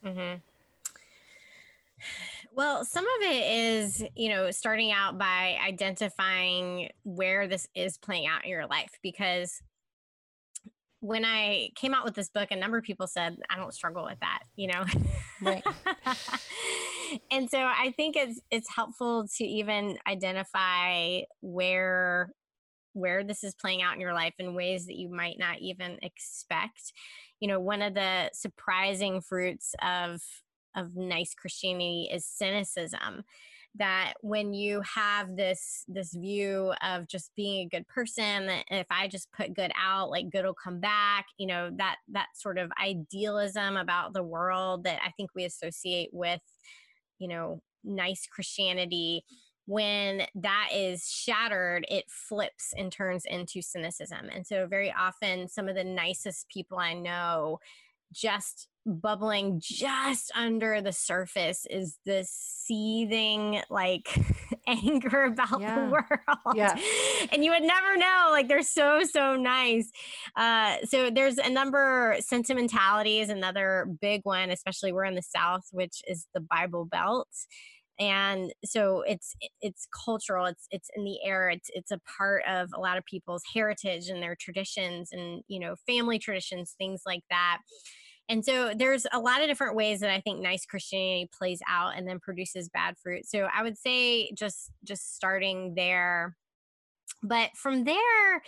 Mm-hmm. 0.03 0.37
Well, 2.55 2.85
some 2.85 3.05
of 3.05 3.21
it 3.21 3.51
is, 3.51 4.03
you 4.15 4.29
know, 4.29 4.49
starting 4.49 4.91
out 4.91 5.19
by 5.19 5.59
identifying 5.63 6.89
where 7.03 7.47
this 7.47 7.67
is 7.75 7.99
playing 7.99 8.25
out 8.25 8.45
in 8.45 8.49
your 8.49 8.65
life 8.65 8.97
because 9.03 9.61
when 11.05 11.23
I 11.23 11.69
came 11.75 11.93
out 11.93 12.03
with 12.03 12.15
this 12.15 12.29
book, 12.29 12.49
a 12.49 12.55
number 12.55 12.77
of 12.77 12.83
people 12.83 13.05
said, 13.05 13.37
I 13.47 13.57
don't 13.57 13.73
struggle 13.73 14.05
with 14.05 14.19
that, 14.21 14.39
you 14.55 14.67
know? 14.67 14.85
Right. 15.41 15.63
and 17.31 17.47
so 17.49 17.59
I 17.59 17.93
think 17.95 18.15
it's 18.15 18.41
it's 18.49 18.73
helpful 18.73 19.27
to 19.37 19.43
even 19.43 19.97
identify 20.07 21.21
where 21.41 22.31
where 22.93 23.23
this 23.23 23.43
is 23.43 23.53
playing 23.53 23.83
out 23.83 23.93
in 23.93 24.01
your 24.01 24.13
life 24.13 24.33
in 24.39 24.55
ways 24.55 24.87
that 24.87 24.95
you 24.95 25.09
might 25.09 25.37
not 25.37 25.59
even 25.59 25.99
expect. 26.01 26.93
You 27.39 27.49
know, 27.49 27.59
one 27.59 27.81
of 27.81 27.93
the 27.93 28.31
surprising 28.33 29.21
fruits 29.21 29.75
of 29.83 30.21
of 30.75 30.95
nice 30.95 31.35
Christianity 31.35 32.09
is 32.11 32.25
cynicism 32.25 33.23
that 33.77 34.13
when 34.21 34.53
you 34.53 34.81
have 34.81 35.35
this 35.35 35.83
this 35.87 36.13
view 36.13 36.73
of 36.81 37.07
just 37.07 37.31
being 37.35 37.65
a 37.65 37.69
good 37.69 37.87
person 37.87 38.49
if 38.69 38.87
i 38.89 39.07
just 39.07 39.31
put 39.31 39.53
good 39.53 39.71
out 39.79 40.09
like 40.09 40.29
good 40.29 40.45
will 40.45 40.53
come 40.53 40.79
back 40.79 41.25
you 41.37 41.47
know 41.47 41.69
that 41.77 41.97
that 42.07 42.27
sort 42.35 42.57
of 42.57 42.71
idealism 42.81 43.77
about 43.77 44.13
the 44.13 44.23
world 44.23 44.83
that 44.83 44.99
i 45.05 45.11
think 45.11 45.29
we 45.35 45.45
associate 45.45 46.09
with 46.13 46.41
you 47.19 47.27
know 47.27 47.61
nice 47.83 48.27
christianity 48.27 49.23
when 49.67 50.21
that 50.35 50.69
is 50.73 51.09
shattered 51.09 51.85
it 51.89 52.05
flips 52.07 52.73
and 52.77 52.91
turns 52.91 53.25
into 53.25 53.61
cynicism. 53.61 54.29
And 54.31 54.45
so 54.45 54.67
very 54.67 54.93
often 54.95 55.47
some 55.47 55.67
of 55.67 55.75
the 55.75 55.83
nicest 55.83 56.47
people 56.49 56.77
i 56.77 56.93
know 56.93 57.59
just 58.13 58.67
bubbling 58.85 59.59
just 59.63 60.31
under 60.35 60.81
the 60.81 60.91
surface 60.91 61.65
is 61.69 61.97
this 62.05 62.29
seething 62.31 63.61
like 63.69 64.07
anger 64.67 65.23
about 65.23 65.59
yeah. 65.59 65.75
the 65.75 65.91
world. 65.91 66.55
Yeah. 66.55 66.77
And 67.31 67.43
you 67.43 67.51
would 67.51 67.63
never 67.63 67.97
know. 67.97 68.27
Like 68.29 68.47
they're 68.47 68.61
so, 68.61 69.01
so 69.03 69.35
nice. 69.35 69.91
Uh, 70.35 70.77
so 70.85 71.09
there's 71.09 71.37
a 71.37 71.49
number 71.49 72.15
sentimentality 72.19 73.19
is 73.19 73.29
another 73.29 73.87
big 73.99 74.21
one, 74.23 74.51
especially 74.51 74.93
we're 74.93 75.05
in 75.05 75.15
the 75.15 75.23
South, 75.23 75.63
which 75.71 76.01
is 76.07 76.27
the 76.33 76.39
Bible 76.39 76.85
Belt 76.85 77.27
and 77.99 78.53
so 78.65 79.03
it's 79.07 79.35
it's 79.61 79.87
cultural 80.05 80.45
it's 80.45 80.67
it's 80.69 80.89
in 80.95 81.05
the 81.05 81.17
air 81.25 81.49
it's 81.49 81.69
it's 81.73 81.91
a 81.91 82.01
part 82.17 82.43
of 82.47 82.69
a 82.73 82.79
lot 82.79 82.97
of 82.97 83.05
people's 83.05 83.43
heritage 83.53 84.09
and 84.09 84.21
their 84.21 84.35
traditions 84.35 85.09
and 85.11 85.43
you 85.47 85.59
know 85.59 85.75
family 85.87 86.19
traditions 86.19 86.75
things 86.77 87.01
like 87.05 87.23
that 87.29 87.59
and 88.27 88.43
so 88.43 88.73
there's 88.75 89.05
a 89.11 89.19
lot 89.19 89.41
of 89.41 89.47
different 89.47 89.75
ways 89.75 89.99
that 89.99 90.09
i 90.09 90.19
think 90.21 90.39
nice 90.39 90.65
christianity 90.65 91.29
plays 91.37 91.61
out 91.67 91.93
and 91.95 92.07
then 92.07 92.19
produces 92.19 92.69
bad 92.69 92.97
fruit. 92.97 93.25
So 93.25 93.47
i 93.55 93.63
would 93.63 93.77
say 93.77 94.31
just 94.31 94.71
just 94.83 95.15
starting 95.15 95.75
there. 95.75 96.35
But 97.23 97.51
from 97.55 97.83
there 97.83 98.41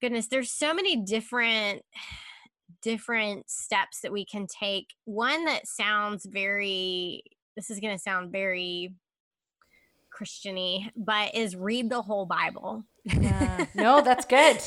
goodness 0.00 0.28
there's 0.28 0.50
so 0.50 0.74
many 0.74 0.96
different 0.96 1.82
different 2.82 3.48
steps 3.50 4.00
that 4.02 4.12
we 4.12 4.24
can 4.24 4.46
take. 4.46 4.88
One 5.04 5.46
that 5.46 5.66
sounds 5.66 6.26
very 6.26 7.22
this 7.56 7.70
is 7.70 7.80
going 7.80 7.96
to 7.96 8.02
sound 8.02 8.30
very 8.30 8.94
Christiany, 10.18 10.90
but 10.96 11.34
is 11.34 11.56
read 11.56 11.90
the 11.90 12.02
whole 12.02 12.26
Bible. 12.26 12.84
Yeah. 13.20 13.66
No, 13.74 14.00
that's 14.00 14.24
good. 14.26 14.60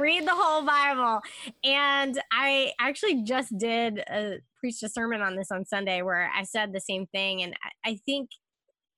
read 0.00 0.26
the 0.26 0.34
whole 0.34 0.64
Bible. 0.64 1.20
And 1.62 2.20
I 2.32 2.72
actually 2.80 3.22
just 3.22 3.56
did 3.56 3.98
a 3.98 4.38
preached 4.58 4.82
a 4.82 4.88
sermon 4.88 5.20
on 5.22 5.36
this 5.36 5.50
on 5.52 5.64
Sunday 5.64 6.02
where 6.02 6.30
I 6.34 6.42
said 6.42 6.72
the 6.72 6.80
same 6.80 7.06
thing. 7.06 7.42
And 7.42 7.54
I, 7.84 7.90
I 7.90 7.98
think 8.04 8.30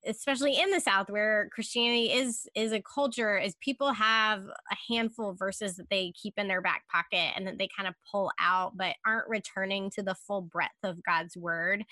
especially 0.07 0.59
in 0.59 0.71
the 0.71 0.81
south 0.81 1.09
where 1.11 1.49
christianity 1.53 2.13
is 2.13 2.47
is 2.55 2.73
a 2.73 2.83
culture 2.83 3.39
is 3.39 3.55
people 3.61 3.93
have 3.93 4.43
a 4.43 4.93
handful 4.93 5.31
of 5.31 5.39
verses 5.39 5.77
that 5.77 5.89
they 5.91 6.13
keep 6.21 6.35
in 6.37 6.49
their 6.49 6.61
back 6.61 6.83
pocket 6.91 7.33
and 7.37 7.47
that 7.47 7.59
they 7.59 7.69
kind 7.77 7.89
of 7.89 7.95
pull 8.11 8.31
out 8.41 8.77
but 8.77 8.97
aren't 9.07 9.29
returning 9.29 9.91
to 9.91 10.03
the 10.03 10.15
full 10.15 10.43
breadth 10.43 10.71
of 10.83 11.03
god's 11.05 11.37
word 11.37 11.85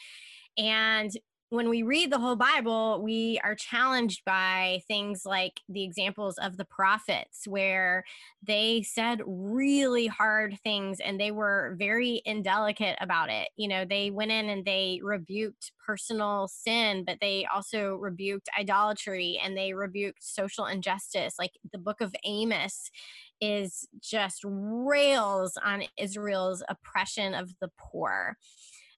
and 0.59 1.12
when 1.51 1.69
we 1.69 1.83
read 1.83 2.13
the 2.13 2.19
whole 2.19 2.37
Bible, 2.37 3.03
we 3.03 3.41
are 3.43 3.57
challenged 3.57 4.25
by 4.25 4.83
things 4.87 5.23
like 5.27 5.61
the 5.69 5.83
examples 5.83 6.39
of 6.39 6.57
the 6.57 6.65
prophets, 6.65 7.47
where 7.47 8.05
they 8.41 8.83
said 8.83 9.21
really 9.27 10.07
hard 10.07 10.57
things 10.63 11.01
and 11.01 11.19
they 11.21 11.33
were 11.33 11.75
very 11.77 12.23
indelicate 12.25 12.97
about 13.01 13.31
it. 13.31 13.49
You 13.57 13.67
know, 13.67 13.85
they 13.85 14.13
went 14.13 14.31
in 14.31 14.49
and 14.49 14.65
they 14.65 15.01
rebuked 15.03 15.73
personal 15.85 16.47
sin, 16.47 17.03
but 17.05 17.19
they 17.21 17.47
also 17.53 17.97
rebuked 17.97 18.49
idolatry 18.57 19.41
and 19.43 19.57
they 19.57 19.75
rebuked 19.75 20.23
social 20.23 20.67
injustice. 20.67 21.35
Like 21.37 21.53
the 21.73 21.79
book 21.79 22.01
of 22.01 22.15
Amos 22.25 22.93
is 23.41 23.89
just 24.01 24.43
rails 24.45 25.59
on 25.65 25.83
Israel's 25.99 26.63
oppression 26.69 27.35
of 27.35 27.51
the 27.61 27.71
poor. 27.77 28.37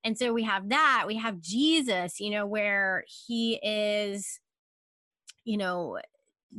And 0.05 0.19
so 0.19 0.33
we 0.33 0.43
have 0.45 0.69
that. 0.71 1.05
We 1.07 1.17
have 1.17 1.41
Jesus, 1.41 2.21
you 2.21 2.31
know, 2.31 2.47
where 2.47 3.05
he 3.07 3.61
is, 3.63 4.41
you 5.45 5.57
know, 5.57 5.99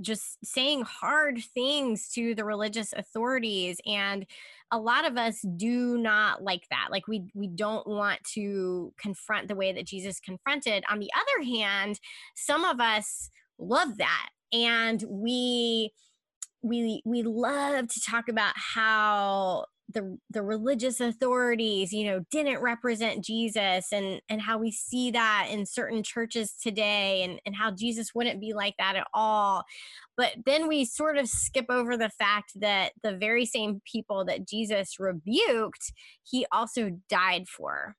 just 0.02 0.44
saying 0.44 0.82
hard 0.84 1.40
things 1.54 2.10
to 2.10 2.34
the 2.36 2.46
religious 2.46 2.94
authorities. 2.94 3.80
And 3.86 4.26
a 4.72 4.80
lot 4.80 5.06
of 5.06 5.18
us 5.18 5.42
do 5.56 5.98
not 5.98 6.44
like 6.44 6.64
that. 6.72 6.88
Like 6.90 7.08
we 7.08 7.26
we 7.36 7.48
don't 7.48 7.86
want 7.86 8.24
to 8.34 8.94
confront 8.98 9.48
the 9.48 9.56
way 9.56 9.72
that 9.72 9.86
Jesus 9.86 10.20
confronted. 10.20 10.84
On 10.90 11.00
the 11.00 11.12
other 11.16 11.46
hand 11.46 12.00
some 12.36 12.64
of 12.64 12.80
us 12.80 13.30
love 13.60 13.98
that. 13.98 14.30
And 14.52 15.04
we 15.08 15.92
we 16.64 17.02
we 17.06 17.24
love 17.24 17.88
to 17.90 18.02
talk 18.02 18.30
about 18.30 18.54
how 18.56 19.66
the 19.94 20.18
the 20.30 20.42
religious 20.42 21.00
authorities 21.00 21.92
you 21.92 22.06
know 22.06 22.24
didn't 22.32 22.62
represent 22.62 23.24
jesus 23.24 23.92
and 23.92 24.22
and 24.30 24.42
how 24.42 24.58
we 24.58 24.72
see 24.72 25.12
that 25.12 25.48
in 25.52 25.66
certain 25.66 26.04
churches 26.04 26.54
today 26.62 27.24
and 27.24 27.40
and 27.46 27.56
how 27.56 27.72
jesus 27.72 28.14
wouldn't 28.14 28.40
be 28.42 28.54
like 28.54 28.76
that 28.78 28.96
at 28.96 29.08
all. 29.14 29.64
But 30.16 30.34
then 30.46 30.68
we 30.68 30.86
sort 30.86 31.18
of 31.18 31.28
skip 31.28 31.66
over 31.70 31.98
the 31.98 32.10
fact 32.10 32.52
that 32.60 32.92
the 33.02 33.16
very 33.16 33.46
same 33.46 33.82
people 33.92 34.26
that 34.26 34.48
jesus 34.48 35.00
rebuked 35.00 35.92
he 36.24 36.46
also 36.52 36.92
died 37.10 37.48
for. 37.48 37.96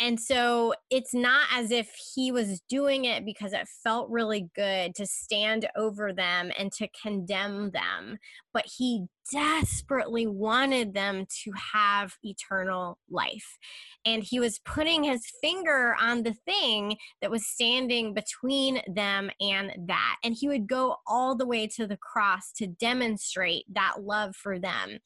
And 0.00 0.20
so 0.20 0.74
it's 0.90 1.12
not 1.12 1.48
as 1.52 1.72
if 1.72 1.90
he 2.14 2.30
was 2.30 2.60
doing 2.68 3.04
it 3.04 3.24
because 3.24 3.52
it 3.52 3.66
felt 3.82 4.08
really 4.10 4.48
good 4.54 4.94
to 4.94 5.06
stand 5.06 5.68
over 5.76 6.12
them 6.12 6.52
and 6.56 6.70
to 6.74 6.88
condemn 7.02 7.72
them, 7.72 8.18
but 8.52 8.64
he 8.66 9.06
desperately 9.32 10.26
wanted 10.26 10.94
them 10.94 11.26
to 11.44 11.52
have 11.72 12.14
eternal 12.22 12.98
life. 13.10 13.58
And 14.04 14.22
he 14.22 14.40
was 14.40 14.60
putting 14.64 15.04
his 15.04 15.22
finger 15.40 15.94
on 16.00 16.22
the 16.22 16.34
thing 16.46 16.96
that 17.20 17.30
was 17.30 17.46
standing 17.46 18.14
between 18.14 18.80
them 18.86 19.30
and 19.40 19.72
that. 19.86 20.16
And 20.24 20.34
he 20.34 20.48
would 20.48 20.66
go 20.66 20.96
all 21.06 21.34
the 21.34 21.46
way 21.46 21.66
to 21.76 21.86
the 21.86 21.98
cross 21.98 22.52
to 22.56 22.66
demonstrate 22.66 23.64
that 23.74 24.02
love 24.02 24.34
for 24.36 24.58
them. 24.58 24.98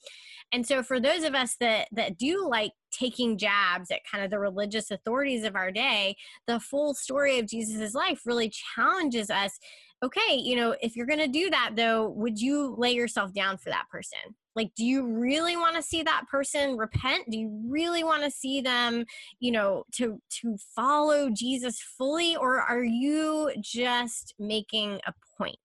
And 0.52 0.66
so 0.66 0.82
for 0.82 1.00
those 1.00 1.24
of 1.24 1.34
us 1.34 1.56
that 1.60 1.88
that 1.92 2.18
do 2.18 2.46
like 2.46 2.72
taking 2.92 3.38
jabs 3.38 3.90
at 3.90 4.04
kind 4.10 4.22
of 4.22 4.30
the 4.30 4.38
religious 4.38 4.90
authorities 4.90 5.44
of 5.44 5.56
our 5.56 5.72
day, 5.72 6.16
the 6.46 6.60
full 6.60 6.94
story 6.94 7.38
of 7.38 7.48
Jesus' 7.48 7.94
life 7.94 8.20
really 8.26 8.50
challenges 8.50 9.30
us 9.30 9.58
okay, 10.02 10.34
you 10.34 10.56
know, 10.56 10.74
if 10.82 10.96
you're 10.96 11.06
going 11.06 11.18
to 11.20 11.28
do 11.28 11.48
that 11.50 11.72
though, 11.76 12.08
would 12.10 12.40
you 12.40 12.74
lay 12.76 12.92
yourself 12.92 13.32
down 13.32 13.56
for 13.56 13.70
that 13.70 13.88
person? 13.90 14.18
Like, 14.54 14.72
do 14.76 14.84
you 14.84 15.06
really 15.06 15.56
want 15.56 15.76
to 15.76 15.82
see 15.82 16.02
that 16.02 16.24
person 16.30 16.76
repent? 16.76 17.30
Do 17.30 17.38
you 17.38 17.62
really 17.68 18.04
want 18.04 18.22
to 18.24 18.30
see 18.30 18.60
them, 18.60 19.06
you 19.40 19.52
know, 19.52 19.84
to 19.94 20.20
to 20.40 20.56
follow 20.76 21.30
Jesus 21.30 21.80
fully, 21.80 22.36
or 22.36 22.60
are 22.60 22.84
you 22.84 23.52
just 23.60 24.34
making 24.38 25.00
a 25.06 25.14
point? 25.38 25.56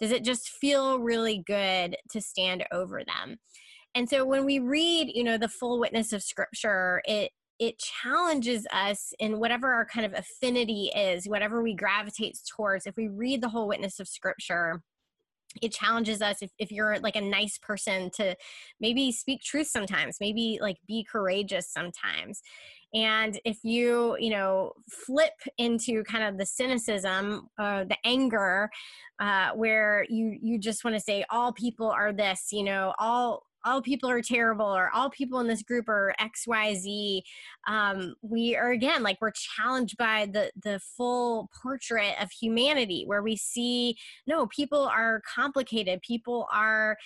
Does 0.00 0.10
it 0.10 0.24
just 0.24 0.48
feel 0.48 1.00
really 1.00 1.42
good 1.46 1.96
to 2.10 2.20
stand 2.20 2.64
over 2.72 3.02
them? 3.04 3.38
And 3.94 4.08
so 4.08 4.24
when 4.24 4.44
we 4.44 4.58
read, 4.58 5.10
you 5.14 5.24
know, 5.24 5.38
the 5.38 5.48
full 5.48 5.80
witness 5.80 6.12
of 6.12 6.22
scripture, 6.22 7.02
it 7.06 7.32
it 7.60 7.78
challenges 7.78 8.66
us 8.72 9.12
in 9.18 9.38
whatever 9.38 9.72
our 9.72 9.84
kind 9.84 10.06
of 10.06 10.14
affinity 10.14 10.90
is, 10.96 11.28
whatever 11.28 11.62
we 11.62 11.74
gravitate 11.74 12.38
towards. 12.56 12.86
If 12.86 12.96
we 12.96 13.08
read 13.08 13.42
the 13.42 13.50
whole 13.50 13.68
witness 13.68 14.00
of 14.00 14.08
scripture, 14.08 14.82
it 15.60 15.72
challenges 15.72 16.22
us 16.22 16.40
if, 16.40 16.50
if 16.58 16.72
you're 16.72 16.98
like 17.00 17.16
a 17.16 17.20
nice 17.20 17.58
person 17.58 18.10
to 18.16 18.34
maybe 18.80 19.12
speak 19.12 19.42
truth 19.42 19.66
sometimes, 19.66 20.16
maybe 20.20 20.58
like 20.62 20.76
be 20.88 21.04
courageous 21.04 21.70
sometimes. 21.70 22.40
And 22.94 23.38
if 23.44 23.58
you, 23.62 24.16
you 24.18 24.30
know, 24.30 24.72
flip 24.88 25.34
into 25.58 26.02
kind 26.04 26.24
of 26.24 26.38
the 26.38 26.46
cynicism, 26.46 27.48
uh, 27.58 27.84
the 27.84 27.96
anger, 28.04 28.70
uh, 29.20 29.50
where 29.50 30.06
you 30.08 30.38
you 30.40 30.58
just 30.58 30.82
want 30.82 30.96
to 30.96 31.00
say 31.00 31.24
all 31.30 31.52
people 31.52 31.90
are 31.90 32.12
this, 32.12 32.48
you 32.52 32.64
know, 32.64 32.94
all 32.98 33.44
all 33.64 33.82
people 33.82 34.08
are 34.08 34.22
terrible 34.22 34.66
or 34.66 34.90
all 34.94 35.10
people 35.10 35.40
in 35.40 35.46
this 35.46 35.62
group 35.62 35.88
are 35.88 36.14
xyz 36.20 37.22
um, 37.68 38.14
we 38.22 38.56
are 38.56 38.70
again 38.70 39.02
like 39.02 39.18
we're 39.20 39.32
challenged 39.32 39.96
by 39.96 40.28
the 40.32 40.50
the 40.62 40.80
full 40.96 41.48
portrait 41.62 42.14
of 42.20 42.30
humanity 42.30 43.04
where 43.06 43.22
we 43.22 43.36
see 43.36 43.96
no 44.26 44.46
people 44.46 44.84
are 44.84 45.22
complicated 45.26 46.00
people 46.02 46.46
are 46.52 46.96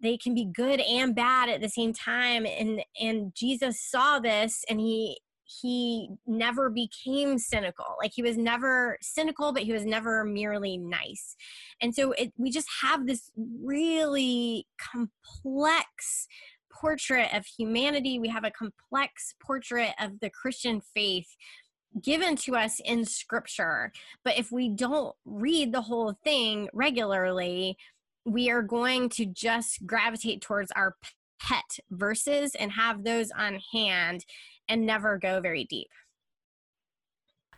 they 0.00 0.16
can 0.16 0.34
be 0.34 0.44
good 0.44 0.80
and 0.80 1.14
bad 1.14 1.48
at 1.48 1.60
the 1.60 1.68
same 1.68 1.92
time 1.92 2.46
and 2.46 2.82
and 3.00 3.34
jesus 3.34 3.80
saw 3.80 4.18
this 4.18 4.64
and 4.68 4.80
he 4.80 5.18
he 5.60 6.08
never 6.26 6.70
became 6.70 7.38
cynical. 7.38 7.96
Like 8.00 8.12
he 8.14 8.22
was 8.22 8.36
never 8.36 8.98
cynical, 9.00 9.52
but 9.52 9.62
he 9.62 9.72
was 9.72 9.84
never 9.84 10.24
merely 10.24 10.78
nice. 10.78 11.36
And 11.80 11.94
so 11.94 12.12
it, 12.12 12.32
we 12.36 12.50
just 12.50 12.68
have 12.82 13.06
this 13.06 13.30
really 13.36 14.66
complex 14.80 16.26
portrait 16.72 17.32
of 17.34 17.46
humanity. 17.46 18.18
We 18.18 18.28
have 18.28 18.44
a 18.44 18.50
complex 18.50 19.34
portrait 19.44 19.92
of 20.00 20.20
the 20.20 20.30
Christian 20.30 20.80
faith 20.94 21.28
given 22.02 22.36
to 22.36 22.56
us 22.56 22.80
in 22.84 23.04
scripture. 23.04 23.92
But 24.24 24.38
if 24.38 24.50
we 24.50 24.68
don't 24.68 25.14
read 25.24 25.72
the 25.72 25.82
whole 25.82 26.14
thing 26.24 26.68
regularly, 26.72 27.76
we 28.24 28.50
are 28.50 28.62
going 28.62 29.08
to 29.10 29.26
just 29.26 29.86
gravitate 29.86 30.40
towards 30.40 30.70
our 30.72 30.96
pet 31.40 31.78
verses 31.90 32.54
and 32.54 32.72
have 32.72 33.04
those 33.04 33.30
on 33.32 33.58
hand 33.72 34.24
and 34.68 34.86
never 34.86 35.18
go 35.18 35.40
very 35.40 35.64
deep. 35.64 35.88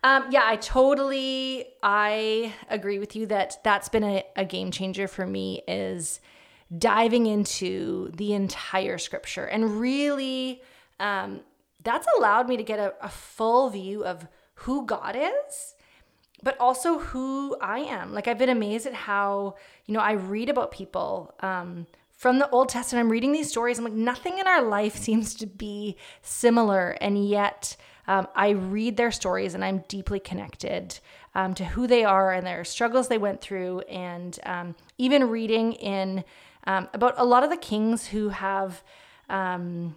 Um, 0.02 0.26
yeah, 0.30 0.42
I 0.44 0.56
totally 0.56 1.64
I 1.82 2.52
agree 2.68 2.98
with 2.98 3.16
you 3.16 3.26
that 3.26 3.58
that's 3.64 3.88
been 3.88 4.04
a, 4.04 4.22
a 4.36 4.44
game 4.44 4.70
changer 4.70 5.08
for 5.08 5.26
me 5.26 5.62
is 5.66 6.20
diving 6.76 7.26
into 7.26 8.10
the 8.14 8.34
entire 8.34 8.98
scripture 8.98 9.46
and 9.46 9.80
really 9.80 10.62
um, 11.00 11.40
that's 11.82 12.06
allowed 12.18 12.48
me 12.48 12.56
to 12.58 12.62
get 12.62 12.78
a, 12.78 12.92
a 13.00 13.08
full 13.08 13.70
view 13.70 14.04
of 14.04 14.26
who 14.56 14.84
God 14.84 15.16
is 15.16 15.74
but 16.44 16.60
also 16.60 16.98
who 16.98 17.56
I 17.60 17.78
am. 17.80 18.12
Like 18.12 18.28
I've 18.28 18.38
been 18.38 18.50
amazed 18.50 18.86
at 18.86 18.92
how, 18.92 19.56
you 19.86 19.94
know, 19.94 20.00
I 20.00 20.12
read 20.12 20.50
about 20.50 20.70
people 20.70 21.34
um, 21.40 21.86
from 22.24 22.38
the 22.38 22.48
Old 22.48 22.70
Testament. 22.70 23.04
I'm 23.04 23.12
reading 23.12 23.32
these 23.32 23.50
stories. 23.50 23.76
I'm 23.76 23.84
like, 23.84 23.92
nothing 23.92 24.38
in 24.38 24.46
our 24.46 24.62
life 24.62 24.96
seems 24.96 25.34
to 25.34 25.46
be 25.46 25.94
similar. 26.22 26.96
And 27.02 27.28
yet 27.28 27.76
um, 28.08 28.28
I 28.34 28.48
read 28.48 28.96
their 28.96 29.10
stories 29.10 29.52
and 29.52 29.62
I'm 29.62 29.84
deeply 29.88 30.20
connected 30.20 30.98
um, 31.34 31.52
to 31.52 31.66
who 31.66 31.86
they 31.86 32.02
are 32.02 32.32
and 32.32 32.46
their 32.46 32.64
struggles 32.64 33.08
they 33.08 33.18
went 33.18 33.42
through. 33.42 33.80
And 33.80 34.38
um, 34.44 34.74
even 34.96 35.28
reading 35.28 35.74
in 35.74 36.24
um, 36.66 36.88
about 36.94 37.12
a 37.18 37.24
lot 37.26 37.44
of 37.44 37.50
the 37.50 37.58
kings 37.58 38.06
who 38.06 38.30
have 38.30 38.82
um, 39.28 39.94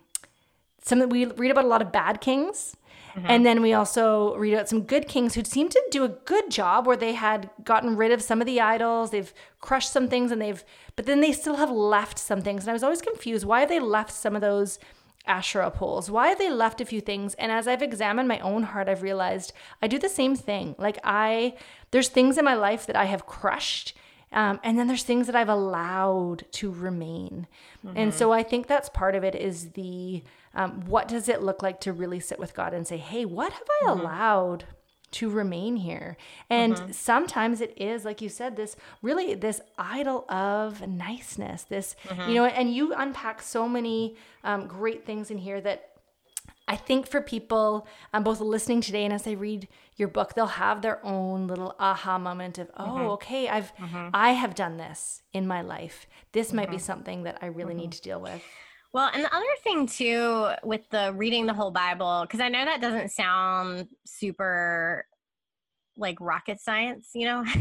some 0.88 1.07
we 1.09 1.25
read 1.25 1.51
about 1.51 1.65
a 1.65 1.67
lot 1.67 1.81
of 1.81 1.91
bad 1.91 2.21
kings 2.21 2.75
Mm-hmm. 3.17 3.31
And 3.31 3.45
then 3.45 3.61
we 3.61 3.73
also 3.73 4.35
read 4.35 4.53
about 4.53 4.69
some 4.69 4.83
good 4.83 5.07
kings 5.07 5.33
who 5.33 5.43
seem 5.43 5.69
to 5.69 5.83
do 5.89 6.03
a 6.03 6.09
good 6.09 6.51
job 6.51 6.85
where 6.85 6.97
they 6.97 7.13
had 7.13 7.49
gotten 7.63 7.95
rid 7.95 8.11
of 8.11 8.21
some 8.21 8.41
of 8.41 8.45
the 8.45 8.61
idols, 8.61 9.09
they've 9.09 9.33
crushed 9.59 9.91
some 9.91 10.07
things 10.07 10.31
and 10.31 10.41
they've 10.41 10.63
but 10.95 11.05
then 11.05 11.21
they 11.21 11.31
still 11.31 11.55
have 11.55 11.71
left 11.71 12.19
some 12.19 12.41
things. 12.41 12.63
And 12.63 12.69
I 12.69 12.73
was 12.73 12.83
always 12.83 13.01
confused, 13.01 13.45
why 13.45 13.61
have 13.61 13.69
they 13.69 13.79
left 13.79 14.11
some 14.11 14.35
of 14.35 14.41
those 14.41 14.77
Asherah 15.25 15.71
poles? 15.71 16.11
Why 16.11 16.29
have 16.29 16.38
they 16.38 16.51
left 16.51 16.79
a 16.79 16.85
few 16.85 17.01
things? 17.01 17.33
And 17.35 17.51
as 17.51 17.67
I've 17.67 17.81
examined 17.81 18.27
my 18.27 18.39
own 18.39 18.63
heart, 18.63 18.88
I've 18.88 19.01
realized 19.01 19.51
I 19.81 19.88
do 19.88 19.97
the 19.97 20.09
same 20.09 20.35
thing. 20.35 20.75
Like 20.77 20.99
I 21.03 21.55
there's 21.89 22.09
things 22.09 22.38
in 22.38 22.45
my 22.45 22.55
life 22.55 22.85
that 22.85 22.95
I 22.95 23.05
have 23.05 23.25
crushed 23.25 23.97
um, 24.32 24.59
and 24.63 24.78
then 24.78 24.88
there's 24.88 25.03
things 25.03 25.28
that 25.28 25.36
I've 25.36 25.49
allowed 25.49 26.45
to 26.53 26.71
remain. 26.71 27.47
Mm-hmm. 27.86 27.97
And 27.97 28.13
so 28.13 28.32
I 28.32 28.43
think 28.43 28.67
that's 28.67 28.89
part 28.89 29.15
of 29.15 29.23
it 29.23 29.36
is 29.36 29.71
the 29.71 30.23
um, 30.53 30.86
what 30.86 31.07
does 31.07 31.30
it 31.30 31.43
look 31.43 31.61
like 31.61 31.80
to 31.82 31.93
really 31.93 32.19
sit 32.19 32.39
with 32.39 32.55
God 32.55 32.73
and 32.73 32.88
say, 32.88 32.97
hey, 32.97 33.25
what 33.25 33.53
have 33.53 33.67
I 33.82 33.86
mm-hmm. 33.86 33.99
allowed 33.99 34.65
to 35.11 35.30
remain 35.30 35.78
here? 35.78 36.17
And 36.49 36.75
mm-hmm. 36.75 36.91
sometimes 36.91 37.61
it 37.61 37.73
is, 37.78 38.03
like 38.03 38.21
you 38.21 38.30
said, 38.30 38.55
this 38.55 38.75
really 39.01 39.34
this 39.36 39.61
idol 39.78 40.25
of 40.30 40.86
niceness, 40.88 41.63
this, 41.63 41.95
mm-hmm. 42.05 42.30
you 42.30 42.36
know, 42.36 42.45
and 42.45 42.73
you 42.73 42.93
unpack 42.93 43.41
so 43.41 43.69
many 43.69 44.15
um, 44.43 44.67
great 44.67 45.05
things 45.05 45.32
in 45.32 45.38
here 45.38 45.61
that 45.61 45.91
I 46.67 46.75
think 46.75 47.07
for 47.07 47.21
people, 47.21 47.88
um, 48.13 48.23
both 48.23 48.41
listening 48.41 48.82
today 48.82 49.05
and 49.05 49.13
as 49.13 49.23
they 49.23 49.36
read 49.36 49.69
your 49.97 50.07
book, 50.07 50.35
they'll 50.35 50.45
have 50.45 50.81
their 50.81 51.03
own 51.05 51.47
little 51.47 51.75
aha 51.79 52.19
moment 52.19 52.59
of, 52.59 52.69
oh, 52.77 52.83
mm-hmm. 52.83 53.07
okay, 53.09 53.49
I've 53.49 53.75
mm-hmm. 53.75 54.09
I 54.13 54.31
have 54.31 54.55
done 54.55 54.77
this 54.77 55.23
in 55.33 55.47
my 55.47 55.61
life. 55.61 56.07
This 56.31 56.53
might 56.53 56.69
be 56.69 56.77
something 56.77 57.23
that 57.23 57.39
I 57.41 57.47
really 57.47 57.73
need 57.73 57.91
to 57.93 58.01
deal 58.01 58.21
with. 58.21 58.41
Well, 58.93 59.09
and 59.13 59.23
the 59.23 59.35
other 59.35 59.45
thing 59.63 59.87
too 59.87 60.49
with 60.63 60.81
the 60.91 61.13
reading 61.13 61.45
the 61.45 61.53
whole 61.53 61.71
Bible, 61.71 62.23
because 62.23 62.39
I 62.39 62.49
know 62.49 62.63
that 62.63 62.81
doesn't 62.81 63.09
sound 63.09 63.87
super 64.05 65.05
like 65.97 66.17
rocket 66.21 66.61
science, 66.61 67.09
you 67.13 67.25
know? 67.25 67.43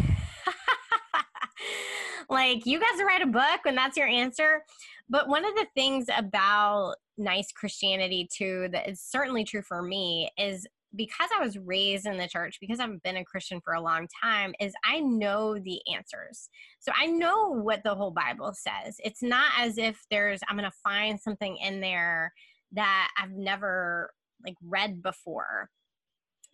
like 2.28 2.66
you 2.66 2.78
guys 2.78 3.02
write 3.04 3.22
a 3.22 3.26
book 3.26 3.60
and 3.64 3.76
that's 3.76 3.96
your 3.96 4.06
answer. 4.06 4.62
But 5.08 5.28
one 5.28 5.44
of 5.44 5.54
the 5.54 5.66
things 5.74 6.06
about 6.14 6.96
nice 7.18 7.50
Christianity 7.52 8.28
too 8.30 8.68
that 8.72 8.88
is 8.88 9.00
certainly 9.00 9.44
true 9.44 9.62
for 9.62 9.82
me 9.82 10.30
is 10.38 10.66
because 10.96 11.28
I 11.36 11.44
was 11.44 11.58
raised 11.58 12.06
in 12.06 12.16
the 12.16 12.28
church, 12.28 12.58
because 12.60 12.80
I've 12.80 13.02
been 13.02 13.18
a 13.18 13.24
Christian 13.24 13.60
for 13.64 13.74
a 13.74 13.80
long 13.80 14.08
time, 14.22 14.54
is 14.60 14.72
I 14.84 15.00
know 15.00 15.58
the 15.58 15.80
answers. 15.94 16.48
So 16.78 16.92
I 16.98 17.06
know 17.06 17.50
what 17.50 17.82
the 17.84 17.94
whole 17.94 18.10
Bible 18.10 18.54
says. 18.54 18.96
It's 19.04 19.22
not 19.22 19.50
as 19.58 19.78
if 19.78 20.00
there's, 20.10 20.40
I'm 20.48 20.56
going 20.56 20.70
to 20.70 20.76
find 20.82 21.20
something 21.20 21.56
in 21.58 21.80
there 21.80 22.32
that 22.72 23.10
I've 23.18 23.32
never 23.32 24.10
like 24.44 24.56
read 24.62 25.02
before. 25.02 25.70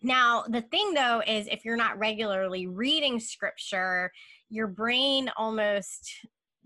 Now, 0.01 0.43
the 0.47 0.61
thing 0.61 0.93
though 0.93 1.21
is 1.25 1.47
if 1.47 1.63
you're 1.63 1.77
not 1.77 1.97
regularly 1.97 2.67
reading 2.67 3.19
scripture, 3.19 4.11
your 4.49 4.67
brain 4.67 5.31
almost 5.37 6.11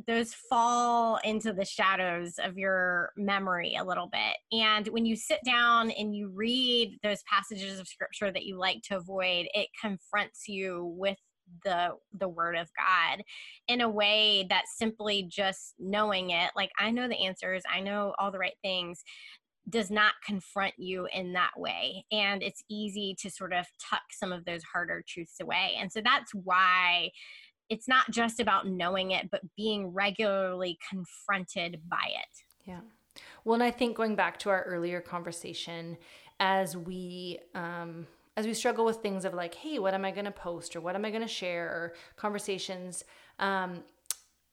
those 0.07 0.33
fall 0.33 1.19
into 1.23 1.51
the 1.51 1.65
shadows 1.65 2.35
of 2.41 2.57
your 2.57 3.11
memory 3.17 3.75
a 3.75 3.83
little 3.83 4.07
bit. 4.07 4.37
And 4.57 4.87
when 4.87 5.05
you 5.05 5.17
sit 5.17 5.39
down 5.45 5.91
and 5.91 6.15
you 6.15 6.31
read 6.33 6.97
those 7.03 7.23
passages 7.23 7.79
of 7.79 7.87
scripture 7.87 8.31
that 8.31 8.45
you 8.45 8.57
like 8.57 8.81
to 8.83 8.97
avoid, 8.97 9.47
it 9.53 9.67
confronts 9.79 10.47
you 10.47 10.93
with 10.97 11.17
the 11.63 11.91
the 12.19 12.27
word 12.27 12.57
of 12.57 12.67
god 12.77 13.23
in 13.69 13.79
a 13.79 13.89
way 13.89 14.45
that 14.49 14.65
simply 14.67 15.23
just 15.29 15.75
knowing 15.79 16.31
it 16.31 16.51
like 16.57 16.69
i 16.77 16.91
know 16.91 17.07
the 17.07 17.25
answers 17.25 17.63
i 17.73 17.79
know 17.79 18.13
all 18.19 18.31
the 18.31 18.37
right 18.37 18.57
things 18.61 19.01
does 19.69 19.91
not 19.91 20.13
confront 20.25 20.73
you 20.77 21.07
in 21.13 21.33
that 21.33 21.51
way 21.57 22.05
and 22.11 22.41
it's 22.41 22.63
easy 22.69 23.15
to 23.19 23.29
sort 23.29 23.53
of 23.53 23.65
tuck 23.89 24.01
some 24.11 24.31
of 24.31 24.45
those 24.45 24.61
harder 24.63 25.03
truths 25.07 25.39
away 25.41 25.75
and 25.79 25.91
so 25.91 26.01
that's 26.03 26.33
why 26.33 27.09
it's 27.69 27.87
not 27.87 28.09
just 28.11 28.39
about 28.39 28.67
knowing 28.67 29.11
it, 29.11 29.29
but 29.29 29.41
being 29.55 29.93
regularly 29.93 30.77
confronted 30.89 31.81
by 31.89 32.05
it. 32.07 32.43
Yeah. 32.65 32.79
Well, 33.43 33.55
and 33.55 33.63
I 33.63 33.71
think 33.71 33.97
going 33.97 34.15
back 34.15 34.39
to 34.39 34.49
our 34.49 34.63
earlier 34.63 35.01
conversation, 35.01 35.97
as 36.39 36.77
we 36.77 37.39
um, 37.55 38.07
as 38.35 38.45
we 38.45 38.53
struggle 38.53 38.85
with 38.85 38.97
things 38.97 39.25
of 39.25 39.33
like, 39.33 39.55
hey, 39.55 39.79
what 39.79 39.95
am 39.95 40.05
I 40.05 40.11
going 40.11 40.25
to 40.25 40.31
post 40.31 40.75
or 40.75 40.81
what 40.81 40.95
am 40.95 41.03
I 41.03 41.09
going 41.09 41.23
to 41.23 41.27
share 41.27 41.65
or 41.65 41.93
conversations. 42.15 43.03
Um, 43.39 43.83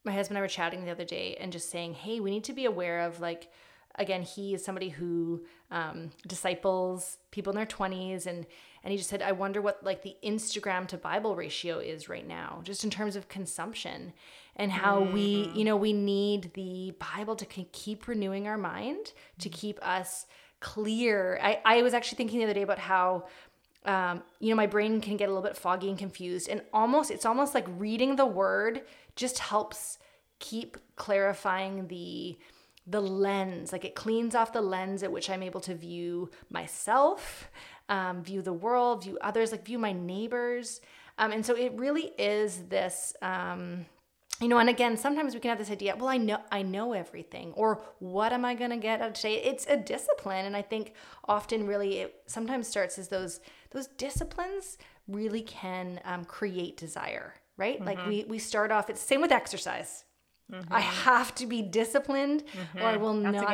my 0.04 0.12
husband 0.12 0.36
and 0.36 0.38
I 0.38 0.42
were 0.42 0.48
chatting 0.48 0.84
the 0.84 0.90
other 0.90 1.04
day 1.04 1.36
and 1.38 1.52
just 1.52 1.70
saying, 1.70 1.94
hey, 1.94 2.20
we 2.20 2.30
need 2.30 2.44
to 2.44 2.52
be 2.54 2.64
aware 2.64 3.00
of 3.00 3.20
like 3.20 3.48
again, 3.96 4.22
he 4.22 4.54
is 4.54 4.64
somebody 4.64 4.88
who 4.88 5.44
um, 5.70 6.10
disciples 6.26 7.18
people 7.30 7.52
in 7.52 7.56
their 7.56 7.66
20s 7.66 8.26
and 8.26 8.46
and 8.84 8.92
he 8.92 8.98
just 8.98 9.08
said, 9.08 9.22
I 9.22 9.32
wonder 9.32 9.62
what 9.62 9.82
like 9.82 10.02
the 10.02 10.16
Instagram 10.22 10.86
to 10.88 10.98
Bible 10.98 11.34
ratio 11.34 11.78
is 11.78 12.08
right 12.08 12.26
now, 12.26 12.60
just 12.62 12.84
in 12.84 12.90
terms 12.90 13.16
of 13.16 13.28
consumption 13.28 14.12
and 14.56 14.70
how 14.70 15.00
mm-hmm. 15.00 15.14
we, 15.14 15.50
you 15.54 15.64
know, 15.64 15.74
we 15.74 15.94
need 15.94 16.52
the 16.52 16.94
Bible 17.16 17.34
to 17.36 17.46
keep 17.46 18.06
renewing 18.06 18.46
our 18.46 18.58
mind, 18.58 19.12
to 19.38 19.48
keep 19.48 19.84
us 19.84 20.26
clear. 20.60 21.40
I, 21.42 21.60
I 21.64 21.82
was 21.82 21.94
actually 21.94 22.16
thinking 22.16 22.38
the 22.38 22.44
other 22.44 22.54
day 22.54 22.62
about 22.62 22.78
how 22.78 23.24
um, 23.86 24.22
you 24.38 24.48
know, 24.48 24.56
my 24.56 24.66
brain 24.66 25.00
can 25.00 25.16
get 25.16 25.26
a 25.26 25.32
little 25.32 25.42
bit 25.42 25.56
foggy 25.56 25.90
and 25.90 25.98
confused. 25.98 26.48
And 26.48 26.62
almost, 26.72 27.10
it's 27.10 27.26
almost 27.26 27.54
like 27.54 27.66
reading 27.76 28.16
the 28.16 28.24
word 28.24 28.82
just 29.14 29.38
helps 29.38 29.98
keep 30.38 30.76
clarifying 30.96 31.86
the 31.88 32.38
the 32.86 33.00
lens 33.00 33.72
like 33.72 33.84
it 33.84 33.94
cleans 33.94 34.34
off 34.34 34.52
the 34.52 34.60
lens 34.60 35.02
at 35.02 35.10
which 35.10 35.30
i'm 35.30 35.42
able 35.42 35.60
to 35.60 35.74
view 35.74 36.30
myself 36.50 37.48
um, 37.88 38.22
view 38.22 38.42
the 38.42 38.52
world 38.52 39.04
view 39.04 39.18
others 39.20 39.52
like 39.52 39.64
view 39.64 39.78
my 39.78 39.92
neighbors 39.92 40.80
um, 41.18 41.32
and 41.32 41.44
so 41.44 41.54
it 41.54 41.72
really 41.76 42.12
is 42.18 42.64
this 42.68 43.14
um, 43.22 43.86
you 44.40 44.48
know 44.48 44.58
and 44.58 44.68
again 44.68 44.96
sometimes 44.96 45.34
we 45.34 45.40
can 45.40 45.48
have 45.48 45.58
this 45.58 45.70
idea 45.70 45.94
well 45.96 46.08
i 46.08 46.16
know 46.16 46.38
i 46.50 46.62
know 46.62 46.92
everything 46.92 47.52
or 47.54 47.80
what 47.98 48.32
am 48.32 48.44
i 48.44 48.54
going 48.54 48.70
to 48.70 48.76
get 48.76 49.00
out 49.00 49.08
of 49.08 49.14
today 49.14 49.42
it's 49.42 49.66
a 49.66 49.76
discipline 49.76 50.46
and 50.46 50.56
i 50.56 50.62
think 50.62 50.92
often 51.26 51.66
really 51.66 51.98
it 51.98 52.22
sometimes 52.26 52.66
starts 52.66 52.98
as 52.98 53.08
those 53.08 53.40
those 53.70 53.86
disciplines 53.86 54.78
really 55.06 55.42
can 55.42 56.00
um, 56.04 56.24
create 56.24 56.76
desire 56.76 57.34
right 57.56 57.76
mm-hmm. 57.76 57.86
like 57.86 58.06
we 58.06 58.24
we 58.24 58.38
start 58.38 58.72
off 58.72 58.90
it's 58.90 59.00
same 59.00 59.20
with 59.20 59.32
exercise 59.32 60.04
Mm-hmm. 60.52 60.72
I 60.72 60.80
have 60.80 61.34
to 61.36 61.46
be 61.46 61.62
disciplined 61.62 62.44
mm-hmm. 62.44 62.78
or 62.78 62.86
I 62.86 62.96
will 62.96 63.14
That's 63.14 63.34
not, 63.34 63.48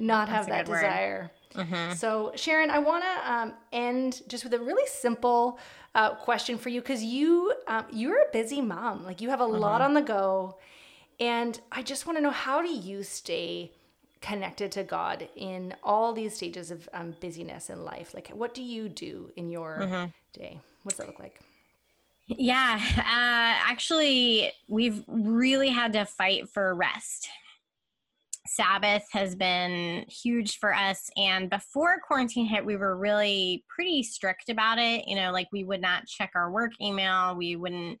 not 0.00 0.28
have 0.28 0.46
that 0.48 0.66
desire. 0.66 1.30
Mm-hmm. 1.54 1.94
So, 1.94 2.32
Sharon, 2.34 2.70
I 2.70 2.78
want 2.78 3.04
to 3.04 3.32
um, 3.32 3.52
end 3.72 4.22
just 4.28 4.44
with 4.44 4.54
a 4.54 4.58
really 4.58 4.86
simple 4.86 5.58
uh, 5.94 6.14
question 6.14 6.58
for 6.58 6.68
you 6.68 6.80
because 6.80 7.02
you 7.02 7.52
um, 7.66 7.84
you're 7.92 8.22
a 8.22 8.32
busy 8.32 8.60
mom. 8.60 9.04
Like 9.04 9.20
you 9.20 9.30
have 9.30 9.40
a 9.40 9.46
lot 9.46 9.80
mm-hmm. 9.80 9.84
on 9.84 9.94
the 9.94 10.02
go, 10.02 10.58
and 11.20 11.60
I 11.70 11.82
just 11.82 12.06
want 12.06 12.18
to 12.18 12.22
know 12.22 12.30
how 12.30 12.62
do 12.62 12.72
you 12.72 13.02
stay 13.02 13.72
connected 14.20 14.72
to 14.72 14.84
God 14.84 15.28
in 15.36 15.74
all 15.82 16.12
these 16.12 16.34
stages 16.34 16.70
of 16.70 16.88
um, 16.94 17.14
busyness 17.20 17.68
in 17.68 17.84
life? 17.84 18.14
Like, 18.14 18.28
what 18.28 18.54
do 18.54 18.62
you 18.62 18.88
do 18.88 19.30
in 19.36 19.50
your 19.50 19.80
mm-hmm. 19.82 20.04
day? 20.32 20.60
What's 20.84 20.98
that 20.98 21.06
look 21.06 21.18
like? 21.18 21.40
Yeah, 22.26 22.80
uh, 22.96 23.02
actually, 23.70 24.52
we've 24.68 25.04
really 25.06 25.68
had 25.68 25.92
to 25.92 26.06
fight 26.06 26.48
for 26.48 26.74
rest. 26.74 27.28
Sabbath 28.54 29.04
has 29.12 29.34
been 29.34 30.04
huge 30.08 30.58
for 30.58 30.74
us. 30.74 31.08
And 31.16 31.48
before 31.48 32.00
quarantine 32.06 32.46
hit, 32.46 32.64
we 32.64 32.76
were 32.76 32.96
really 32.96 33.64
pretty 33.74 34.02
strict 34.02 34.48
about 34.48 34.78
it. 34.78 35.06
You 35.06 35.16
know, 35.16 35.32
like 35.32 35.48
we 35.52 35.64
would 35.64 35.80
not 35.80 36.06
check 36.06 36.32
our 36.34 36.50
work 36.50 36.72
email. 36.80 37.34
We 37.34 37.56
wouldn't, 37.56 37.98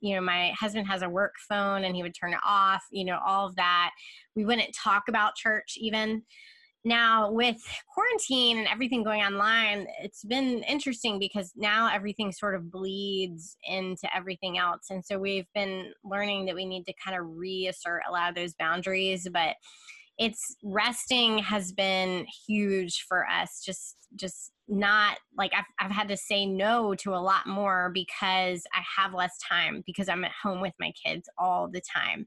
you 0.00 0.14
know, 0.14 0.20
my 0.20 0.52
husband 0.58 0.86
has 0.88 1.02
a 1.02 1.08
work 1.08 1.34
phone 1.48 1.84
and 1.84 1.94
he 1.94 2.02
would 2.02 2.14
turn 2.14 2.32
it 2.32 2.40
off, 2.44 2.84
you 2.90 3.04
know, 3.04 3.18
all 3.24 3.46
of 3.46 3.56
that. 3.56 3.92
We 4.34 4.44
wouldn't 4.44 4.74
talk 4.74 5.04
about 5.08 5.36
church 5.36 5.74
even. 5.76 6.22
Now, 6.84 7.30
with 7.30 7.56
quarantine 7.92 8.58
and 8.58 8.66
everything 8.66 9.04
going 9.04 9.20
online, 9.20 9.86
it's 10.02 10.24
been 10.24 10.62
interesting 10.62 11.18
because 11.18 11.52
now 11.54 11.90
everything 11.92 12.32
sort 12.32 12.54
of 12.54 12.70
bleeds 12.70 13.56
into 13.64 14.08
everything 14.14 14.56
else. 14.56 14.86
And 14.88 15.04
so 15.04 15.18
we've 15.18 15.48
been 15.54 15.92
learning 16.04 16.46
that 16.46 16.54
we 16.54 16.64
need 16.64 16.84
to 16.86 16.94
kind 17.04 17.18
of 17.18 17.26
reassert 17.26 18.02
a 18.08 18.12
lot 18.12 18.30
of 18.30 18.34
those 18.34 18.54
boundaries. 18.54 19.28
But 19.30 19.56
it's 20.18 20.56
resting 20.62 21.38
has 21.38 21.72
been 21.72 22.26
huge 22.46 23.04
for 23.08 23.26
us 23.26 23.62
just 23.64 23.96
just 24.16 24.52
not 24.70 25.18
like 25.36 25.52
I've, 25.54 25.64
I've 25.80 25.90
had 25.90 26.08
to 26.08 26.16
say 26.16 26.46
no 26.46 26.94
to 26.96 27.14
a 27.14 27.16
lot 27.16 27.46
more 27.46 27.90
because 27.92 28.62
i 28.74 28.82
have 28.96 29.12
less 29.12 29.36
time 29.38 29.82
because 29.84 30.08
i'm 30.08 30.24
at 30.24 30.32
home 30.42 30.60
with 30.60 30.74
my 30.78 30.92
kids 31.04 31.28
all 31.38 31.68
the 31.70 31.80
time 31.80 32.24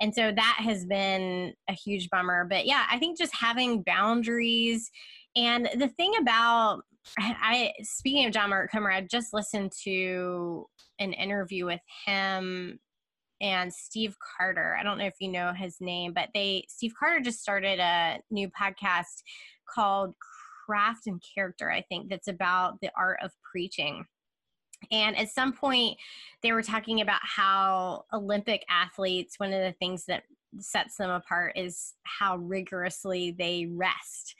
and 0.00 0.14
so 0.14 0.32
that 0.32 0.56
has 0.60 0.86
been 0.86 1.52
a 1.68 1.72
huge 1.72 2.08
bummer 2.10 2.46
but 2.48 2.64
yeah 2.66 2.84
i 2.90 2.98
think 2.98 3.18
just 3.18 3.34
having 3.34 3.82
boundaries 3.82 4.90
and 5.36 5.68
the 5.76 5.88
thing 5.88 6.12
about 6.20 6.82
I 7.18 7.72
speaking 7.82 8.26
of 8.26 8.32
John 8.32 8.50
Mark 8.50 8.70
Comer, 8.70 8.90
I 8.90 9.00
just 9.00 9.32
listened 9.32 9.72
to 9.84 10.66
an 10.98 11.12
interview 11.12 11.64
with 11.66 11.80
him 12.06 12.78
and 13.40 13.72
Steve 13.72 14.16
Carter. 14.36 14.76
I 14.78 14.82
don't 14.82 14.98
know 14.98 15.06
if 15.06 15.14
you 15.18 15.28
know 15.28 15.52
his 15.52 15.76
name, 15.80 16.12
but 16.12 16.28
they 16.34 16.64
Steve 16.68 16.92
Carter 16.98 17.20
just 17.20 17.40
started 17.40 17.80
a 17.80 18.18
new 18.30 18.50
podcast 18.50 19.22
called 19.68 20.14
Craft 20.70 21.08
and 21.08 21.20
Character, 21.34 21.68
I 21.68 21.82
think, 21.82 22.08
that's 22.08 22.28
about 22.28 22.80
the 22.80 22.90
art 22.96 23.18
of 23.22 23.32
preaching. 23.50 24.04
And 24.92 25.16
at 25.16 25.30
some 25.30 25.52
point, 25.52 25.98
they 26.42 26.52
were 26.52 26.62
talking 26.62 27.00
about 27.00 27.20
how 27.22 28.04
Olympic 28.12 28.64
athletes, 28.70 29.34
one 29.38 29.52
of 29.52 29.60
the 29.62 29.74
things 29.80 30.04
that 30.06 30.22
sets 30.60 30.96
them 30.96 31.10
apart 31.10 31.54
is 31.56 31.94
how 32.04 32.36
rigorously 32.36 33.34
they 33.36 33.66
rest 33.70 34.34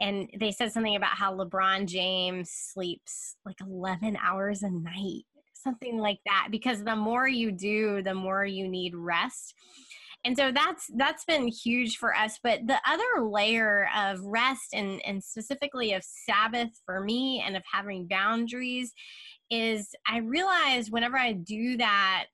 and 0.00 0.28
they 0.38 0.50
said 0.50 0.72
something 0.72 0.96
about 0.96 1.16
how 1.16 1.34
LeBron 1.34 1.86
James 1.86 2.50
sleeps 2.50 3.36
like 3.46 3.56
11 3.60 4.18
hours 4.20 4.62
a 4.62 4.70
night, 4.70 5.24
something 5.54 5.98
like 5.98 6.18
that, 6.26 6.48
because 6.50 6.84
the 6.84 6.96
more 6.96 7.26
you 7.26 7.50
do, 7.50 8.02
the 8.02 8.14
more 8.14 8.44
you 8.44 8.68
need 8.68 8.94
rest. 8.94 9.54
And 10.26 10.36
so 10.36 10.50
that's 10.50 10.90
that's 10.96 11.24
been 11.24 11.46
huge 11.46 11.98
for 11.98 12.12
us. 12.12 12.40
But 12.42 12.66
the 12.66 12.80
other 12.84 13.24
layer 13.24 13.88
of 13.96 14.18
rest 14.24 14.74
and, 14.74 15.00
and 15.06 15.22
specifically 15.22 15.92
of 15.92 16.02
Sabbath 16.02 16.70
for 16.84 17.00
me 17.00 17.44
and 17.46 17.56
of 17.56 17.62
having 17.72 18.08
boundaries 18.08 18.92
is 19.50 19.94
I 20.04 20.18
realize 20.18 20.90
whenever 20.90 21.16
I 21.16 21.32
do 21.32 21.76
that, 21.76 22.24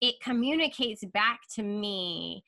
it 0.00 0.16
communicates 0.20 1.04
back 1.04 1.38
to 1.54 1.62
me 1.62 2.42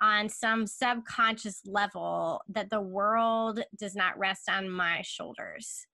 on 0.00 0.28
some 0.28 0.68
subconscious 0.68 1.62
level 1.66 2.42
that 2.48 2.70
the 2.70 2.80
world 2.80 3.60
does 3.76 3.96
not 3.96 4.16
rest 4.16 4.48
on 4.48 4.70
my 4.70 5.02
shoulders. 5.02 5.88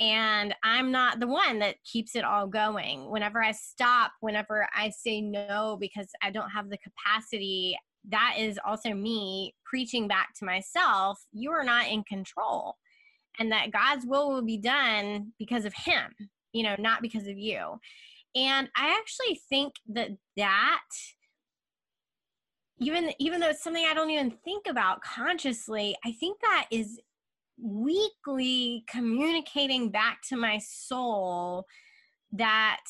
And 0.00 0.54
I'm 0.64 0.90
not 0.90 1.20
the 1.20 1.26
one 1.26 1.58
that 1.58 1.76
keeps 1.84 2.16
it 2.16 2.24
all 2.24 2.46
going. 2.46 3.10
Whenever 3.10 3.42
I 3.42 3.52
stop, 3.52 4.12
whenever 4.20 4.66
I 4.74 4.88
say 4.88 5.20
no 5.20 5.76
because 5.78 6.08
I 6.22 6.30
don't 6.30 6.48
have 6.48 6.70
the 6.70 6.78
capacity, 6.78 7.76
that 8.08 8.36
is 8.38 8.58
also 8.64 8.94
me 8.94 9.54
preaching 9.64 10.08
back 10.08 10.30
to 10.38 10.46
myself 10.46 11.22
you 11.32 11.50
are 11.50 11.64
not 11.64 11.88
in 11.88 12.02
control. 12.04 12.76
And 13.38 13.52
that 13.52 13.70
God's 13.70 14.06
will 14.06 14.30
will 14.30 14.42
be 14.42 14.56
done 14.56 15.32
because 15.38 15.64
of 15.64 15.74
Him, 15.74 16.04
you 16.52 16.62
know, 16.62 16.76
not 16.78 17.02
because 17.02 17.26
of 17.26 17.38
you. 17.38 17.78
And 18.34 18.68
I 18.76 18.96
actually 18.98 19.40
think 19.48 19.74
that 19.90 20.10
that 20.36 20.80
even 22.78 23.12
even 23.18 23.40
though 23.40 23.50
it's 23.50 23.62
something 23.62 23.84
I 23.84 23.94
don't 23.94 24.10
even 24.10 24.30
think 24.44 24.66
about 24.66 25.02
consciously, 25.02 25.96
I 26.04 26.12
think 26.12 26.40
that 26.40 26.66
is 26.70 26.98
weekly 27.62 28.84
communicating 28.88 29.90
back 29.90 30.20
to 30.28 30.36
my 30.36 30.58
soul 30.58 31.66
that 32.32 32.80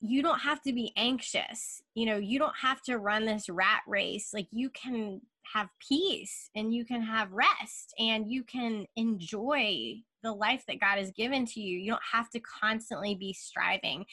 you 0.00 0.22
don't 0.22 0.40
have 0.40 0.60
to 0.62 0.72
be 0.72 0.92
anxious. 0.96 1.80
You 1.94 2.06
know, 2.06 2.16
you 2.16 2.38
don't 2.38 2.56
have 2.60 2.82
to 2.82 2.98
run 2.98 3.24
this 3.24 3.48
rat 3.48 3.82
race. 3.86 4.30
Like 4.34 4.48
you 4.50 4.70
can 4.70 5.20
have 5.54 5.68
peace 5.86 6.50
and 6.56 6.74
you 6.74 6.84
can 6.84 7.02
have 7.02 7.32
rest 7.32 7.94
and 7.98 8.30
you 8.30 8.42
can 8.42 8.86
enjoy 8.96 9.94
the 10.22 10.32
life 10.32 10.64
that 10.68 10.80
God 10.80 10.98
has 10.98 11.10
given 11.12 11.46
to 11.46 11.60
you. 11.60 11.78
You 11.78 11.92
don't 11.92 12.02
have 12.12 12.30
to 12.30 12.40
constantly 12.40 13.14
be 13.14 13.32
striving. 13.32 14.04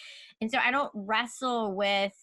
And 0.41 0.51
so 0.51 0.57
I 0.57 0.71
don't 0.71 0.91
wrestle 0.93 1.75
with 1.75 2.13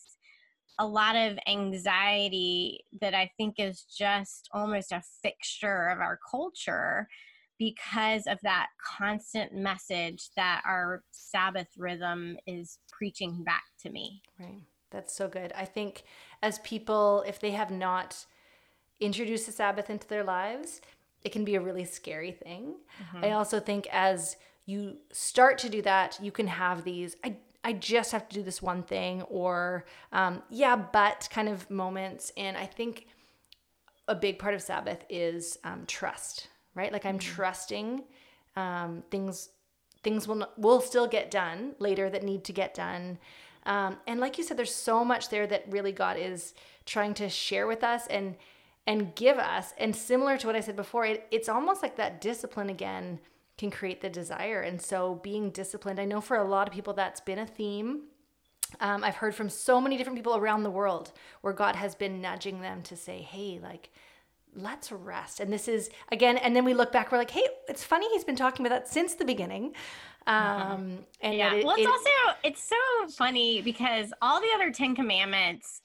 a 0.78 0.86
lot 0.86 1.16
of 1.16 1.38
anxiety 1.46 2.84
that 3.00 3.14
I 3.14 3.30
think 3.36 3.56
is 3.58 3.82
just 3.82 4.48
almost 4.52 4.92
a 4.92 5.02
fixture 5.22 5.88
of 5.88 6.00
our 6.00 6.18
culture 6.30 7.08
because 7.58 8.26
of 8.26 8.38
that 8.42 8.68
constant 8.84 9.54
message 9.54 10.28
that 10.36 10.62
our 10.66 11.02
Sabbath 11.10 11.68
rhythm 11.78 12.36
is 12.46 12.78
preaching 12.92 13.42
back 13.44 13.64
to 13.80 13.90
me. 13.90 14.22
Right. 14.38 14.62
That's 14.90 15.14
so 15.14 15.28
good. 15.28 15.52
I 15.56 15.64
think 15.64 16.04
as 16.42 16.58
people, 16.60 17.24
if 17.26 17.40
they 17.40 17.52
have 17.52 17.70
not 17.70 18.26
introduced 19.00 19.46
the 19.46 19.52
Sabbath 19.52 19.90
into 19.90 20.06
their 20.06 20.24
lives, 20.24 20.80
it 21.22 21.32
can 21.32 21.44
be 21.44 21.54
a 21.54 21.60
really 21.60 21.84
scary 21.84 22.32
thing. 22.32 22.74
Mm-hmm. 23.02 23.24
I 23.24 23.30
also 23.32 23.58
think 23.58 23.88
as 23.90 24.36
you 24.66 24.98
start 25.12 25.58
to 25.58 25.68
do 25.68 25.82
that, 25.82 26.18
you 26.20 26.30
can 26.30 26.46
have 26.46 26.84
these. 26.84 27.16
I 27.24 27.36
I 27.66 27.72
just 27.72 28.12
have 28.12 28.28
to 28.28 28.34
do 28.36 28.44
this 28.44 28.62
one 28.62 28.84
thing, 28.84 29.22
or 29.22 29.86
um, 30.12 30.40
yeah, 30.50 30.76
but 30.76 31.28
kind 31.32 31.48
of 31.48 31.68
moments. 31.68 32.30
And 32.36 32.56
I 32.56 32.64
think 32.64 33.08
a 34.06 34.14
big 34.14 34.38
part 34.38 34.54
of 34.54 34.62
Sabbath 34.62 35.04
is 35.10 35.58
um, 35.64 35.82
trust, 35.88 36.46
right? 36.76 36.92
Like 36.92 37.04
I'm 37.04 37.18
mm-hmm. 37.18 37.34
trusting 37.34 38.04
um, 38.54 39.02
things. 39.10 39.48
Things 40.04 40.28
will 40.28 40.46
will 40.56 40.80
still 40.80 41.08
get 41.08 41.32
done 41.32 41.74
later 41.80 42.08
that 42.08 42.22
need 42.22 42.44
to 42.44 42.52
get 42.52 42.72
done. 42.72 43.18
Um, 43.64 43.96
and 44.06 44.20
like 44.20 44.38
you 44.38 44.44
said, 44.44 44.56
there's 44.56 44.72
so 44.72 45.04
much 45.04 45.28
there 45.30 45.48
that 45.48 45.64
really 45.68 45.90
God 45.90 46.16
is 46.16 46.54
trying 46.84 47.14
to 47.14 47.28
share 47.28 47.66
with 47.66 47.82
us 47.82 48.06
and 48.06 48.36
and 48.86 49.12
give 49.16 49.38
us. 49.38 49.74
And 49.76 49.96
similar 49.96 50.36
to 50.36 50.46
what 50.46 50.54
I 50.54 50.60
said 50.60 50.76
before, 50.76 51.04
it, 51.04 51.26
it's 51.32 51.48
almost 51.48 51.82
like 51.82 51.96
that 51.96 52.20
discipline 52.20 52.70
again 52.70 53.18
can 53.58 53.70
create 53.70 54.00
the 54.00 54.10
desire. 54.10 54.60
And 54.60 54.80
so 54.80 55.16
being 55.22 55.50
disciplined, 55.50 55.98
I 55.98 56.04
know 56.04 56.20
for 56.20 56.36
a 56.36 56.44
lot 56.44 56.68
of 56.68 56.74
people 56.74 56.92
that's 56.92 57.20
been 57.20 57.38
a 57.38 57.46
theme. 57.46 58.02
Um, 58.80 59.04
I've 59.04 59.16
heard 59.16 59.34
from 59.34 59.48
so 59.48 59.80
many 59.80 59.96
different 59.96 60.18
people 60.18 60.36
around 60.36 60.62
the 60.62 60.70
world 60.70 61.12
where 61.40 61.52
God 61.52 61.76
has 61.76 61.94
been 61.94 62.20
nudging 62.20 62.60
them 62.60 62.82
to 62.82 62.96
say, 62.96 63.22
hey, 63.22 63.60
like, 63.62 63.90
let's 64.54 64.90
rest. 64.90 65.40
And 65.40 65.52
this 65.52 65.68
is, 65.68 65.88
again, 66.10 66.36
and 66.36 66.54
then 66.56 66.64
we 66.64 66.74
look 66.74 66.92
back, 66.92 67.12
we're 67.12 67.18
like, 67.18 67.30
hey, 67.30 67.46
it's 67.68 67.84
funny 67.84 68.08
he's 68.10 68.24
been 68.24 68.36
talking 68.36 68.66
about 68.66 68.74
that 68.74 68.88
since 68.88 69.14
the 69.14 69.24
beginning. 69.24 69.74
Um, 70.26 70.98
and 71.20 71.34
yeah, 71.34 71.54
it, 71.54 71.64
well, 71.64 71.76
it's 71.76 71.82
it, 71.82 71.88
also, 71.88 72.38
it's 72.42 72.68
so 72.68 73.08
funny 73.16 73.62
because 73.62 74.12
all 74.20 74.40
the 74.40 74.48
other 74.54 74.70
10 74.70 74.96
commandments 74.96 75.80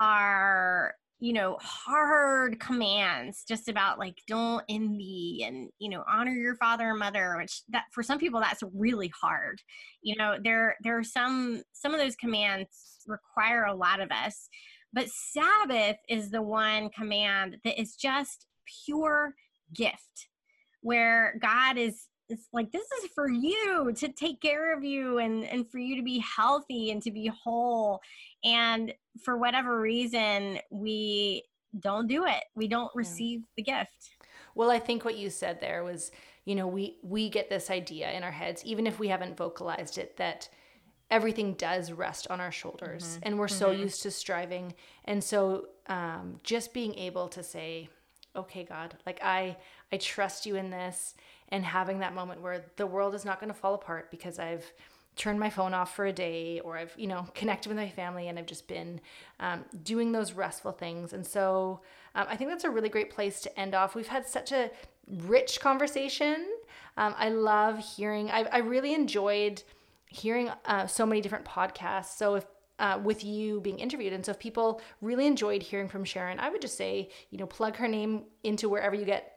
are 0.00 0.94
you 1.18 1.32
know 1.32 1.56
hard 1.62 2.60
commands 2.60 3.44
just 3.48 3.68
about 3.68 3.98
like 3.98 4.18
don't 4.26 4.64
envy 4.68 5.42
and 5.46 5.70
you 5.78 5.88
know 5.88 6.04
honor 6.10 6.32
your 6.32 6.56
father 6.56 6.90
and 6.90 6.98
mother 6.98 7.36
which 7.38 7.62
that 7.70 7.84
for 7.92 8.02
some 8.02 8.18
people 8.18 8.38
that's 8.38 8.62
really 8.74 9.10
hard 9.20 9.60
you 10.02 10.14
know 10.16 10.36
there 10.42 10.76
there 10.82 10.98
are 10.98 11.04
some 11.04 11.62
some 11.72 11.94
of 11.94 12.00
those 12.00 12.16
commands 12.16 13.04
require 13.06 13.64
a 13.64 13.74
lot 13.74 14.00
of 14.00 14.10
us 14.10 14.48
but 14.92 15.08
sabbath 15.08 15.96
is 16.08 16.30
the 16.30 16.42
one 16.42 16.90
command 16.90 17.56
that 17.64 17.80
is 17.80 17.96
just 17.96 18.46
pure 18.84 19.34
gift 19.74 20.28
where 20.82 21.38
god 21.40 21.78
is 21.78 22.08
it's 22.28 22.48
like 22.52 22.72
this 22.72 22.86
is 23.02 23.10
for 23.14 23.30
you 23.30 23.92
to 23.96 24.08
take 24.08 24.40
care 24.40 24.76
of 24.76 24.84
you 24.84 25.18
and 25.18 25.44
and 25.44 25.70
for 25.70 25.78
you 25.78 25.96
to 25.96 26.02
be 26.02 26.18
healthy 26.18 26.90
and 26.90 27.02
to 27.02 27.10
be 27.10 27.30
whole. 27.44 28.00
And 28.44 28.92
for 29.24 29.36
whatever 29.36 29.80
reason 29.80 30.58
we 30.70 31.44
don't 31.78 32.06
do 32.06 32.24
it. 32.24 32.44
We 32.54 32.68
don't 32.68 32.90
receive 32.94 33.42
the 33.56 33.62
gift. 33.62 34.10
Well 34.54 34.70
i 34.70 34.78
think 34.78 35.04
what 35.04 35.18
you 35.18 35.30
said 35.30 35.60
there 35.60 35.84
was 35.84 36.10
you 36.44 36.54
know 36.54 36.66
we 36.66 36.98
we 37.02 37.28
get 37.28 37.50
this 37.50 37.70
idea 37.70 38.10
in 38.12 38.22
our 38.22 38.32
heads 38.32 38.64
even 38.64 38.86
if 38.86 38.98
we 38.98 39.08
haven't 39.08 39.36
vocalized 39.36 39.98
it 39.98 40.16
that 40.16 40.48
everything 41.10 41.54
does 41.54 41.92
rest 41.92 42.26
on 42.30 42.40
our 42.40 42.50
shoulders 42.50 43.04
mm-hmm. 43.04 43.18
and 43.22 43.38
we're 43.38 43.46
mm-hmm. 43.46 43.58
so 43.58 43.70
used 43.70 44.02
to 44.02 44.10
striving. 44.10 44.74
And 45.04 45.22
so 45.22 45.66
um, 45.88 46.40
just 46.42 46.74
being 46.74 46.94
able 46.96 47.28
to 47.28 47.42
say 47.42 47.88
okay 48.34 48.64
god 48.64 48.94
like 49.06 49.18
i 49.22 49.56
i 49.92 49.96
trust 49.96 50.46
you 50.46 50.56
in 50.56 50.70
this 50.70 51.14
and 51.48 51.64
having 51.64 52.00
that 52.00 52.14
moment 52.14 52.40
where 52.40 52.64
the 52.76 52.86
world 52.86 53.14
is 53.14 53.24
not 53.24 53.40
going 53.40 53.52
to 53.52 53.58
fall 53.58 53.74
apart 53.74 54.10
because 54.10 54.38
I've 54.38 54.72
turned 55.14 55.40
my 55.40 55.48
phone 55.48 55.72
off 55.72 55.94
for 55.94 56.06
a 56.06 56.12
day 56.12 56.60
or 56.60 56.76
I've, 56.76 56.92
you 56.96 57.06
know, 57.06 57.26
connected 57.34 57.68
with 57.68 57.78
my 57.78 57.88
family 57.88 58.28
and 58.28 58.38
I've 58.38 58.46
just 58.46 58.68
been 58.68 59.00
um, 59.40 59.64
doing 59.82 60.12
those 60.12 60.32
restful 60.32 60.72
things. 60.72 61.12
And 61.12 61.26
so 61.26 61.80
um, 62.14 62.26
I 62.28 62.36
think 62.36 62.50
that's 62.50 62.64
a 62.64 62.70
really 62.70 62.90
great 62.90 63.10
place 63.10 63.40
to 63.42 63.58
end 63.60 63.74
off. 63.74 63.94
We've 63.94 64.08
had 64.08 64.26
such 64.26 64.52
a 64.52 64.70
rich 65.08 65.60
conversation. 65.60 66.46
Um, 66.98 67.14
I 67.16 67.30
love 67.30 67.78
hearing, 67.78 68.30
I, 68.30 68.42
I 68.52 68.58
really 68.58 68.92
enjoyed 68.92 69.62
hearing 70.08 70.50
uh, 70.66 70.86
so 70.86 71.06
many 71.06 71.20
different 71.20 71.44
podcasts. 71.44 72.16
So 72.16 72.34
if 72.34 72.46
uh, 72.78 73.00
with 73.02 73.24
you 73.24 73.58
being 73.62 73.78
interviewed. 73.78 74.12
And 74.12 74.22
so 74.22 74.32
if 74.32 74.38
people 74.38 74.82
really 75.00 75.26
enjoyed 75.26 75.62
hearing 75.62 75.88
from 75.88 76.04
Sharon, 76.04 76.38
I 76.38 76.50
would 76.50 76.60
just 76.60 76.76
say, 76.76 77.08
you 77.30 77.38
know, 77.38 77.46
plug 77.46 77.76
her 77.76 77.88
name 77.88 78.24
into 78.44 78.68
wherever 78.68 78.94
you 78.94 79.06
get 79.06 79.35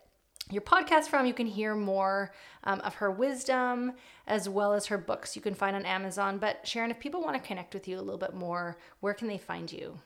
your 0.49 0.61
podcast 0.61 1.05
from. 1.05 1.25
You 1.25 1.33
can 1.33 1.47
hear 1.47 1.75
more 1.75 2.33
um, 2.63 2.79
of 2.81 2.95
her 2.95 3.11
wisdom 3.11 3.93
as 4.27 4.49
well 4.49 4.73
as 4.73 4.87
her 4.87 4.97
books 4.97 5.35
you 5.35 5.41
can 5.41 5.53
find 5.53 5.75
on 5.75 5.85
Amazon. 5.85 6.37
But 6.37 6.67
Sharon, 6.67 6.91
if 6.91 6.99
people 6.99 7.21
want 7.21 7.35
to 7.35 7.47
connect 7.47 7.73
with 7.73 7.87
you 7.87 7.97
a 7.97 8.01
little 8.01 8.17
bit 8.17 8.33
more, 8.33 8.77
where 8.99 9.13
can 9.13 9.27
they 9.27 9.37
find 9.37 9.71
you? 9.71 9.99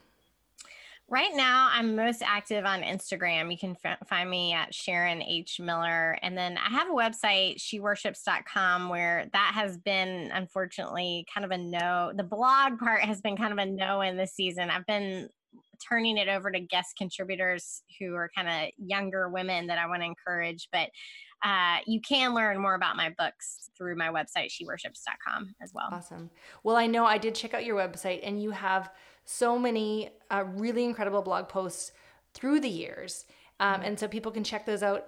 Right 1.09 1.31
now, 1.33 1.69
I'm 1.71 1.95
most 1.95 2.23
active 2.25 2.65
on 2.65 2.81
Instagram. 2.81 3.51
You 3.51 3.57
can 3.57 3.75
f- 3.83 4.07
find 4.07 4.29
me 4.29 4.53
at 4.53 4.73
Sharon 4.73 5.21
H. 5.21 5.59
Miller. 5.59 6.17
And 6.21 6.37
then 6.37 6.57
I 6.57 6.69
have 6.69 6.87
a 6.89 6.93
website, 6.93 7.57
sheworships.com, 7.57 8.89
where 8.89 9.27
that 9.33 9.51
has 9.53 9.77
been 9.77 10.31
unfortunately 10.33 11.25
kind 11.31 11.43
of 11.43 11.51
a 11.51 11.57
no. 11.57 12.13
The 12.15 12.23
blog 12.23 12.79
part 12.79 13.01
has 13.01 13.21
been 13.21 13.35
kind 13.35 13.51
of 13.51 13.59
a 13.59 13.65
no 13.65 14.01
in 14.01 14.15
this 14.15 14.33
season. 14.33 14.69
I've 14.69 14.85
been 14.85 15.29
turning 15.87 16.17
it 16.17 16.27
over 16.27 16.51
to 16.51 16.59
guest 16.59 16.95
contributors 16.97 17.83
who 17.99 18.15
are 18.15 18.29
kind 18.35 18.47
of 18.47 18.69
younger 18.77 19.29
women 19.29 19.67
that 19.67 19.77
I 19.77 19.87
want 19.87 20.01
to 20.01 20.05
encourage. 20.05 20.67
But 20.71 20.89
uh, 21.43 21.77
you 21.85 21.99
can 22.01 22.33
learn 22.33 22.59
more 22.59 22.75
about 22.75 22.95
my 22.95 23.13
books 23.17 23.69
through 23.77 23.95
my 23.95 24.07
website, 24.07 24.49
sheworships.com 24.49 25.55
as 25.61 25.71
well. 25.73 25.89
Awesome. 25.91 26.29
Well, 26.63 26.75
I 26.77 26.87
know 26.87 27.05
I 27.05 27.17
did 27.17 27.35
check 27.35 27.53
out 27.53 27.65
your 27.65 27.77
website 27.77 28.21
and 28.23 28.41
you 28.41 28.51
have 28.51 28.89
so 29.25 29.59
many 29.59 30.11
uh, 30.31 30.45
really 30.47 30.85
incredible 30.85 31.21
blog 31.21 31.49
posts 31.49 31.91
through 32.33 32.61
the 32.61 32.69
years. 32.69 33.25
Um, 33.59 33.81
and 33.81 33.99
so 33.99 34.07
people 34.07 34.31
can 34.31 34.43
check 34.43 34.65
those 34.65 34.83
out 34.83 35.05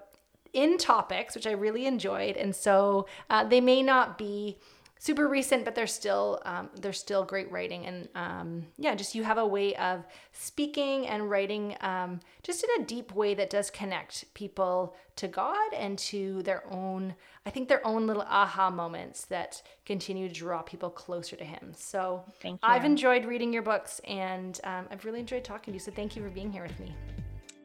in 0.53 0.77
topics, 0.77 1.35
which 1.35 1.47
I 1.47 1.51
really 1.51 1.85
enjoyed. 1.85 2.37
And 2.37 2.55
so 2.55 3.07
uh, 3.29 3.43
they 3.43 3.61
may 3.61 3.81
not 3.81 4.17
be 4.17 4.57
super 5.05 5.27
recent, 5.27 5.63
but 5.63 5.75
they're 5.75 5.85
still 5.85 6.41
um, 6.45 6.67
they're 6.81 6.91
still 6.91 7.23
great 7.23 7.51
writing. 7.51 7.85
And 7.85 8.09
um, 8.15 8.65
yeah, 8.79 8.95
just 8.95 9.13
you 9.13 9.23
have 9.23 9.37
a 9.37 9.45
way 9.45 9.75
of 9.75 10.03
speaking 10.31 11.05
and 11.05 11.29
writing 11.29 11.75
um, 11.81 12.19
just 12.41 12.63
in 12.63 12.81
a 12.81 12.85
deep 12.85 13.13
way 13.13 13.35
that 13.35 13.51
does 13.51 13.69
connect 13.69 14.33
people 14.33 14.95
to 15.17 15.27
God 15.27 15.73
and 15.77 15.95
to 15.99 16.41
their 16.41 16.63
own, 16.73 17.13
I 17.45 17.51
think 17.51 17.69
their 17.69 17.85
own 17.85 18.07
little 18.07 18.23
aha 18.23 18.71
moments 18.71 19.25
that 19.25 19.61
continue 19.85 20.27
to 20.27 20.33
draw 20.33 20.63
people 20.63 20.89
closer 20.89 21.35
to 21.35 21.45
Him. 21.45 21.73
So 21.75 22.23
I've 22.63 22.83
enjoyed 22.83 23.25
reading 23.25 23.53
your 23.53 23.61
books, 23.61 24.01
and 24.07 24.59
um, 24.63 24.87
I've 24.89 25.05
really 25.05 25.19
enjoyed 25.19 25.43
talking 25.43 25.71
to 25.71 25.75
you. 25.75 25.79
So 25.79 25.91
thank 25.91 26.15
you 26.15 26.23
for 26.23 26.29
being 26.29 26.51
here 26.51 26.63
with 26.63 26.79
me. 26.79 26.95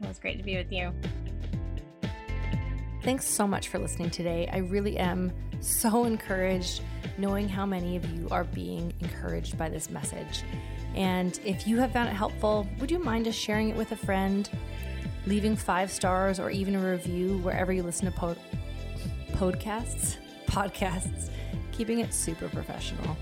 It 0.03 0.09
was 0.09 0.19
great 0.19 0.37
to 0.37 0.45
be 0.45 0.57
with 0.59 0.71
you. 0.71 0.93
Thanks 3.03 3.27
so 3.27 3.47
much 3.47 3.69
for 3.69 3.79
listening 3.79 4.11
today. 4.11 4.47
I 4.53 4.59
really 4.59 4.99
am 4.99 5.33
so 5.61 6.05
encouraged 6.05 6.83
knowing 7.19 7.49
how 7.49 7.67
many 7.67 7.97
of 7.97 8.05
you 8.11 8.29
are 8.31 8.45
being 8.45 8.93
encouraged 9.01 9.59
by 9.59 9.69
this 9.69 9.91
message. 9.91 10.43
And 10.95 11.39
if 11.45 11.67
you 11.67 11.79
have 11.79 11.93
found 11.93 12.09
it 12.09 12.15
helpful, 12.15 12.67
would 12.81 12.91
you 12.91 12.99
mind 12.99 13.27
just 13.27 13.39
sharing 13.39 13.71
it 13.71 13.77
with 13.77 13.93
a 13.93 13.97
friend, 13.97 14.49
leaving 15.27 15.57
five 15.57 15.91
stars 15.91 16.41
or 16.41 16.51
even 16.51 16.75
a 16.75 16.81
review 16.81 17.39
wherever 17.39 17.73
you 17.73 17.83
listen 17.83 18.07
to 18.07 18.13
po- 18.13 18.37
podcasts? 19.33 20.17
Podcasts, 20.47 21.31
keeping 21.71 22.01
it 22.01 22.13
super 22.13 22.49
professional. 22.49 23.17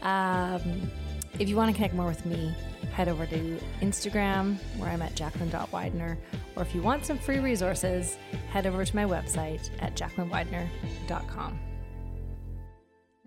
Um, 0.00 0.90
if 1.38 1.46
you 1.46 1.56
want 1.56 1.70
to 1.70 1.74
connect 1.74 1.92
more 1.92 2.06
with 2.06 2.24
me, 2.24 2.54
head 2.92 3.08
over 3.08 3.26
to 3.26 3.60
Instagram 3.82 4.56
where 4.78 4.88
I'm 4.88 5.02
at 5.02 5.14
jacqueline.widener. 5.14 6.18
Or 6.56 6.62
if 6.62 6.74
you 6.74 6.80
want 6.80 7.04
some 7.04 7.18
free 7.18 7.38
resources, 7.38 8.16
head 8.50 8.66
over 8.66 8.82
to 8.82 8.96
my 8.96 9.04
website 9.04 9.68
at 9.80 9.94
jacquelinewidener.com. 9.94 11.69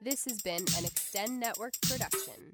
This 0.03 0.25
has 0.25 0.41
been 0.41 0.65
an 0.77 0.83
Extend 0.83 1.39
Network 1.39 1.79
production. 1.79 2.52